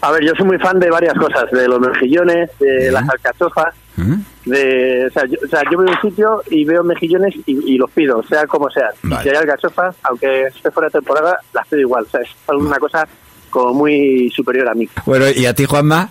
A 0.00 0.10
ver, 0.10 0.24
yo 0.24 0.32
soy 0.36 0.46
muy 0.46 0.58
fan 0.58 0.80
de 0.80 0.90
varias 0.90 1.14
cosas, 1.14 1.48
de 1.52 1.68
los 1.68 1.80
mejillones, 1.80 2.50
de 2.58 2.90
las 2.90 3.08
alcachofas, 3.08 3.72
de, 4.44 5.06
o 5.06 5.10
sea, 5.10 5.24
yo, 5.26 5.38
o 5.44 5.48
sea, 5.48 5.62
yo 5.70 5.78
a 5.78 5.82
un 5.82 6.00
sitio 6.00 6.42
y 6.50 6.64
veo 6.64 6.82
mejillones 6.82 7.34
y, 7.46 7.76
los 7.76 7.90
pido, 7.90 8.22
sea 8.24 8.46
como 8.46 8.70
sea. 8.70 8.90
Si 9.22 9.28
hay 9.28 9.36
alcachofas, 9.36 9.96
aunque 10.04 10.44
esté 10.44 10.70
fuera 10.70 10.88
de 10.88 10.92
temporada, 10.92 11.38
las 11.52 11.66
pido 11.68 11.80
igual. 11.80 12.04
O 12.04 12.08
sea, 12.08 12.20
es 12.20 12.30
una 12.48 12.78
cosa 12.78 13.06
como 13.50 13.74
muy 13.74 14.30
superior 14.30 14.68
a 14.68 14.74
mí. 14.74 14.88
Bueno, 15.04 15.26
¿y 15.34 15.46
a 15.46 15.54
ti, 15.54 15.64
Juanma? 15.64 16.10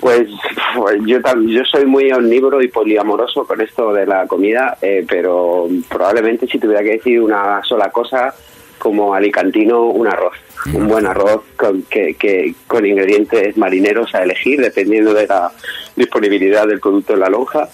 Pues, 0.00 0.28
pues 0.76 1.00
yo 1.04 1.18
yo 1.46 1.64
soy 1.64 1.86
muy 1.86 2.12
omnívoro 2.12 2.62
y 2.62 2.68
poliamoroso 2.68 3.44
con 3.44 3.60
esto 3.60 3.92
de 3.92 4.06
la 4.06 4.26
comida, 4.26 4.76
eh, 4.80 5.04
pero 5.08 5.68
probablemente 5.88 6.46
si 6.46 6.58
tuviera 6.58 6.82
que 6.82 6.92
decir 6.92 7.20
una 7.20 7.62
sola 7.64 7.90
cosa, 7.90 8.34
como 8.82 9.14
alicantino, 9.14 9.84
un 9.84 10.08
arroz. 10.08 10.34
Un 10.74 10.88
buen 10.88 11.06
arroz 11.06 11.42
con, 11.54 11.82
que, 11.82 12.14
que, 12.14 12.52
con 12.66 12.84
ingredientes 12.84 13.56
marineros 13.56 14.12
a 14.12 14.24
elegir, 14.24 14.60
dependiendo 14.60 15.14
de 15.14 15.28
la 15.28 15.52
disponibilidad 15.94 16.66
del 16.66 16.80
producto 16.80 17.14
en 17.14 17.20
la 17.20 17.28
lonja, 17.28 17.68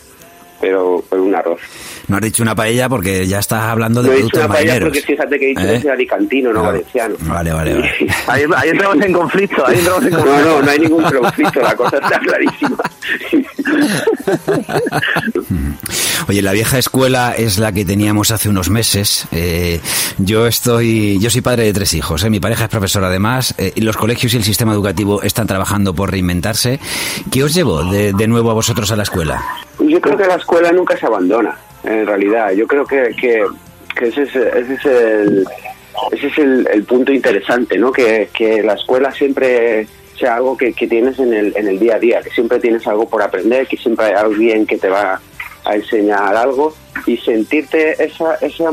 pero 0.61 1.05
con 1.09 1.21
un 1.21 1.35
arroz. 1.35 1.61
No 2.09 2.16
has 2.16 2.23
dicho 2.23 2.42
una 2.42 2.55
paella 2.55 2.88
porque 2.88 3.27
ya 3.27 3.38
estás 3.38 3.64
hablando 3.64 4.03
de 4.03 4.09
no 4.09 4.14
productos 4.14 4.44
una 4.44 4.55
paella 4.55 4.81
porque 4.81 5.03
fíjate 5.03 5.38
que 5.38 5.44
he 5.44 5.49
dicho 5.49 5.62
¿Eh? 5.62 5.81
que 5.81 5.90
alicantino, 5.90 6.53
no 6.53 6.62
valenciano. 6.62 7.16
Vale, 7.21 7.53
vale, 7.53 7.75
vale. 7.75 7.92
ahí, 8.27 8.44
ahí, 8.57 8.68
entramos 8.71 9.05
en 9.05 9.12
conflicto, 9.12 9.66
ahí 9.66 9.79
entramos 9.79 10.05
en 10.05 10.11
conflicto. 10.11 10.40
No, 10.40 10.44
no, 10.44 10.62
no 10.62 10.71
hay 10.71 10.79
ningún 10.79 11.05
conflicto, 11.05 11.61
la 11.61 11.77
cosa 11.77 11.99
está 11.99 12.18
clarísima. 12.21 12.79
Oye, 16.29 16.42
la 16.42 16.53
vieja 16.53 16.79
escuela 16.79 17.35
es 17.37 17.59
la 17.59 17.73
que 17.73 17.85
teníamos 17.85 18.31
hace 18.31 18.49
unos 18.49 18.71
meses. 18.71 19.27
Eh, 19.33 19.81
yo 20.18 20.47
estoy, 20.47 21.18
yo 21.21 21.31
soy 21.31 21.40
padre 21.40 21.64
de 21.64 21.73
tres 21.73 21.94
hijos. 21.94 22.23
Eh. 22.25 22.31
Mi 22.31 22.40
pareja 22.40 22.64
es 22.64 22.71
profesora 22.71 23.09
además. 23.09 23.55
Eh, 23.59 23.73
los 23.77 23.97
colegios 23.97 24.35
y 24.35 24.37
el 24.37 24.44
sistema 24.44 24.73
educativo 24.73 25.23
están 25.23 25.47
trabajando 25.47 25.94
por 25.94 26.11
reinventarse. 26.11 26.81
¿Qué 27.31 27.44
os 27.44 27.55
llevó 27.55 27.85
de, 27.85 28.12
de 28.12 28.29
nuevo 28.29 28.51
a 28.51 28.55
vosotros 28.55 28.90
a 28.90 28.97
la 28.97 29.05
escuela? 29.05 29.42
Yo 29.79 30.01
creo 30.01 30.17
que 30.17 30.27
la 30.27 30.37
escuela 30.37 30.73
nunca 30.73 30.97
se 30.97 31.07
abandona. 31.07 31.57
En 31.85 32.07
realidad, 32.07 32.53
yo 32.53 32.67
creo 32.67 32.85
que, 32.85 33.14
que, 33.21 33.45
ese 34.07 34.23
es, 34.23 34.35
ese 34.35 34.75
es 34.75 34.85
el 34.85 35.45
ese 36.12 36.27
es 36.29 36.38
el, 36.38 36.85
punto 36.85 37.12
interesante, 37.12 37.77
¿no? 37.79 37.93
Que, 37.93 38.29
que 38.33 38.62
la 38.62 38.75
escuela 38.75 39.12
siempre 39.12 39.87
sea 40.19 40.37
algo 40.37 40.57
que, 40.57 40.73
que, 40.73 40.87
tienes 40.87 41.19
en 41.19 41.33
el, 41.33 41.57
en 41.57 41.69
el 41.69 41.79
día 41.79 41.97
a 41.97 41.99
día, 41.99 42.21
que 42.23 42.31
siempre 42.31 42.59
tienes 42.59 42.87
algo 42.87 43.09
por 43.09 43.23
aprender, 43.23 43.67
que 43.67 43.77
siempre 43.77 44.07
hay 44.07 44.12
alguien 44.12 44.67
que 44.67 44.79
te 44.79 44.88
va 44.88 45.21
a 45.64 45.75
enseñar 45.75 46.35
algo 46.35 46.75
y 47.07 47.17
sentirte 47.19 48.03
esa, 48.03 48.37
esa, 48.37 48.71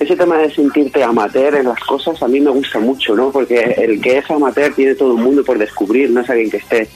ese 0.00 0.16
tema 0.16 0.38
de 0.38 0.52
sentirte 0.52 1.02
amateur 1.02 1.54
en 1.54 1.66
las 1.66 1.80
cosas 1.80 2.20
a 2.22 2.28
mí 2.28 2.40
me 2.40 2.50
gusta 2.50 2.78
mucho, 2.78 3.14
¿no? 3.14 3.30
Porque 3.30 3.60
el 3.78 4.00
que 4.00 4.18
es 4.18 4.30
amateur 4.30 4.72
tiene 4.74 4.94
todo 4.94 5.12
el 5.16 5.22
mundo 5.22 5.44
por 5.44 5.58
descubrir, 5.58 6.10
no 6.10 6.20
es 6.20 6.30
alguien 6.30 6.50
que 6.50 6.56
esté 6.58 6.88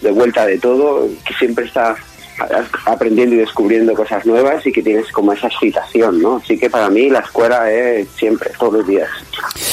de 0.00 0.10
vuelta 0.10 0.46
de 0.46 0.58
todo, 0.58 1.06
que 1.26 1.34
siempre 1.34 1.66
está 1.66 1.96
aprendiendo 2.86 3.34
y 3.34 3.38
descubriendo 3.38 3.94
cosas 3.94 4.24
nuevas 4.26 4.66
y 4.66 4.72
que 4.72 4.82
tienes 4.82 5.10
como 5.12 5.32
esa 5.32 5.48
excitación, 5.48 6.20
¿no? 6.20 6.36
Así 6.36 6.58
que 6.58 6.70
para 6.70 6.88
mí 6.90 7.10
la 7.10 7.20
escuela 7.20 7.70
es 7.70 8.08
siempre, 8.16 8.50
todos 8.58 8.74
los 8.74 8.86
días 8.86 9.08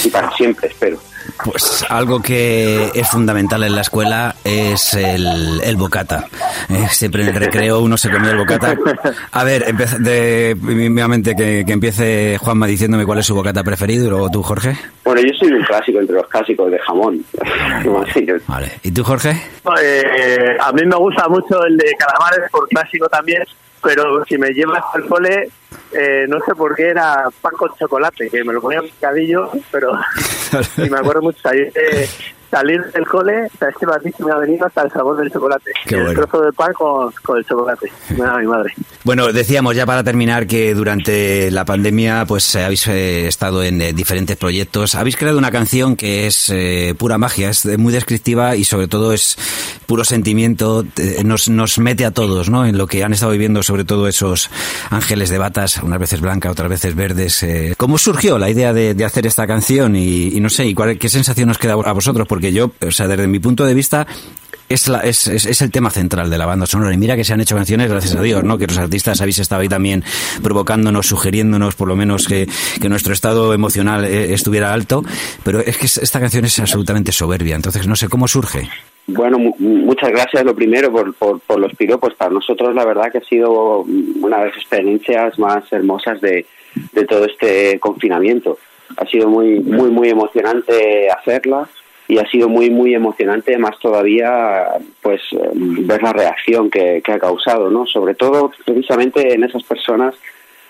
y 0.03 0.09
para 0.09 0.31
siempre, 0.35 0.67
espero. 0.69 0.99
Pues 1.43 1.85
algo 1.89 2.21
que 2.21 2.91
es 2.93 3.07
fundamental 3.09 3.63
en 3.63 3.75
la 3.75 3.81
escuela 3.81 4.35
es 4.43 4.93
el, 4.93 5.61
el 5.61 5.75
bocata. 5.75 6.25
Eh, 6.69 6.87
siempre 6.89 7.23
en 7.23 7.29
el 7.29 7.35
recreo 7.35 7.79
uno 7.79 7.97
se 7.97 8.09
comía 8.09 8.31
el 8.31 8.37
bocata. 8.37 8.75
A 9.31 9.43
ver, 9.43 9.73
de, 9.75 10.55
mínimamente 10.61 11.35
que, 11.35 11.63
que, 11.65 11.73
empiece 11.73 12.37
Juanma 12.37 12.67
diciéndome 12.67 13.05
cuál 13.05 13.19
es 13.19 13.25
su 13.25 13.35
bocata 13.35 13.63
preferido 13.63 14.05
y 14.05 14.09
luego 14.09 14.29
tú, 14.29 14.41
Jorge. 14.41 14.77
Bueno, 15.03 15.21
yo 15.21 15.33
soy 15.37 15.51
un 15.51 15.63
clásico 15.63 15.99
entre 15.99 16.15
los 16.15 16.27
clásicos 16.27 16.71
de 16.71 16.79
jamón. 16.79 17.23
vale. 18.47 18.71
¿Y 18.83 18.91
tú, 18.91 19.03
Jorge? 19.03 19.31
Eh, 19.81 20.57
a 20.59 20.71
mí 20.71 20.81
me 20.85 20.95
gusta 20.95 21.27
mucho 21.27 21.63
el 21.65 21.77
de 21.77 21.95
calamares 21.97 22.49
por 22.51 22.67
clásico 22.67 23.07
también, 23.09 23.43
pero 23.83 24.23
si 24.25 24.37
me 24.37 24.49
llevas 24.49 24.83
al 24.93 25.05
cole, 25.05 25.49
eh, 25.91 26.25
no 26.27 26.39
sé 26.45 26.55
por 26.55 26.75
qué 26.75 26.89
era 26.89 27.29
pan 27.41 27.53
con 27.57 27.69
chocolate, 27.77 28.29
que 28.29 28.43
me 28.43 28.53
lo 28.53 28.61
ponía 28.61 28.81
picadillo, 28.81 29.51
pero 29.71 29.91
y 30.77 30.89
me 30.89 30.97
acuerdo 30.97 31.21
mucho 31.21 31.49
ahí 31.49 31.71
salir 32.49 32.83
del 32.93 33.05
cole, 33.05 33.45
o 33.45 33.57
sea, 33.57 33.69
este 33.69 33.85
me 34.23 34.31
ha 34.31 34.37
venido 34.37 34.65
hasta 34.65 34.83
el 34.83 34.91
sabor 34.91 35.17
del 35.17 35.31
chocolate. 35.31 35.71
el 35.87 36.13
trozo 36.13 36.41
de 36.41 36.53
pan 36.53 36.73
con, 36.73 37.11
con 37.23 37.37
el 37.37 37.45
chocolate. 37.45 37.91
Da 38.17 38.37
mi 38.37 38.47
madre. 38.47 38.73
Bueno, 39.03 39.31
decíamos 39.31 39.75
ya 39.75 39.85
para 39.85 40.03
terminar 40.03 40.47
que 40.47 40.73
durante 40.73 41.51
la 41.51 41.65
pandemia 41.65 42.25
pues 42.27 42.55
habéis 42.55 42.87
eh, 42.87 43.27
estado 43.27 43.63
en 43.63 43.81
eh, 43.81 43.93
diferentes 43.93 44.37
proyectos. 44.37 44.95
Habéis 44.95 45.17
creado 45.17 45.37
una 45.37 45.51
canción 45.51 45.95
que 45.95 46.27
es 46.27 46.49
eh, 46.49 46.95
pura 46.97 47.17
magia, 47.17 47.49
es 47.49 47.65
muy 47.77 47.93
descriptiva 47.93 48.55
y 48.55 48.63
sobre 48.63 48.87
todo 48.87 49.13
es 49.13 49.37
puro 49.85 50.03
sentimiento. 50.03 50.85
Nos, 51.23 51.49
nos 51.49 51.77
mete 51.77 52.05
a 52.05 52.11
todos 52.11 52.49
¿no? 52.49 52.65
en 52.65 52.77
lo 52.77 52.87
que 52.87 53.03
han 53.03 53.13
estado 53.13 53.31
viviendo, 53.31 53.63
sobre 53.63 53.85
todo 53.85 54.07
esos 54.07 54.49
ángeles 54.89 55.29
de 55.29 55.37
batas, 55.37 55.81
unas 55.83 55.99
veces 55.99 56.21
blancas, 56.21 56.51
otras 56.51 56.69
veces 56.69 56.95
verdes. 56.95 57.45
¿Cómo 57.77 57.97
surgió 57.97 58.37
la 58.37 58.49
idea 58.49 58.73
de, 58.73 58.93
de 58.93 59.05
hacer 59.05 59.27
esta 59.27 59.45
canción? 59.45 59.95
Y, 59.95 60.39
no 60.39 60.49
sé, 60.49 60.65
¿y 60.65 60.73
cuál, 60.73 60.97
qué 60.97 61.09
sensación 61.09 61.47
nos 61.47 61.57
queda 61.57 61.73
a 61.73 61.91
vosotros? 61.91 62.27
Porque 62.35 62.51
yo, 62.51 62.69
o 62.85 62.91
sea, 62.91 63.07
desde 63.07 63.27
mi 63.27 63.39
punto 63.39 63.63
de 63.63 63.73
vista, 63.73 64.05
es, 64.67 64.89
la, 64.89 64.99
es, 64.99 65.25
es, 65.27 65.61
el 65.61 65.71
tema 65.71 65.89
central 65.89 66.29
de 66.29 66.37
la 66.37 66.45
banda 66.45 66.65
sonora. 66.65 66.93
Y 66.93 66.97
mira 66.97 67.15
que 67.15 67.23
se 67.23 67.31
han 67.31 67.39
hecho 67.39 67.55
canciones, 67.55 67.89
gracias 67.89 68.13
a 68.13 68.21
Dios, 68.21 68.43
¿no? 68.43 68.57
Que 68.57 68.67
los 68.67 68.77
artistas 68.77 69.21
habéis 69.21 69.39
estado 69.39 69.61
ahí 69.61 69.69
también 69.69 70.03
provocándonos, 70.43 71.07
sugiriéndonos, 71.07 71.75
por 71.75 71.87
lo 71.87 71.95
menos, 71.95 72.27
que, 72.27 72.45
que 72.81 72.89
nuestro 72.89 73.13
estado 73.13 73.53
emocional 73.53 74.03
eh, 74.03 74.33
estuviera 74.33 74.73
alto. 74.73 75.01
Pero 75.45 75.61
es 75.61 75.77
que 75.77 75.85
esta 75.85 76.19
canción 76.19 76.43
es 76.43 76.59
absolutamente 76.59 77.13
soberbia. 77.13 77.55
Entonces, 77.55 77.87
no 77.87 77.95
sé 77.95 78.09
cómo 78.09 78.27
surge. 78.27 78.67
Bueno, 79.07 79.37
muchas 79.57 80.09
gracias 80.09 80.43
lo 80.43 80.53
primero 80.53 80.91
por, 80.91 81.13
por, 81.13 81.39
por, 81.39 81.57
los 81.57 81.73
piropos. 81.75 82.15
Para 82.15 82.31
nosotros 82.31 82.75
la 82.75 82.83
verdad 82.83 83.13
que 83.13 83.19
ha 83.19 83.23
sido 83.23 83.79
una 83.79 84.39
de 84.39 84.47
las 84.47 84.57
experiencias 84.57 85.39
más 85.39 85.71
hermosas 85.71 86.19
de, 86.19 86.45
de 86.91 87.05
todo 87.05 87.23
este 87.27 87.79
confinamiento. 87.79 88.57
Ha 88.97 89.05
sido 89.05 89.29
muy, 89.29 89.61
muy, 89.61 89.89
muy 89.89 90.09
emocionante 90.09 91.09
hacerla 91.09 91.69
y 92.07 92.17
ha 92.19 92.29
sido 92.29 92.49
muy 92.49 92.69
muy 92.69 92.93
emocionante 92.93 93.57
más 93.57 93.77
todavía 93.79 94.67
pues 95.01 95.21
ver 95.53 96.03
la 96.03 96.13
reacción 96.13 96.69
que, 96.69 97.01
ha 97.05 97.19
causado 97.19 97.69
no 97.69 97.85
sobre 97.85 98.15
todo 98.15 98.51
precisamente 98.65 99.33
en 99.33 99.43
esas 99.43 99.63
personas 99.63 100.15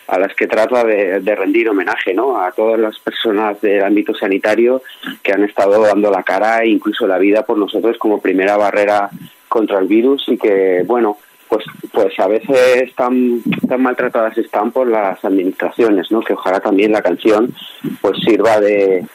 a 0.08 0.20
las 0.20 0.36
que 0.36 0.48
trata 0.48 0.84
de, 0.84 1.36
rendir 1.36 1.70
homenaje 1.70 2.14
no 2.14 2.40
a 2.40 2.52
todas 2.52 2.80
las 2.80 2.98
personas 3.00 3.60
del 3.62 3.84
ámbito 3.84 4.14
sanitario 4.14 4.82
que 5.24 5.34
han 5.34 5.44
estado 5.44 5.82
dando 5.82 6.12
la 6.12 6.24
cara 6.24 6.60
e 6.60 6.70
incluso 6.70 7.08
la 7.08 7.18
vida 7.18 7.44
por 7.44 7.58
nosotros 7.58 7.98
como 7.98 8.22
primera 8.22 8.56
barrera 8.56 9.10
contra 9.50 9.80
el 9.80 9.88
virus 9.88 10.24
y 10.28 10.38
que 10.38 10.84
bueno 10.86 11.18
pues 11.50 11.66
pues 11.92 12.18
a 12.20 12.28
veces 12.28 12.96
tan 12.96 13.42
tan 13.68 13.82
maltratadas 13.82 14.38
están 14.38 14.72
por 14.72 14.88
las 14.88 15.24
administraciones 15.26 16.12
no 16.12 16.22
que 16.22 16.34
ojalá 16.34 16.60
también 16.60 16.92
la 16.92 17.02
canción 17.02 17.54
pues 18.02 18.18
sirva 18.24 18.60
de 18.60 19.06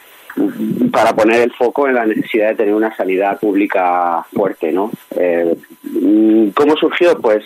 para 0.91 1.13
poner 1.13 1.41
el 1.41 1.51
foco 1.51 1.87
en 1.87 1.95
la 1.95 2.05
necesidad 2.05 2.49
de 2.49 2.55
tener 2.55 2.73
una 2.73 2.95
sanidad 2.95 3.39
pública 3.39 4.25
fuerte, 4.33 4.71
¿no? 4.71 4.91
Eh, 5.15 5.55
¿Cómo 6.53 6.75
surgió? 6.77 7.17
Pues 7.19 7.43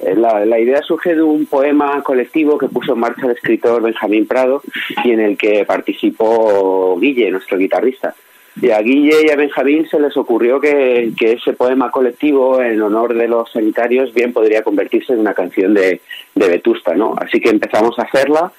eh, 0.00 0.16
la, 0.16 0.58
idea 0.58 0.82
surge 0.82 1.14
de 1.14 1.22
un 1.22 1.46
poema 1.46 2.02
colectivo 2.02 2.58
que 2.58 2.68
puso 2.68 2.94
en 2.94 3.00
marcha 3.00 3.26
el 3.26 3.32
escritor 3.32 3.82
Benjamín 3.82 4.26
Prado 4.26 4.62
y 5.04 5.12
en 5.12 5.20
el 5.20 5.36
que 5.36 5.64
participó 5.64 6.98
Guille, 6.98 7.30
nuestro 7.30 7.56
guitarrista. 7.56 8.14
Y 8.60 8.70
a 8.70 8.80
Guille 8.80 9.26
y 9.26 9.30
a 9.30 9.36
Benjamín 9.36 9.88
se 9.88 9.98
les 9.98 10.14
ocurrió 10.16 10.60
que, 10.60 11.12
ese 11.20 11.54
poema 11.54 11.90
colectivo 11.90 12.60
en 12.60 12.82
honor 12.82 13.14
de 13.14 13.26
los 13.26 13.50
sanitarios 13.50 14.12
bien 14.12 14.32
podría 14.32 14.62
convertirse 14.62 15.14
en 15.14 15.20
una 15.20 15.32
canción 15.32 15.72
de, 15.72 16.00
Vetusta, 16.34 16.94
¿no? 16.94 17.14
Así 17.16 17.40
que 17.40 17.48
empezamos 17.48 17.98
a 17.98 18.02
hacerla 18.02 18.52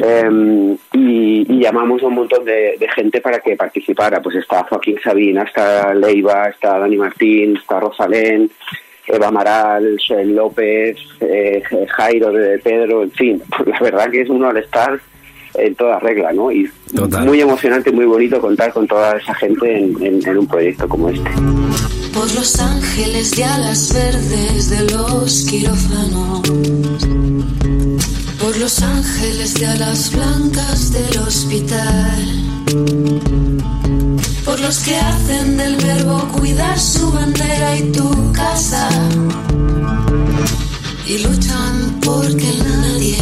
em, 0.00 0.76
y, 0.92 1.60
llamamos 1.60 2.02
a 2.02 2.06
un 2.06 2.14
montón 2.14 2.44
de, 2.44 2.78
gente 2.94 3.20
para 3.20 3.40
que 3.40 3.56
participara. 3.56 4.22
Pues 4.22 4.36
está 4.36 4.64
Joaquín 4.64 4.98
Sabina, 5.02 5.42
está 5.42 5.94
Leiva, 5.94 6.48
está 6.48 6.78
Dani 6.78 6.96
Martín, 6.96 7.56
está 7.56 7.80
Rosalén, 7.80 8.50
Eva 9.06 9.28
Amaral, 9.28 9.98
Joel 10.06 10.34
López, 10.34 10.96
eh, 11.20 11.62
Jairo 11.88 12.32
de 12.32 12.58
Pedro, 12.60 13.02
en 13.02 13.10
fin. 13.10 13.42
la 13.66 13.80
verdad 13.80 14.10
que 14.10 14.22
es 14.22 14.28
uno 14.28 14.48
al 14.48 14.58
estar 14.58 15.00
en 15.54 15.74
toda 15.74 15.98
regla, 15.98 16.32
¿no? 16.32 16.50
Y 16.50 16.70
muy 17.24 17.40
emocionante, 17.40 17.90
muy 17.90 18.04
bonito 18.04 18.40
contar 18.40 18.72
con 18.72 18.86
toda 18.86 19.16
esa 19.16 19.34
gente 19.34 19.78
en, 19.78 20.38
un 20.38 20.46
proyecto 20.46 20.88
como 20.88 21.08
este. 21.08 21.30
Por 22.12 22.34
los 22.34 22.58
ángeles 22.60 23.30
de 23.32 23.44
alas 23.44 23.92
verdes 23.92 24.70
de 24.70 24.92
los 24.92 25.46
quirófanos, 25.48 26.42
por 28.40 28.56
los 28.58 28.82
ángeles 28.82 29.54
de 29.54 29.66
alas 29.66 30.12
blancas 30.12 30.92
del 30.92 31.18
hospital, 31.18 32.18
por 34.44 34.60
los 34.60 34.78
que 34.80 34.96
hacen 34.96 35.56
del 35.56 35.76
verbo 35.76 36.28
cuidar 36.38 36.78
su 36.78 37.10
bandera 37.12 37.78
y 37.78 37.92
tu 37.92 38.32
casa, 38.32 38.88
y 41.06 41.18
luchan 41.18 42.00
porque 42.00 42.52
nadie 42.64 43.16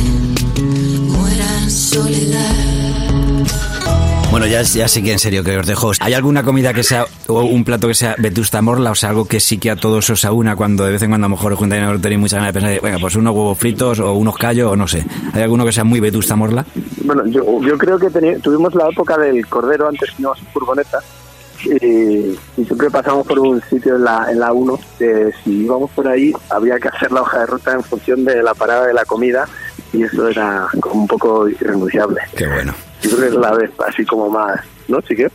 bueno, 4.31 4.47
ya, 4.47 4.63
ya 4.63 4.89
sí 4.89 5.03
que 5.03 5.13
en 5.13 5.19
serio 5.19 5.45
que 5.45 5.59
os 5.59 5.67
dejo. 5.67 5.91
¿Hay 6.01 6.15
alguna 6.15 6.43
comida 6.43 6.73
que 6.73 6.83
sea, 6.83 7.05
o 7.27 7.43
un 7.43 7.65
plato 7.65 7.89
que 7.89 7.95
sea 7.95 8.15
vetusta 8.19 8.63
morla? 8.63 8.91
O 8.91 8.95
sea, 8.95 9.11
algo 9.11 9.27
que 9.27 9.39
sí 9.39 9.59
que 9.59 9.71
a 9.71 9.77
todos 9.77 10.09
os 10.09 10.25
aúna 10.25 10.57
cuando 10.57 10.85
de 10.85 10.93
vez 10.93 11.03
en 11.03 11.11
cuando 11.11 11.27
a 11.27 11.29
lo 11.29 11.37
mejor 11.37 11.53
os 11.53 11.59
juntáis 11.59 11.83
y 11.83 11.99
tenéis 11.99 12.21
mucha 12.21 12.37
ganas 12.37 12.55
de 12.55 12.61
pensar, 12.61 12.81
venga, 12.81 12.99
pues 12.99 13.17
unos 13.17 13.35
huevos 13.35 13.59
fritos 13.59 14.01
o 14.01 14.15
unos 14.15 14.37
callos 14.37 14.73
o 14.73 14.77
no 14.77 14.89
sé. 14.89 15.05
¿Hay 15.35 15.43
alguno 15.43 15.65
que 15.65 15.73
sea 15.73 15.85
muy 15.85 16.01
vetusta 16.01 16.37
morla? 16.37 16.65
Bueno, 17.05 17.27
yo, 17.27 17.43
yo 17.63 17.77
creo 17.77 17.99
que 17.99 18.09
tuvimos 18.43 18.75
la 18.75 18.89
época 18.89 19.19
del 19.19 19.47
cordero 19.47 19.89
antes 19.89 20.11
que 20.11 20.23
íbamos 20.23 20.39
en 20.39 20.47
furgoneta 20.47 20.99
y, 21.65 22.39
siempre 22.65 22.91
pasamos 22.91 23.27
por 23.27 23.39
un 23.39 23.61
sitio 23.63 23.97
en 23.97 24.05
la, 24.05 24.27
en 24.31 24.39
la 24.39 24.53
1 24.53 24.79
que 24.99 25.33
si 25.43 25.65
íbamos 25.65 25.91
por 25.91 26.07
ahí 26.07 26.33
había 26.51 26.79
que 26.79 26.89
hacer 26.89 27.11
la 27.13 27.23
hoja 27.23 27.41
de 27.41 27.47
ruta 27.47 27.73
en 27.73 27.83
función 27.83 28.25
de 28.25 28.43
la 28.43 28.55
parada 28.55 28.87
de 28.87 28.95
la 28.95 29.05
comida 29.05 29.49
y 29.93 30.03
eso 30.03 30.29
era 30.29 30.69
como 30.81 31.03
un 31.03 31.07
poco 31.07 31.49
irrenunciable. 31.49 32.21
Qué 32.37 32.47
bueno. 32.47 32.75
Yo 33.03 33.11
creo 33.11 33.21
que 33.21 33.27
es 33.29 33.35
la 33.35 33.53
vez 33.53 33.71
así 33.87 34.05
como 34.05 34.29
más, 34.29 34.61
¿no, 34.89 35.01
Chique? 35.01 35.31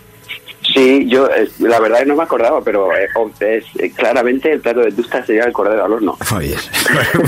Sí, 0.73 1.05
yo 1.07 1.27
eh, 1.27 1.49
la 1.59 1.79
verdad 1.79 2.03
no 2.05 2.15
me 2.15 2.23
acordaba, 2.23 2.61
pero 2.61 2.89
eh, 2.95 3.07
es, 3.39 3.65
eh, 3.77 3.91
claramente 3.95 4.51
el 4.51 4.59
plato 4.59 4.79
de 4.79 4.91
tusta 4.91 5.23
sería 5.23 5.43
el 5.43 5.53
cordero 5.53 5.85
al 5.85 5.93
horno. 5.93 6.17
Oye, 6.35 6.55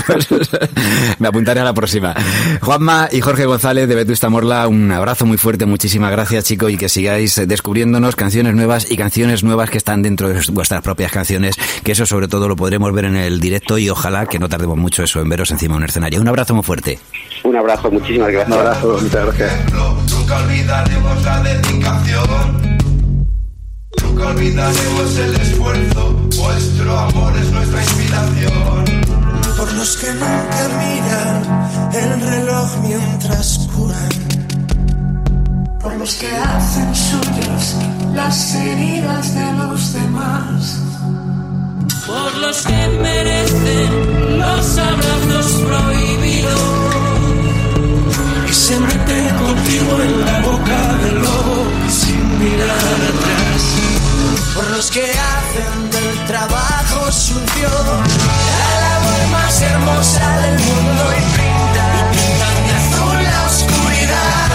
pues, 0.06 0.28
me 1.18 1.28
apuntaré 1.28 1.60
a 1.60 1.64
la 1.64 1.74
próxima. 1.74 2.14
Juanma 2.60 3.08
y 3.12 3.20
Jorge 3.20 3.44
González 3.44 3.88
de 3.88 3.94
Vetusta 3.94 4.28
Morla, 4.28 4.66
un 4.66 4.90
abrazo 4.90 5.26
muy 5.26 5.38
fuerte, 5.38 5.64
muchísimas 5.64 6.10
gracias 6.10 6.44
chicos 6.44 6.72
y 6.72 6.76
que 6.76 6.88
sigáis 6.88 7.40
descubriéndonos 7.46 8.16
canciones 8.16 8.54
nuevas 8.54 8.90
y 8.90 8.96
canciones 8.96 9.44
nuevas 9.44 9.70
que 9.70 9.78
están 9.78 10.02
dentro 10.02 10.28
de 10.28 10.40
vuestras 10.50 10.82
propias 10.82 11.12
canciones, 11.12 11.56
que 11.84 11.92
eso 11.92 12.04
sobre 12.04 12.26
todo 12.26 12.48
lo 12.48 12.56
podremos 12.56 12.92
ver 12.92 13.04
en 13.04 13.16
el 13.16 13.38
directo 13.38 13.78
y 13.78 13.88
ojalá 13.90 14.26
que 14.26 14.40
no 14.40 14.48
tardemos 14.48 14.76
mucho 14.76 15.04
eso 15.04 15.20
en 15.20 15.28
veros 15.28 15.52
encima 15.52 15.74
de 15.74 15.78
un 15.78 15.84
escenario. 15.84 16.20
Un 16.20 16.28
abrazo 16.28 16.54
muy 16.54 16.64
fuerte. 16.64 16.98
Un 17.44 17.56
abrazo, 17.56 17.90
muchísimas 17.92 18.32
gracias. 18.32 18.56
Un 18.56 18.66
abrazo, 18.66 18.98
muchas 19.00 19.26
gracias. 19.26 19.72
Nunca 19.72 20.36
olvidaremos 20.38 21.22
la 21.22 21.42
dedicación 21.42 22.65
Nunca 24.16 24.30
olvidaremos 24.30 25.18
el 25.18 25.34
esfuerzo, 25.34 26.12
vuestro 26.38 26.98
amor 26.98 27.36
es 27.36 27.50
nuestra 27.50 27.82
inspiración. 27.82 28.84
Por 29.58 29.72
los 29.74 29.96
que 29.98 30.10
nunca 30.14 30.68
miran 30.78 31.92
el 31.92 32.20
reloj 32.22 32.78
mientras 32.82 33.68
curan. 33.76 34.08
Por 35.80 35.96
los 35.96 36.14
que 36.14 36.34
hacen 36.34 36.94
suyos 36.94 37.76
las 38.14 38.54
heridas 38.54 39.34
de 39.34 39.52
los 39.52 39.92
demás. 39.92 40.80
Por 42.06 42.36
los 42.38 42.62
que 42.62 42.88
merecen 43.02 44.38
los 44.38 44.78
abrazos 44.78 45.52
prohibidos. 45.68 46.60
Y 48.48 48.54
se 48.54 48.80
meten 48.80 49.28
contigo 49.36 50.02
en 50.02 50.20
la 50.24 50.40
boca 50.40 50.96
del 51.04 51.14
lobo 51.16 51.66
sin 51.90 52.38
mirar 52.38 52.70
atrás 52.70 53.85
por 54.56 54.70
los 54.70 54.90
que 54.90 55.02
hacen 55.02 55.90
del 55.90 56.26
trabajo 56.26 57.12
sucio 57.12 57.68
la 57.68 58.70
labor 58.84 59.22
más 59.30 59.60
hermosa 59.60 60.38
del 60.40 60.58
mundo 60.58 61.04
y 61.12 61.22
pintan, 61.36 61.92
y 61.98 62.16
pintan 62.16 62.56
de 62.66 62.72
azul 62.80 63.18
la 63.22 63.40
oscuridad. 63.50 64.50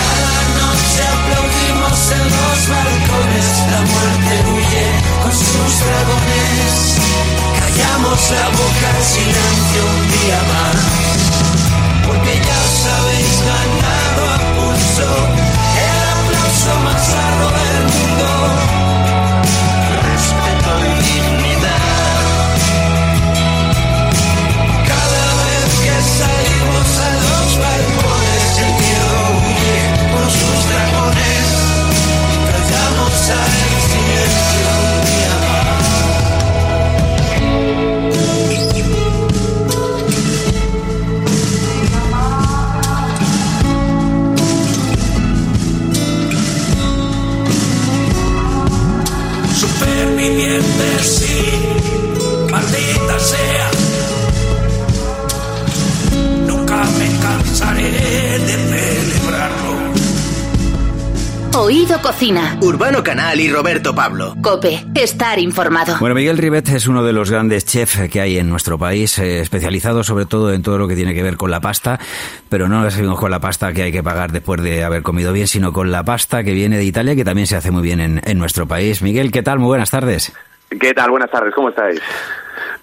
Cada 0.00 0.36
noche 0.60 1.00
aplaudimos 1.16 1.98
en 2.18 2.24
los 2.36 2.58
balcones, 2.74 3.48
la 3.72 3.80
muerte 3.92 4.34
huye 4.52 4.86
con 5.22 5.32
sus 5.32 5.72
dragones. 5.86 6.76
Callamos 7.58 8.20
la 8.36 8.46
boca 8.60 8.88
en 8.98 9.04
silencio 9.16 9.80
un 9.96 10.04
día 10.16 10.40
más, 10.52 10.76
porque 12.06 12.32
ya 12.36 12.60
sabéis 12.84 13.34
ganar. 13.46 13.81
Cada 24.86 25.24
vez 25.42 25.70
que 25.82 25.94
salimos 26.18 26.51
Oído 61.62 62.02
Cocina. 62.02 62.58
Urbano 62.60 63.04
Canal 63.04 63.38
y 63.38 63.48
Roberto 63.48 63.94
Pablo. 63.94 64.34
Cope, 64.42 64.84
estar 64.96 65.38
informado. 65.38 65.96
Bueno, 66.00 66.16
Miguel 66.16 66.36
Ribet 66.36 66.68
es 66.70 66.88
uno 66.88 67.04
de 67.04 67.12
los 67.12 67.30
grandes 67.30 67.64
chefs 67.64 68.10
que 68.10 68.20
hay 68.20 68.36
en 68.36 68.50
nuestro 68.50 68.78
país, 68.78 69.16
eh, 69.20 69.38
especializado 69.40 70.02
sobre 70.02 70.26
todo 70.26 70.52
en 70.52 70.62
todo 70.62 70.76
lo 70.76 70.88
que 70.88 70.96
tiene 70.96 71.14
que 71.14 71.22
ver 71.22 71.36
con 71.36 71.52
la 71.52 71.60
pasta, 71.60 72.00
pero 72.48 72.68
no 72.68 72.90
seguimos 72.90 73.20
con 73.20 73.30
la 73.30 73.38
pasta 73.38 73.72
que 73.72 73.84
hay 73.84 73.92
que 73.92 74.02
pagar 74.02 74.32
después 74.32 74.60
de 74.60 74.82
haber 74.82 75.04
comido 75.04 75.32
bien, 75.32 75.46
sino 75.46 75.72
con 75.72 75.92
la 75.92 76.02
pasta 76.02 76.42
que 76.42 76.52
viene 76.52 76.78
de 76.78 76.84
Italia, 76.84 77.14
que 77.14 77.24
también 77.24 77.46
se 77.46 77.54
hace 77.54 77.70
muy 77.70 77.82
bien 77.84 78.00
en, 78.00 78.20
en 78.24 78.38
nuestro 78.40 78.66
país. 78.66 79.00
Miguel, 79.00 79.30
¿qué 79.30 79.44
tal? 79.44 79.60
Muy 79.60 79.68
buenas 79.68 79.92
tardes. 79.92 80.32
¿Qué 80.80 80.92
tal? 80.94 81.10
Buenas 81.10 81.30
tardes, 81.30 81.54
¿cómo 81.54 81.68
estáis? 81.68 82.00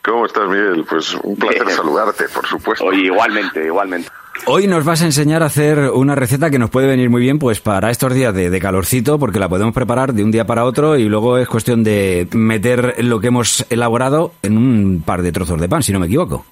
¿Cómo 0.06 0.26
estás, 0.26 0.48
Miguel? 0.48 0.86
Pues 0.90 1.16
un 1.22 1.36
placer 1.36 1.66
Bien. 1.66 1.76
saludarte, 1.76 2.30
por 2.34 2.48
supuesto. 2.48 2.86
Oye, 2.86 3.08
igualmente, 3.08 3.66
igualmente. 3.66 4.10
Hoy 4.46 4.68
nos 4.68 4.84
vas 4.84 5.02
a 5.02 5.06
enseñar 5.06 5.44
a 5.44 5.48
hacer 5.48 5.92
una 5.94 6.16
receta 6.16 6.50
que 6.50 6.58
nos 6.58 6.70
puede 6.70 6.88
venir 6.88 7.10
muy 7.10 7.22
bien 7.22 7.38
pues 7.38 7.62
para 7.62 7.92
estos 7.92 8.14
días 8.14 8.34
de, 8.34 8.50
de 8.50 8.60
calorcito, 8.60 9.20
porque 9.20 9.40
la 9.40 9.48
podemos 9.50 9.74
preparar 9.74 10.14
de 10.14 10.24
un 10.24 10.32
día 10.32 10.46
para 10.46 10.66
otro 10.66 10.98
y 10.98 11.08
luego 11.08 11.38
es 11.38 11.48
cuestión 11.48 11.84
de 11.84 12.28
meter 12.34 13.04
lo 13.04 13.20
que 13.20 13.28
hemos 13.28 13.66
elaborado 13.70 14.32
en 14.42 14.58
un 14.58 15.04
par 15.06 15.22
de 15.22 15.32
trozos 15.32 15.62
de 15.62 15.70
pan, 15.70 15.84
si 15.84 15.94
no 15.94 16.00
me 16.00 16.08
equivoco. 16.08 16.46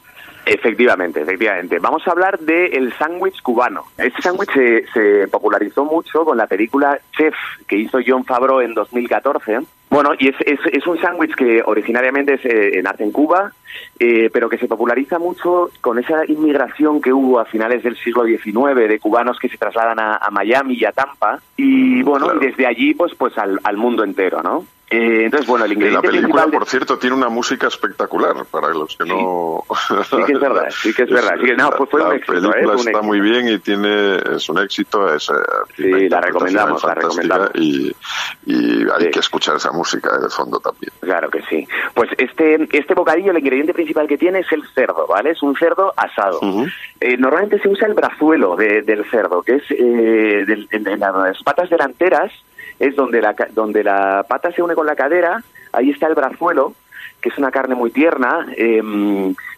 Efectivamente, 0.47 1.21
efectivamente. 1.21 1.77
Vamos 1.79 2.07
a 2.07 2.11
hablar 2.11 2.39
del 2.39 2.93
sándwich 2.97 3.41
cubano. 3.41 3.83
Este 3.97 4.21
sándwich 4.21 4.53
se, 4.53 4.85
se 4.93 5.27
popularizó 5.27 5.83
mucho 5.83 6.23
con 6.23 6.37
la 6.37 6.47
película 6.47 6.97
Chef 7.11 7.35
que 7.67 7.77
hizo 7.77 7.97
John 8.05 8.23
Favreau 8.23 8.61
en 8.61 8.73
2014. 8.73 9.59
Bueno, 9.89 10.11
y 10.19 10.29
es, 10.29 10.35
es, 10.45 10.59
es 10.71 10.85
un 10.85 10.99
sándwich 10.99 11.33
que 11.35 11.61
originariamente 11.65 12.33
es, 12.33 12.41
eh, 12.45 12.81
nace 12.83 13.03
en 13.03 13.11
Cuba, 13.11 13.53
eh, 13.99 14.29
pero 14.33 14.49
que 14.49 14.57
se 14.57 14.67
populariza 14.67 15.17
mucho 15.17 15.69
con 15.81 15.97
esa 15.97 16.25
inmigración 16.27 17.01
que 17.01 17.13
hubo 17.13 17.39
a 17.39 17.45
finales 17.45 17.83
del 17.83 17.95
siglo 17.97 18.25
XIX 18.25 18.75
de 18.75 18.99
cubanos 18.99 19.39
que 19.39 19.47
se 19.49 19.57
trasladan 19.57 19.99
a, 19.99 20.15
a 20.17 20.29
Miami 20.29 20.75
y 20.75 20.85
a 20.85 20.91
Tampa. 20.91 21.39
Y 21.55 22.03
bueno, 22.03 22.33
y 22.35 22.45
desde 22.45 22.65
allí 22.67 22.93
pues, 22.95 23.13
pues 23.15 23.37
al, 23.37 23.59
al 23.63 23.77
mundo 23.77 24.03
entero, 24.03 24.41
¿no? 24.43 24.65
Eh, 24.89 25.23
entonces, 25.25 25.45
bueno, 25.49 25.65
el 25.65 25.73
Y 25.73 25.75
la 25.75 25.79
ingrediente 25.89 26.07
película, 26.07 26.45
de- 26.45 26.51
por 26.53 26.65
cierto, 26.65 26.97
tiene 26.97 27.13
una 27.13 27.27
música 27.27 27.67
espectacular 27.67 28.45
para 28.49 28.69
los 28.69 28.95
que 28.95 29.03
no. 29.03 29.65
Sí 30.09 30.15
que 30.25 30.31
es 30.31 30.39
verdad, 30.39 30.67
sí 30.81 30.93
que 30.93 31.03
es 31.03 31.09
verdad. 31.11 31.33
Sí 31.41 31.45
fue- 31.77 31.87
fue 31.87 32.01
un 32.03 32.09
la 32.09 32.15
éxito, 32.15 32.33
película 32.33 32.57
un 32.57 32.63
está 32.77 32.89
éxito. 32.91 33.03
muy 33.03 33.19
bien 33.19 33.49
y 33.49 33.59
tiene 33.59 34.15
es 34.33 34.47
un 34.47 34.59
éxito. 34.59 35.13
Es, 35.13 35.29
eh, 35.29 35.33
Sí, 35.75 36.07
la 36.07 36.21
recomendamos, 36.21 36.81
la 36.85 36.93
recomendamos. 36.95 37.49
Y, 37.55 37.93
y 38.45 38.85
hay 38.97 39.11
que 39.11 39.19
escuchar 39.19 39.57
esa 39.57 39.73
música 39.77 40.17
de 40.17 40.29
fondo 40.29 40.59
también. 40.59 40.91
Claro 40.99 41.29
que 41.29 41.41
sí. 41.43 41.67
Pues 41.93 42.09
este, 42.17 42.67
este 42.77 42.93
bocadillo, 42.93 43.31
el 43.31 43.37
ingrediente 43.37 43.73
principal 43.73 44.07
que 44.07 44.17
tiene 44.17 44.39
es 44.39 44.51
el 44.51 44.63
cerdo, 44.75 45.07
¿vale? 45.07 45.31
Es 45.31 45.41
un 45.43 45.55
cerdo 45.55 45.93
asado. 45.95 46.39
Eh, 46.99 47.15
normalmente 47.17 47.59
se 47.59 47.69
usa 47.69 47.87
el 47.87 47.93
brazuelo 47.93 48.55
de- 48.55 48.81
del 48.81 49.05
cerdo, 49.09 49.41
que 49.43 49.55
es 49.55 49.63
eh, 49.71 50.45
en 50.71 50.99
las 50.99 51.41
patas 51.43 51.69
delanteras, 51.69 52.31
es 52.79 52.95
donde 52.95 53.21
la, 53.21 53.35
donde 53.53 53.83
la 53.83 54.25
pata 54.27 54.51
se 54.51 54.61
une 54.61 54.75
con 54.75 54.85
la 54.85 54.95
cadera, 54.95 55.41
ahí 55.73 55.89
está 55.91 56.07
el 56.07 56.15
brazuelo, 56.15 56.73
que 57.27 57.33
es 57.33 57.37
una 57.37 57.51
carne 57.51 57.75
muy 57.75 57.91
tierna, 57.91 58.47
eh, 58.55 58.81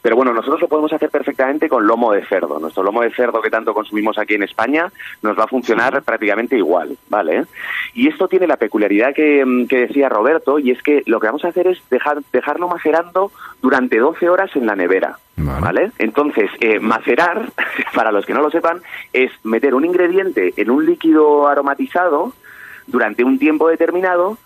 pero 0.01 0.15
bueno, 0.15 0.33
nosotros 0.33 0.61
lo 0.61 0.67
podemos 0.67 0.91
hacer 0.91 1.09
perfectamente 1.09 1.69
con 1.69 1.85
lomo 1.85 2.11
de 2.11 2.25
cerdo. 2.25 2.57
Nuestro 2.57 2.81
lomo 2.81 3.03
de 3.03 3.11
cerdo 3.11 3.41
que 3.41 3.51
tanto 3.51 3.75
consumimos 3.75 4.17
aquí 4.17 4.33
en 4.33 4.43
España 4.43 4.91
nos 5.21 5.37
va 5.37 5.43
a 5.43 5.47
funcionar 5.47 6.01
prácticamente 6.01 6.57
igual, 6.57 6.97
¿vale? 7.09 7.45
Y 7.93 8.07
esto 8.07 8.27
tiene 8.27 8.47
la 8.47 8.57
peculiaridad 8.57 9.13
que, 9.13 9.45
mm, 9.45 9.67
que 9.67 9.81
decía 9.81 10.09
Roberto, 10.09 10.57
y 10.57 10.71
es 10.71 10.81
que 10.81 11.03
lo 11.05 11.19
que 11.19 11.27
vamos 11.27 11.45
a 11.45 11.49
hacer 11.49 11.67
es 11.67 11.79
dejar, 11.91 12.21
dejarlo 12.33 12.67
macerando 12.67 13.31
durante 13.61 13.99
12 13.99 14.29
horas 14.29 14.55
en 14.55 14.65
la 14.65 14.75
nevera. 14.75 15.17
¿Vale? 15.41 15.91
Entonces, 15.99 16.51
eh, 16.59 16.79
macerar, 16.81 17.45
para 17.95 18.11
los 18.11 18.25
que 18.25 18.33
no 18.33 18.41
lo 18.41 18.51
sepan, 18.51 18.81
es 19.13 19.31
meter 19.45 19.73
un 19.73 19.85
ingrediente 19.85 20.53
en 20.57 20.69
un 20.69 20.85
líquido 20.85 21.47
aromatizado 21.47 22.33
durante 22.87 23.23
un 23.23 23.39
tiempo 23.39 23.69
determinado 23.69 24.37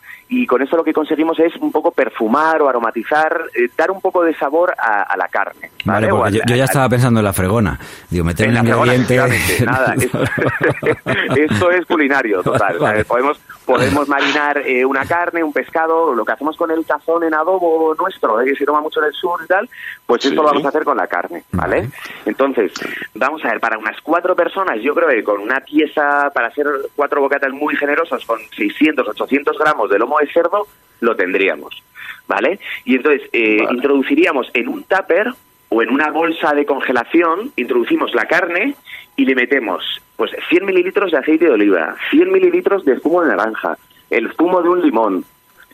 y 0.41 0.45
con 0.47 0.61
eso 0.61 0.75
lo 0.75 0.84
que 0.84 0.93
conseguimos 0.93 1.38
es 1.39 1.55
un 1.57 1.71
poco 1.71 1.91
perfumar 1.91 2.61
o 2.61 2.69
aromatizar, 2.69 3.41
eh, 3.55 3.69
dar 3.77 3.91
un 3.91 4.01
poco 4.01 4.23
de 4.23 4.34
sabor 4.36 4.73
a, 4.77 5.03
a 5.03 5.17
la 5.17 5.27
carne. 5.27 5.71
Vale, 5.86 6.07
al- 6.09 6.34
yo, 6.34 6.55
ya 6.55 6.63
estaba 6.65 6.88
pensando 6.89 7.19
en 7.19 7.25
la 7.25 7.34
fregona. 7.34 7.79
Digo, 8.09 8.23
meter 8.25 8.45
en 8.45 8.51
un 8.51 8.55
la 8.55 8.63
fregona, 8.63 8.95
ingrediente... 8.95 9.36
efectivamente, 9.38 9.65
nada, 9.65 9.95
es- 11.36 11.51
esto 11.51 11.71
es 11.71 11.86
culinario 11.86 12.41
total. 12.43 12.79
Vale. 12.79 13.05
Podemos, 13.05 13.39
podemos 13.66 14.07
marinar 14.07 14.57
eh, 14.66 14.86
una 14.86 15.05
carne, 15.05 15.43
un 15.43 15.53
pescado, 15.53 16.14
lo 16.14 16.26
que 16.26 16.32
hacemos 16.32 16.57
con 16.57 16.72
el 16.72 16.86
cazón 16.86 17.24
en 17.24 17.34
adobo 17.34 17.95
nuestro, 17.95 18.41
eh, 18.41 18.45
que 18.45 18.55
se 18.55 18.66
toma 18.66 18.82
mucho 18.82 18.99
en 19.01 19.07
el 19.07 19.14
sur 19.14 19.39
y 19.43 19.47
tal, 19.47 19.70
pues 20.05 20.26
esto 20.26 20.41
lo 20.41 20.49
vamos 20.49 20.66
a 20.66 20.70
hacer 20.70 20.84
con 20.84 20.97
la 20.97 21.07
carne, 21.07 21.43
¿vale? 21.51 21.89
Entonces, 22.26 22.72
vamos 23.14 23.43
a 23.45 23.49
ver, 23.49 23.59
para 23.59 23.78
unas 23.78 23.99
cuatro 24.01 24.36
personas, 24.36 24.80
yo 24.82 24.93
creo 24.93 25.09
que 25.09 25.24
con 25.24 25.39
una 25.39 25.59
pieza, 25.61 26.30
para 26.34 26.47
hacer 26.47 26.68
cuatro 26.95 27.22
bocatas 27.22 27.51
muy 27.51 27.76
generosos, 27.76 28.26
con 28.26 28.39
600, 28.55 29.07
800 29.07 29.57
gramos 29.57 29.89
de 29.89 29.99
lomo 29.99 30.20
de 30.20 30.32
cerdo, 30.32 30.68
lo 30.99 31.16
tendríamos, 31.16 31.84
¿vale? 32.28 32.59
Y 32.86 32.95
entonces, 32.95 33.30
eh, 33.32 33.66
introduciríamos 33.72 34.49
en 34.53 34.68
un 34.68 34.84
tupper 34.84 35.34
o 35.74 35.82
en 35.82 35.89
una 35.89 36.11
bolsa 36.11 36.53
de 36.53 36.65
congelación, 36.65 37.51
introducimos 37.55 38.13
la 38.13 38.26
carne 38.26 38.76
y 39.15 39.26
le 39.26 39.34
metemos 39.36 39.84
pues 40.15 40.32
100 40.49 40.65
mililitros 40.65 41.11
de 41.11 41.17
aceite 41.17 41.45
de 41.45 41.51
oliva, 41.51 41.95
100 42.11 42.32
mililitros 42.32 42.86
de 42.86 42.99
zumo 42.99 43.21
de 43.24 43.30
naranja, 43.36 43.78
el 44.09 44.32
zumo 44.34 44.61
de 44.61 44.69
un 44.69 44.82
limón, 44.82 45.26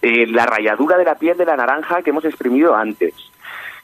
eh, 0.02 0.26
la 0.28 0.45
ralladura 0.45 0.97
de 0.97 1.04
la 1.04 1.16
piel 1.16 1.38
de 1.38 1.45
la 1.45 1.58
naranja 1.58 2.02
que 2.02 2.12
hemos 2.12 2.24
exprimido 2.24 2.76
antes. 2.76 3.14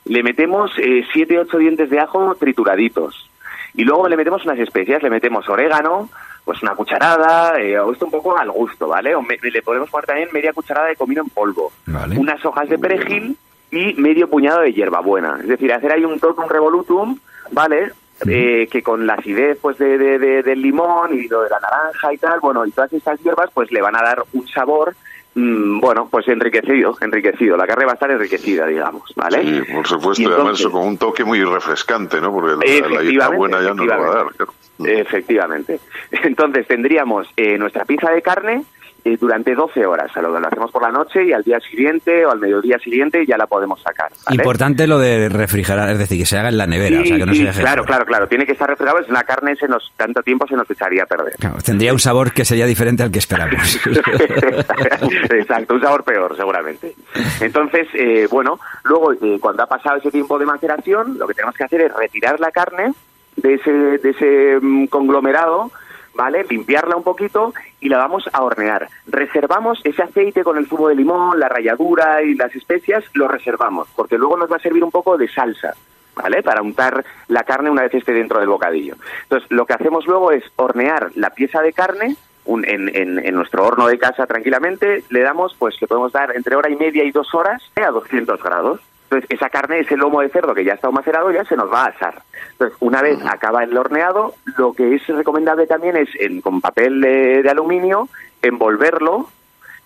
Le 0.06 0.24
metemos 0.24 0.72
7 1.12 1.40
8 1.40 1.58
dientes 1.58 1.90
de 1.90 2.00
ajo 2.00 2.36
trituraditos. 2.36 3.30
Y 3.74 3.84
luego 3.84 4.08
le 4.08 4.16
metemos 4.16 4.46
unas 4.46 4.60
especias, 4.60 5.04
le 5.04 5.10
metemos 5.10 5.50
orégano, 5.50 6.08
pues 6.46 6.62
una 6.64 6.76
cucharada, 6.76 7.60
eh, 7.60 7.76
esto 7.92 8.06
un 8.06 8.12
poco 8.12 8.38
al 8.38 8.50
gusto, 8.52 8.88
¿vale? 8.88 9.14
O 9.16 9.22
me- 9.22 9.38
le 9.42 9.62
podemos 9.62 9.90
poner 9.90 10.06
también 10.06 10.30
media 10.32 10.54
cucharada 10.54 10.88
de 10.88 10.96
comino 10.96 11.24
en 11.24 11.30
polvo, 11.30 11.74
unas 12.22 12.46
hojas 12.46 12.70
de 12.70 12.78
perejil 12.78 13.36
y 13.72 13.94
medio 13.96 14.30
puñado 14.30 14.62
de 14.62 14.74
hierbabuena. 14.74 15.38
Es 15.42 15.48
decir, 15.48 15.72
hacer 15.74 15.92
ahí 15.92 16.06
un 16.06 16.20
totum 16.20 16.48
revolutum, 16.48 17.18
¿vale? 17.52 17.92
Eh, 18.28 18.68
que 18.72 18.82
con 18.82 19.06
la 19.06 19.16
acidez 19.16 19.58
pues 19.62 19.78
de, 19.78 19.98
de- 19.98 20.18
de- 20.20 20.42
del 20.44 20.62
limón 20.62 21.14
y 21.14 21.28
lo 21.28 21.42
de 21.42 21.50
la 21.50 21.60
naranja 21.60 22.14
y 22.14 22.18
tal, 22.18 22.40
bueno, 22.40 22.66
y 22.66 22.72
todas 22.72 22.94
estas 22.94 23.20
hierbas 23.22 23.50
pues 23.54 23.72
le 23.74 23.82
van 23.82 23.96
a 23.98 24.02
dar 24.02 24.24
un 24.32 24.48
sabor, 24.48 24.96
mm, 25.34 25.82
bueno, 25.82 26.08
pues 26.10 26.26
enriquecido, 26.30 26.96
enriquecido. 27.02 27.58
La 27.58 27.68
carne 27.68 27.84
va 27.84 27.92
a 27.92 27.96
estar 27.96 28.10
enriquecida, 28.10 28.68
digamos, 28.68 29.12
¿vale? 29.18 29.42
Sí, 29.66 29.74
por 29.74 29.86
supuesto, 29.86 30.22
Y 30.22 30.26
y 30.26 30.28
además 30.28 30.60
entonces- 30.60 30.68
con 30.70 30.88
un 30.88 30.98
toque 30.98 31.26
muy 31.26 31.44
refrescante, 31.44 32.22
¿no? 32.22 32.32
Porque 32.32 32.52
la, 32.52 32.88
la 32.88 33.02
hierba 33.04 33.36
buena 33.36 33.62
ya 33.62 33.74
nos 33.74 33.86
lo 33.86 33.98
va 34.00 34.08
a 34.12 34.16
dar. 34.16 34.28
claro. 34.34 34.54
Efectivamente. 34.86 35.80
Entonces 36.24 36.68
tendríamos 36.68 37.28
eh, 37.38 37.58
nuestra 37.58 37.86
pieza 37.86 38.12
de 38.12 38.22
carne 38.22 38.64
eh, 39.06 39.18
durante 39.22 39.54
12 39.54 39.86
horas. 39.86 40.10
O 40.10 40.14
sea, 40.14 40.24
lo, 40.24 40.40
lo 40.40 40.48
hacemos 40.48 40.72
por 40.72 40.82
la 40.82 40.90
noche 40.90 41.24
y 41.24 41.32
al 41.32 41.44
día 41.44 41.60
siguiente 41.60 42.26
o 42.26 42.32
al 42.32 42.40
mediodía 42.40 42.80
siguiente 42.80 43.24
ya 43.24 43.38
la 43.38 43.46
podemos 43.46 43.80
sacar. 43.80 44.12
¿vale? 44.26 44.36
Importante 44.36 44.88
lo 44.88 44.98
de 44.98 45.30
refrigerar, 45.30 45.92
es 45.92 46.00
decir, 46.00 46.18
que 46.18 46.26
se 46.26 46.40
haga 46.40 46.50
en 46.50 46.58
la 46.58 46.66
nevera, 46.66 46.98
Sí, 46.98 47.04
o 47.04 47.06
sea, 47.06 47.18
que 47.18 47.26
no 47.28 47.32
sí, 47.34 47.40
se 47.40 47.46
deje... 47.46 47.62
claro, 47.62 47.86
claro, 47.86 48.06
claro. 48.06 48.28
Tiene 48.28 48.48
que 48.48 48.54
estar 48.54 48.68
refrigerado. 48.68 49.04
Es 49.04 49.08
una 49.08 49.22
carne, 49.22 49.56
se 49.58 49.68
nos, 49.68 49.94
tanto 49.96 50.24
tiempo 50.24 50.48
se 50.48 50.56
nos 50.56 50.68
echaría 50.72 51.04
a 51.04 51.06
perder. 51.06 51.34
Claro, 51.40 51.58
tendría 51.64 51.94
un 51.94 52.00
sabor 52.00 52.34
que 52.34 52.44
sería 52.46 52.66
diferente 52.66 53.04
al 53.04 53.12
que 53.12 53.20
esperamos. 53.20 53.80
Exacto, 55.30 55.76
un 55.76 55.82
sabor 55.82 56.04
peor, 56.04 56.36
seguramente. 56.36 56.96
Entonces, 57.42 57.88
eh, 57.94 58.28
bueno, 58.32 58.60
luego, 58.86 59.14
eh, 59.14 59.38
cuando 59.40 59.62
ha 59.62 59.68
pasado 59.68 59.98
ese 59.98 60.10
tiempo 60.10 60.40
de 60.40 60.48
maceración, 60.48 61.20
lo 61.20 61.28
que 61.28 61.36
tenemos 61.36 61.56
que 61.56 61.64
hacer 61.64 61.82
es 61.82 61.94
retirar 61.94 62.40
la 62.40 62.50
carne 62.50 62.92
de 63.36 63.54
ese, 63.54 63.72
de 63.72 64.10
ese 64.10 64.60
mm, 64.60 64.86
conglomerado, 64.88 65.72
¿vale? 66.16 66.44
Limpiarla 66.50 66.96
un 66.96 67.04
poquito 67.04 67.54
y 67.80 67.90
la 67.90 67.98
vamos 67.98 68.28
a 68.34 68.42
hornear. 68.44 68.88
Reservamos 69.08 69.80
ese 69.84 70.02
aceite 70.04 70.44
con 70.44 70.58
el 70.58 70.68
zumo 70.68 70.88
de 70.88 70.96
limón, 70.96 71.40
la 71.40 71.50
ralladura 71.50 72.22
y 72.24 72.34
las 72.36 72.56
especias, 72.56 73.04
lo 73.14 73.28
reservamos, 73.28 73.88
porque 73.96 74.18
luego 74.18 74.38
nos 74.38 74.52
va 74.52 74.56
a 74.58 74.60
servir 74.60 74.84
un 74.84 74.92
poco 74.92 75.18
de 75.18 75.28
salsa. 75.28 75.74
¿Vale? 76.16 76.42
Para 76.44 76.62
untar 76.62 77.04
la 77.28 77.44
carne 77.44 77.70
una 77.70 77.82
vez 77.82 77.94
esté 77.94 78.14
dentro 78.14 78.40
del 78.40 78.48
bocadillo. 78.48 78.96
Entonces, 79.24 79.52
lo 79.52 79.66
que 79.66 79.74
hacemos 79.74 80.08
luego 80.08 80.32
es 80.32 80.46
hornear 80.56 81.12
la 81.16 81.32
pieza 81.32 81.62
de 81.62 81.74
carne 81.74 82.16
un- 82.46 82.64
en, 82.64 82.88
en- 82.96 83.20
en 83.20 83.36
nuestro 83.36 83.66
horno 83.66 83.88
de 83.88 83.98
casa 84.00 84.26
tranquilamente. 84.26 85.04
Le 85.10 85.20
damos, 85.20 85.54
pues, 85.60 85.76
le 85.82 85.88
podemos 85.88 86.14
dar 86.14 86.34
entre 86.34 86.56
hora 86.56 86.70
y 86.70 86.78
media 86.78 87.04
y 87.04 87.12
dos 87.12 87.36
horas 87.36 87.62
a 87.76 87.92
200 87.92 88.42
grados. 88.42 88.80
Entonces, 89.06 89.30
esa 89.30 89.50
carne, 89.50 89.80
ese 89.80 89.96
lomo 89.96 90.22
de 90.22 90.30
cerdo 90.30 90.54
que 90.56 90.64
ya 90.64 90.74
estado 90.74 90.92
macerado, 90.92 91.32
ya 91.32 91.46
se 91.46 91.56
nos 91.56 91.72
va 91.72 91.84
a 91.86 91.90
asar. 91.90 92.24
Entonces, 92.54 92.76
una 92.82 93.02
vez 93.02 93.18
acaba 93.26 93.64
el 93.64 93.78
horneado, 93.78 94.34
lo 94.58 94.74
que 94.74 94.96
es 94.96 95.06
recomendable 95.08 95.68
también 95.68 95.96
es, 95.96 96.10
en- 96.20 96.42
con 96.42 96.60
papel 96.60 97.00
de, 97.02 97.44
de 97.44 97.50
aluminio, 97.50 98.10
envolverlo 98.42 99.30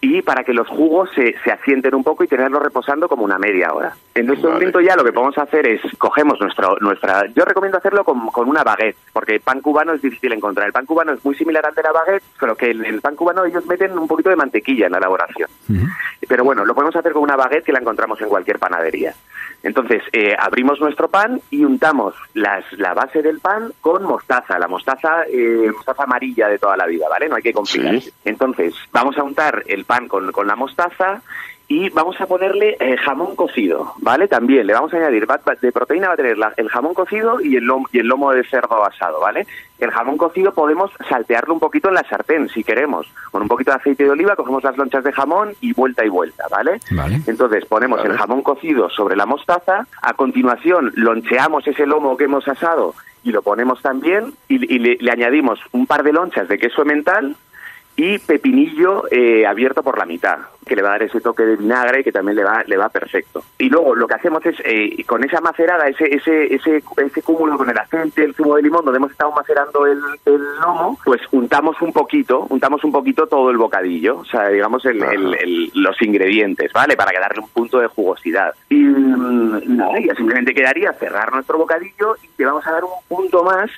y 0.01 0.21
para 0.21 0.43
que 0.43 0.53
los 0.53 0.67
jugos 0.67 1.09
se, 1.13 1.35
se 1.43 1.51
asienten 1.51 1.93
un 1.93 2.03
poco 2.03 2.23
y 2.23 2.27
tenerlo 2.27 2.59
reposando 2.59 3.09
como 3.09 3.23
una 3.23 3.37
media 3.37 3.73
hora. 3.73 3.93
En 4.15 4.31
este 4.31 4.47
momento 4.47 4.79
ya 4.79 4.95
lo 4.95 5.03
que 5.03 5.11
podemos 5.11 5.37
hacer 5.37 5.67
es, 5.67 5.81
cogemos 5.97 6.39
nuestra, 6.39 6.69
nuestra 6.79 7.25
yo 7.35 7.43
recomiendo 7.43 7.77
hacerlo 7.77 8.03
con, 8.03 8.27
con 8.27 8.47
una 8.47 8.63
baguette, 8.63 8.97
porque 9.11 9.35
el 9.35 9.41
pan 9.41 9.61
cubano 9.61 9.93
es 9.93 10.01
difícil 10.01 10.31
encontrar. 10.31 10.67
El 10.67 10.73
pan 10.73 10.85
cubano 10.85 11.13
es 11.13 11.23
muy 11.25 11.35
similar 11.35 11.65
al 11.65 11.75
de 11.75 11.83
la 11.83 11.91
baguette, 11.91 12.23
pero 12.39 12.55
que 12.55 12.71
en 12.71 12.85
el 12.85 13.01
pan 13.01 13.15
cubano 13.15 13.43
ellos 13.43 13.65
meten 13.65 13.97
un 13.97 14.07
poquito 14.07 14.29
de 14.29 14.37
mantequilla 14.37 14.85
en 14.85 14.93
la 14.93 14.99
elaboración. 14.99 15.49
Pero 16.27 16.43
bueno, 16.43 16.63
lo 16.63 16.73
podemos 16.73 16.95
hacer 16.95 17.11
con 17.11 17.23
una 17.23 17.35
baguette 17.35 17.65
que 17.65 17.73
la 17.73 17.79
encontramos 17.79 18.21
en 18.21 18.29
cualquier 18.29 18.59
panadería. 18.59 19.13
Entonces, 19.63 20.01
eh, 20.13 20.35
abrimos 20.39 20.79
nuestro 20.79 21.09
pan 21.09 21.41
y 21.49 21.65
untamos 21.65 22.15
las, 22.33 22.63
la 22.73 22.93
base 22.93 23.21
del 23.21 23.39
pan 23.39 23.73
con 23.81 24.03
mostaza. 24.03 24.57
La 24.57 24.67
mostaza, 24.67 25.23
eh, 25.29 25.69
mostaza 25.73 26.03
amarilla 26.03 26.47
de 26.47 26.57
toda 26.57 26.77
la 26.77 26.85
vida, 26.85 27.07
¿vale? 27.09 27.27
No 27.27 27.35
hay 27.35 27.41
que 27.41 27.51
complicarse. 27.51 28.13
Entonces, 28.23 28.73
vamos 28.91 29.17
a 29.17 29.23
untar 29.23 29.63
el 29.67 29.83
pan 29.89 30.07
con, 30.07 30.31
con 30.31 30.45
la 30.45 30.55
mostaza 30.55 31.21
y 31.67 31.89
vamos 31.89 32.19
a 32.19 32.25
ponerle 32.25 32.77
eh, 32.79 32.97
jamón 32.97 33.35
cocido, 33.35 33.93
¿vale? 33.99 34.27
También 34.27 34.65
le 34.65 34.73
vamos 34.73 34.91
a 34.93 34.97
añadir, 34.97 35.29
va- 35.29 35.39
de 35.61 35.71
proteína 35.71 36.07
va 36.07 36.13
a 36.13 36.17
tener 36.17 36.37
la- 36.37 36.53
el 36.57 36.67
jamón 36.69 36.93
cocido 36.95 37.39
y 37.41 37.55
el, 37.57 37.63
lomo, 37.63 37.87
y 37.91 37.99
el 37.99 38.07
lomo 38.07 38.31
de 38.31 38.43
cerdo 38.43 38.83
asado, 38.85 39.19
¿vale? 39.19 39.45
El 39.79 39.91
jamón 39.91 40.17
cocido 40.17 40.51
podemos 40.53 40.91
saltearlo 41.07 41.53
un 41.53 41.59
poquito 41.59 41.89
en 41.89 41.95
la 41.95 42.03
sartén, 42.09 42.49
si 42.49 42.63
queremos. 42.63 43.05
Con 43.31 43.41
un 43.43 43.47
poquito 43.47 43.71
de 43.71 43.77
aceite 43.77 44.03
de 44.03 44.09
oliva 44.11 44.35
cogemos 44.35 44.63
las 44.63 44.77
lonchas 44.77 45.03
de 45.03 45.11
jamón 45.13 45.53
y 45.61 45.73
vuelta 45.73 46.03
y 46.05 46.09
vuelta, 46.09 46.45
¿vale? 46.51 46.79
Vale. 46.91 47.19
Entonces 47.27 47.65
ponemos 47.65 48.03
el 48.03 48.17
jamón 48.17 48.41
cocido 48.41 48.89
sobre 48.89 49.15
la 49.15 49.25
mostaza, 49.27 49.85
a 50.01 50.13
continuación 50.13 50.91
loncheamos 50.95 51.67
ese 51.67 51.85
lomo 51.85 52.17
que 52.17 52.25
hemos 52.25 52.47
asado 52.47 52.93
y 53.23 53.31
lo 53.31 53.41
ponemos 53.43 53.79
también 53.83 54.33
y, 54.47 54.55
y 54.73 54.79
le, 54.79 54.97
le 54.99 55.11
añadimos 55.11 55.59
un 55.71 55.85
par 55.85 56.01
de 56.03 56.13
lonchas 56.13 56.47
de 56.47 56.57
queso 56.57 56.83
mental 56.83 57.35
y 58.01 58.17
pepinillo 58.17 59.03
eh, 59.11 59.45
abierto 59.45 59.83
por 59.83 59.97
la 59.97 60.05
mitad, 60.05 60.37
que 60.65 60.73
le 60.75 60.81
va 60.81 60.89
a 60.89 60.91
dar 60.91 61.03
ese 61.03 61.19
toque 61.19 61.43
de 61.43 61.57
vinagre 61.57 62.01
que 62.01 62.13
también 62.13 62.37
le 62.37 62.43
va, 62.45 62.63
le 62.65 62.77
va 62.77 62.87
perfecto. 62.87 63.43
Y 63.57 63.69
luego 63.69 63.93
lo 63.93 64.07
que 64.07 64.13
hacemos 64.13 64.45
es, 64.45 64.55
eh, 64.63 65.03
con 65.05 65.21
esa 65.25 65.41
macerada, 65.41 65.85
ese, 65.87 66.05
ese, 66.15 66.53
ese, 66.55 66.81
ese 66.97 67.21
cúmulo 67.21 67.57
con 67.57 67.69
el 67.69 67.77
aceite, 67.77 68.23
el 68.23 68.33
zumo 68.35 68.55
de 68.55 68.61
limón, 68.61 68.85
donde 68.85 68.97
hemos 68.99 69.11
estado 69.11 69.31
macerando 69.33 69.85
el, 69.85 69.99
el 70.25 70.41
lomo, 70.61 70.97
pues 71.03 71.19
untamos 71.31 71.81
un 71.81 71.91
poquito, 71.91 72.45
untamos 72.49 72.81
un 72.85 72.91
poquito 72.93 73.27
todo 73.27 73.49
el 73.51 73.57
bocadillo, 73.57 74.19
o 74.19 74.25
sea, 74.25 74.47
digamos 74.47 74.85
el- 74.85 75.03
el- 75.03 75.33
el- 75.35 75.71
los 75.73 76.01
ingredientes, 76.01 76.71
¿vale? 76.71 76.95
Para 76.95 77.11
que 77.11 77.19
darle 77.19 77.41
un 77.41 77.49
punto 77.49 77.79
de 77.79 77.87
jugosidad. 77.87 78.53
Y 78.69 78.75
mm, 78.75 79.59
y 79.63 79.67
nada, 79.69 79.99
ya 79.99 80.15
simplemente 80.15 80.53
quedaría 80.53 80.93
cerrar 80.93 81.33
nuestro 81.33 81.57
bocadillo 81.57 82.15
y 82.23 82.29
le 82.37 82.45
vamos 82.45 82.65
a 82.65 82.71
dar 82.71 82.83
un 82.85 82.91
punto 83.09 83.43
más 83.43 83.69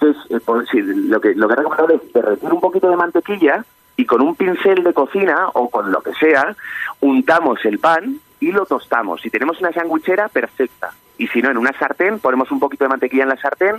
que 0.00 0.10
es, 0.10 0.16
eh, 0.30 0.40
por- 0.44 0.66
sí, 0.68 0.80
lo 0.82 1.20
que 1.20 1.34
lo 1.34 1.46
que 1.48 1.54
he 1.54 1.56
recomendado 1.56 1.94
es 1.94 2.12
derretir 2.12 2.52
un 2.52 2.60
poquito 2.60 2.88
de 2.90 2.96
mantequilla 2.96 3.64
y 3.96 4.04
con 4.04 4.20
un 4.20 4.34
pincel 4.34 4.82
de 4.84 4.92
cocina 4.92 5.48
o 5.54 5.70
con 5.70 5.90
lo 5.90 6.00
que 6.02 6.12
sea, 6.14 6.54
untamos 7.00 7.64
el 7.64 7.78
pan 7.78 8.18
y 8.40 8.52
lo 8.52 8.66
tostamos. 8.66 9.20
Si 9.22 9.30
tenemos 9.30 9.58
una 9.60 9.72
sandwichera, 9.72 10.28
perfecta. 10.28 10.92
Y 11.18 11.26
si 11.28 11.40
no, 11.40 11.50
en 11.50 11.56
una 11.56 11.72
sartén, 11.78 12.18
ponemos 12.18 12.50
un 12.50 12.60
poquito 12.60 12.84
de 12.84 12.90
mantequilla 12.90 13.22
en 13.22 13.30
la 13.30 13.38
sartén 13.40 13.76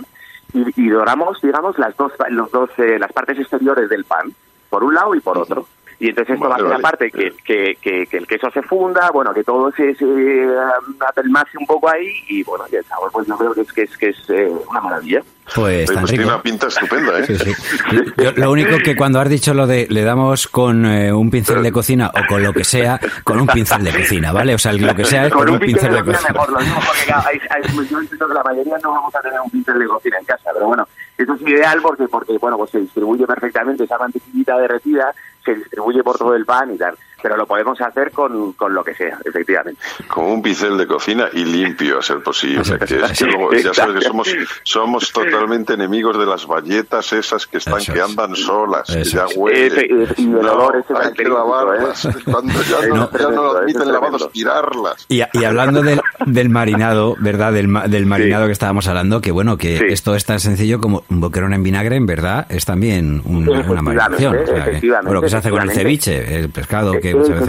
y, 0.52 0.64
y 0.82 0.88
doramos, 0.88 1.40
digamos, 1.40 1.78
las 1.78 1.96
dos, 1.96 2.12
los 2.30 2.50
dos, 2.50 2.70
eh, 2.78 2.98
las 2.98 3.12
partes 3.12 3.38
exteriores 3.38 3.88
del 3.88 4.04
pan, 4.04 4.32
por 4.70 4.82
un 4.82 4.94
lado 4.94 5.14
y 5.14 5.20
por 5.20 5.38
otro. 5.38 5.66
Y 6.00 6.10
entonces 6.10 6.34
esto 6.36 6.48
va 6.48 6.54
a 6.54 6.58
Vale, 6.58 6.68
hacer 6.68 6.82
vale. 6.82 6.86
aparte 6.86 7.10
que, 7.10 7.32
que, 7.44 7.76
que, 7.82 8.06
que 8.06 8.16
el 8.18 8.26
queso 8.28 8.48
se 8.52 8.62
funda, 8.62 9.10
bueno, 9.10 9.34
que 9.34 9.42
todo 9.42 9.72
se, 9.72 9.94
se 9.96 10.04
um, 10.04 10.94
apelmace 11.08 11.58
un 11.58 11.66
poco 11.66 11.90
ahí 11.90 12.08
y 12.28 12.44
bueno, 12.44 12.64
y 12.70 12.76
el 12.76 12.84
sabor 12.84 13.10
pues 13.12 13.26
yo 13.26 13.36
creo 13.36 13.52
que 13.52 13.62
es, 13.62 13.72
que 13.72 13.82
es, 13.82 13.96
que 13.96 14.08
es 14.10 14.30
eh, 14.30 14.48
una 14.70 14.80
maravilla. 14.80 15.22
Pues 15.54 15.90
pues 15.90 16.04
tiene 16.04 16.26
una 16.26 16.42
pinta 16.42 16.66
estupenda, 16.68 17.18
¿eh? 17.18 17.24
Sí, 17.26 17.34
sí. 17.36 17.52
Yo- 18.22 18.32
lo 18.36 18.52
único 18.52 18.76
que 18.84 18.94
cuando 18.94 19.18
has 19.18 19.28
dicho 19.30 19.54
lo 19.54 19.66
de 19.66 19.86
le 19.90 20.02
damos 20.04 20.46
con 20.46 20.84
eh, 20.86 21.12
un 21.12 21.30
pincel 21.30 21.62
de 21.62 21.72
cocina 21.72 22.12
o 22.14 22.26
con 22.28 22.42
lo 22.44 22.52
que 22.52 22.64
sea, 22.64 23.00
con 23.24 23.40
un 23.40 23.46
pincel 23.48 23.82
de 23.82 23.90
cocina, 23.92 24.30
¿vale? 24.30 24.54
O 24.54 24.58
sea, 24.58 24.72
lo 24.74 24.94
que 24.94 25.04
sea 25.04 25.26
es 25.26 25.32
con, 25.32 25.48
un 25.50 25.58
pincel 25.58 25.90
de 25.94 26.04
cocina 26.04 26.18
cocina. 26.18 26.32
mejor, 26.32 26.52
lo 26.52 26.58
digo 26.60 26.76
porque 26.86 27.12
hay, 27.12 27.40
hay- 27.50 27.88
yo 27.88 27.98
entiendo 27.98 28.28
que 28.28 28.34
la 28.34 28.42
mayoría 28.44 28.76
no 28.84 28.92
vamos 28.92 29.14
a 29.16 29.20
tener 29.20 29.40
un 29.40 29.50
pincel 29.50 29.78
de 29.78 29.86
cocina 29.86 30.18
en 30.18 30.24
casa, 30.26 30.50
pero 30.52 30.66
bueno, 30.66 30.86
eso 31.16 31.32
es 31.34 31.40
ideal 31.40 31.80
porque, 31.82 32.06
porque 32.08 32.36
bueno, 32.38 32.56
pues 32.58 32.70
se 32.70 32.78
distribuye 32.80 33.26
perfectamente 33.26 33.84
esa 33.84 33.98
mantequillita 33.98 34.58
derretida, 34.58 35.12
se 35.52 35.58
distribuye 35.60 36.02
por 36.02 36.16
todo 36.18 36.34
el 36.34 36.44
pan 36.44 36.74
y 36.74 36.78
tal, 36.78 36.94
pero 37.22 37.36
lo 37.36 37.46
podemos 37.46 37.80
hacer 37.80 38.12
con, 38.12 38.52
con 38.52 38.72
lo 38.74 38.84
que 38.84 38.94
sea, 38.94 39.18
efectivamente. 39.24 39.80
Con 40.06 40.24
un 40.26 40.42
pincel 40.42 40.76
de 40.78 40.86
cocina 40.86 41.28
y 41.32 41.44
limpio, 41.44 41.98
a 41.98 42.02
ser 42.02 42.22
posible. 42.22 42.62
Que 42.86 42.96
es 42.96 43.18
que 43.18 43.24
luego, 43.26 43.52
ya 43.52 43.74
sabes 43.74 43.96
que 43.96 44.04
somos, 44.08 44.28
somos 44.62 45.12
totalmente 45.12 45.74
enemigos 45.74 46.18
de 46.18 46.26
las 46.26 46.46
bayetas 46.46 47.12
esas 47.12 47.46
que 47.46 47.58
están 47.58 47.78
que 47.84 48.00
andan 48.00 48.36
solas, 48.36 48.86
que 48.86 49.00
Eso 49.00 49.16
ya 49.18 49.24
es. 49.24 49.36
huelen. 49.36 50.14
Y 50.16 50.22
el 50.22 50.30
No, 50.30 50.52
olor 50.52 50.76
ese 50.76 50.94
hay 50.96 51.12
que 51.12 51.24
lavarlas. 51.24 52.04
¿eh? 52.04 52.10
Cuando 52.24 52.52
ya 52.62 52.78
Eso 52.78 52.94
no, 52.94 53.04
es 53.04 53.10
ya 53.12 53.28
no 53.28 53.30
eso 53.30 53.50
es 53.56 53.62
admiten 53.62 53.92
lavados, 53.92 54.32
tirarlas. 54.32 55.06
Y, 55.08 55.20
y 55.32 55.44
hablando 55.44 55.82
del, 55.82 56.00
del 56.26 56.48
marinado, 56.50 57.16
¿verdad? 57.20 57.52
Del, 57.52 57.72
del 57.90 58.06
marinado 58.06 58.46
que 58.46 58.52
estábamos 58.52 58.86
hablando, 58.88 59.20
que 59.20 59.32
bueno, 59.32 59.56
que 59.56 59.78
Sí. 59.78 59.84
esto 59.88 60.14
es 60.14 60.24
tan 60.24 60.38
sencillo 60.40 60.80
como 60.80 61.02
un 61.08 61.20
boquerón 61.20 61.52
en 61.54 61.62
vinagre, 61.62 61.96
en 61.96 62.06
verdad, 62.06 62.46
es 62.48 62.64
también 62.64 63.22
una, 63.24 63.50
una 63.50 63.60
Efectivamente, 63.60 63.82
marinación. 63.82 64.36
O 64.36 64.46
sea, 64.46 64.54
que- 64.54 64.60
efectivamente, 64.70 65.06
bueno, 65.08 65.20
que 65.20 65.26
hace 65.38 65.50
con 65.50 65.62
el 65.62 65.70
ceviche, 65.70 66.36
el 66.40 66.50
pescado, 66.50 66.92
que 67.00 67.14
muchas 67.14 67.40
veces... 67.40 67.48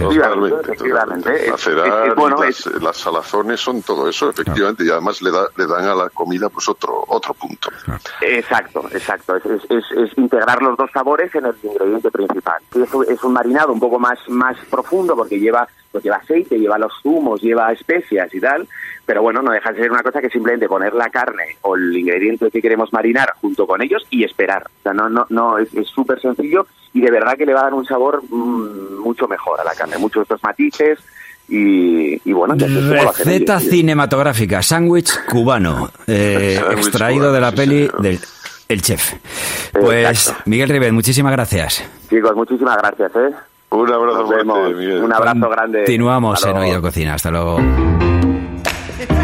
efectivamente. 0.62 1.48
Efectivamente. 1.48 2.14
bueno, 2.16 2.36
las, 2.42 2.66
es- 2.66 2.82
las 2.82 2.96
salazones 2.96 3.60
son 3.60 3.82
todo 3.82 4.08
eso, 4.08 4.30
efectivamente, 4.30 4.84
y 4.84 4.90
además 4.90 5.20
le, 5.22 5.30
da, 5.30 5.46
le 5.56 5.66
dan 5.66 5.84
a 5.88 5.94
la 5.94 6.08
comida 6.10 6.48
pues 6.48 6.68
otro 6.68 7.04
otro 7.08 7.34
punto. 7.34 7.70
Exacto, 8.20 8.84
exacto. 8.92 9.36
Es, 9.36 9.44
es- 9.46 9.70
es- 9.70 9.90
es 9.96 10.18
integrar 10.18 10.62
los 10.62 10.76
dos 10.76 10.90
sabores 10.92 11.34
en 11.34 11.46
el 11.46 11.54
ingrediente 11.62 12.10
principal. 12.10 12.60
Es, 12.74 12.92
un- 12.94 13.06
es 13.08 13.22
un 13.22 13.32
marinado 13.32 13.72
un 13.72 13.80
poco 13.80 13.98
más, 13.98 14.18
más 14.28 14.56
profundo 14.70 15.14
porque 15.16 15.38
lleva, 15.38 15.66
pues 15.92 16.04
lleva 16.04 16.16
aceite, 16.16 16.58
lleva 16.58 16.78
los 16.78 16.92
zumos, 17.02 17.40
lleva 17.42 17.72
especias 17.72 18.32
y 18.34 18.40
tal. 18.40 18.68
Pero 19.06 19.22
bueno, 19.22 19.42
no 19.42 19.50
deja 19.50 19.72
de 19.72 19.80
ser 19.80 19.90
una 19.90 20.02
cosa 20.02 20.20
que 20.20 20.28
simplemente 20.30 20.68
poner 20.68 20.94
la 20.94 21.08
carne 21.10 21.56
o 21.62 21.74
el 21.74 21.96
ingrediente 21.96 22.50
que 22.50 22.62
queremos 22.62 22.92
marinar 22.92 23.32
junto 23.40 23.66
con 23.66 23.82
ellos 23.82 24.04
y 24.10 24.22
esperar. 24.24 24.64
O 24.78 24.82
sea, 24.84 24.92
no, 24.92 25.08
no, 25.08 25.26
no, 25.30 25.58
es 25.58 25.72
es 25.74 25.88
súper 25.88 26.20
sencillo 26.20 26.66
y 26.92 27.00
de 27.00 27.10
verdad 27.10 27.36
que 27.36 27.46
le 27.46 27.54
va 27.54 27.60
a 27.60 27.64
dar 27.64 27.74
un 27.74 27.84
sabor 27.84 28.22
mm, 28.28 28.98
mucho 29.02 29.28
mejor 29.28 29.60
a 29.60 29.64
la 29.64 29.74
carne, 29.74 29.98
muchos 29.98 30.20
de 30.20 30.22
estos 30.34 30.42
matices 30.42 30.98
y, 31.48 32.20
y 32.28 32.32
bueno, 32.32 32.54
lo 32.54 32.92
Receta 32.92 33.58
ellos. 33.58 33.70
cinematográfica, 33.70 34.62
sándwich 34.62 35.24
cubano, 35.28 35.90
eh, 36.06 36.60
extraído 36.72 37.28
cubano, 37.28 37.32
de 37.32 37.40
la 37.40 37.50
sí, 37.50 37.56
peli 37.56 37.86
señor. 37.86 38.02
del 38.02 38.18
El 38.68 38.82
Chef. 38.82 39.14
Pues, 39.72 40.08
Exacto. 40.08 40.42
Miguel 40.46 40.68
Ribet, 40.68 40.92
muchísimas 40.92 41.32
gracias. 41.32 41.84
Chicos, 42.08 42.34
muchísimas 42.36 42.76
gracias, 42.76 43.10
¿eh? 43.16 43.34
Un 43.70 43.92
abrazo 43.92 44.26
fuerte. 44.26 44.74
Miguel. 44.74 45.02
Un 45.04 45.12
abrazo 45.12 45.48
grande. 45.48 45.78
Continuamos 45.80 46.44
en. 46.44 46.56
Oído 46.56 46.82
Cocina. 46.82 47.14
Hasta 47.14 47.30
luego. 47.30 48.09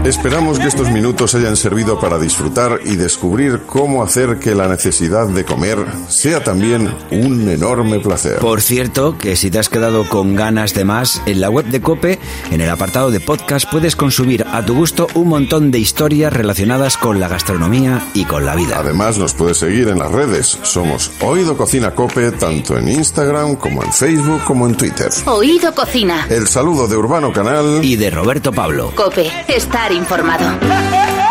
Esperamos 0.06 0.60
que 0.60 0.68
estos 0.68 0.88
minutos 0.92 1.34
hayan 1.34 1.56
servido 1.56 1.98
para 1.98 2.16
disfrutar 2.16 2.78
y 2.84 2.94
descubrir 2.94 3.62
cómo 3.66 4.04
hacer 4.04 4.38
que 4.38 4.54
la 4.54 4.68
necesidad 4.68 5.26
de 5.26 5.44
comer 5.44 5.78
sea 6.08 6.44
también 6.44 6.94
un 7.10 7.48
enorme 7.48 7.98
placer. 7.98 8.38
Por 8.38 8.60
cierto, 8.60 9.18
que 9.18 9.34
si 9.34 9.50
te 9.50 9.58
has 9.58 9.68
quedado 9.68 10.08
con 10.08 10.36
ganas 10.36 10.74
de 10.74 10.84
más, 10.84 11.20
en 11.26 11.40
la 11.40 11.50
web 11.50 11.66
de 11.66 11.80
Cope, 11.80 12.20
en 12.52 12.60
el 12.60 12.70
apartado 12.70 13.10
de 13.10 13.18
podcast, 13.18 13.68
puedes 13.68 13.96
consumir 13.96 14.46
a 14.48 14.64
tu 14.64 14.76
gusto 14.76 15.08
un 15.14 15.26
montón 15.26 15.72
de 15.72 15.80
historias 15.80 16.32
relacionadas 16.32 16.96
con 16.96 17.18
la 17.18 17.26
gastronomía 17.26 18.06
y 18.14 18.26
con 18.26 18.46
la 18.46 18.54
vida. 18.54 18.78
Además, 18.78 19.18
nos 19.18 19.34
puedes 19.34 19.58
seguir 19.58 19.88
en 19.88 19.98
las 19.98 20.12
redes. 20.12 20.56
Somos 20.62 21.10
Oído 21.20 21.56
Cocina 21.56 21.96
Cope, 21.96 22.30
tanto 22.30 22.78
en 22.78 22.88
Instagram 22.90 23.56
como 23.56 23.82
en 23.82 23.92
Facebook 23.92 24.44
como 24.44 24.68
en 24.68 24.76
Twitter. 24.76 25.10
Oído 25.24 25.74
Cocina. 25.74 26.28
El 26.30 26.46
saludo 26.46 26.86
de 26.86 26.96
Urbano 26.96 27.32
Canal. 27.32 27.84
Y 27.84 27.96
de 27.96 28.10
Roberto 28.10 28.52
Pablo. 28.52 28.92
Cope, 28.94 29.32
estar 29.48 29.95
informado. 29.96 31.25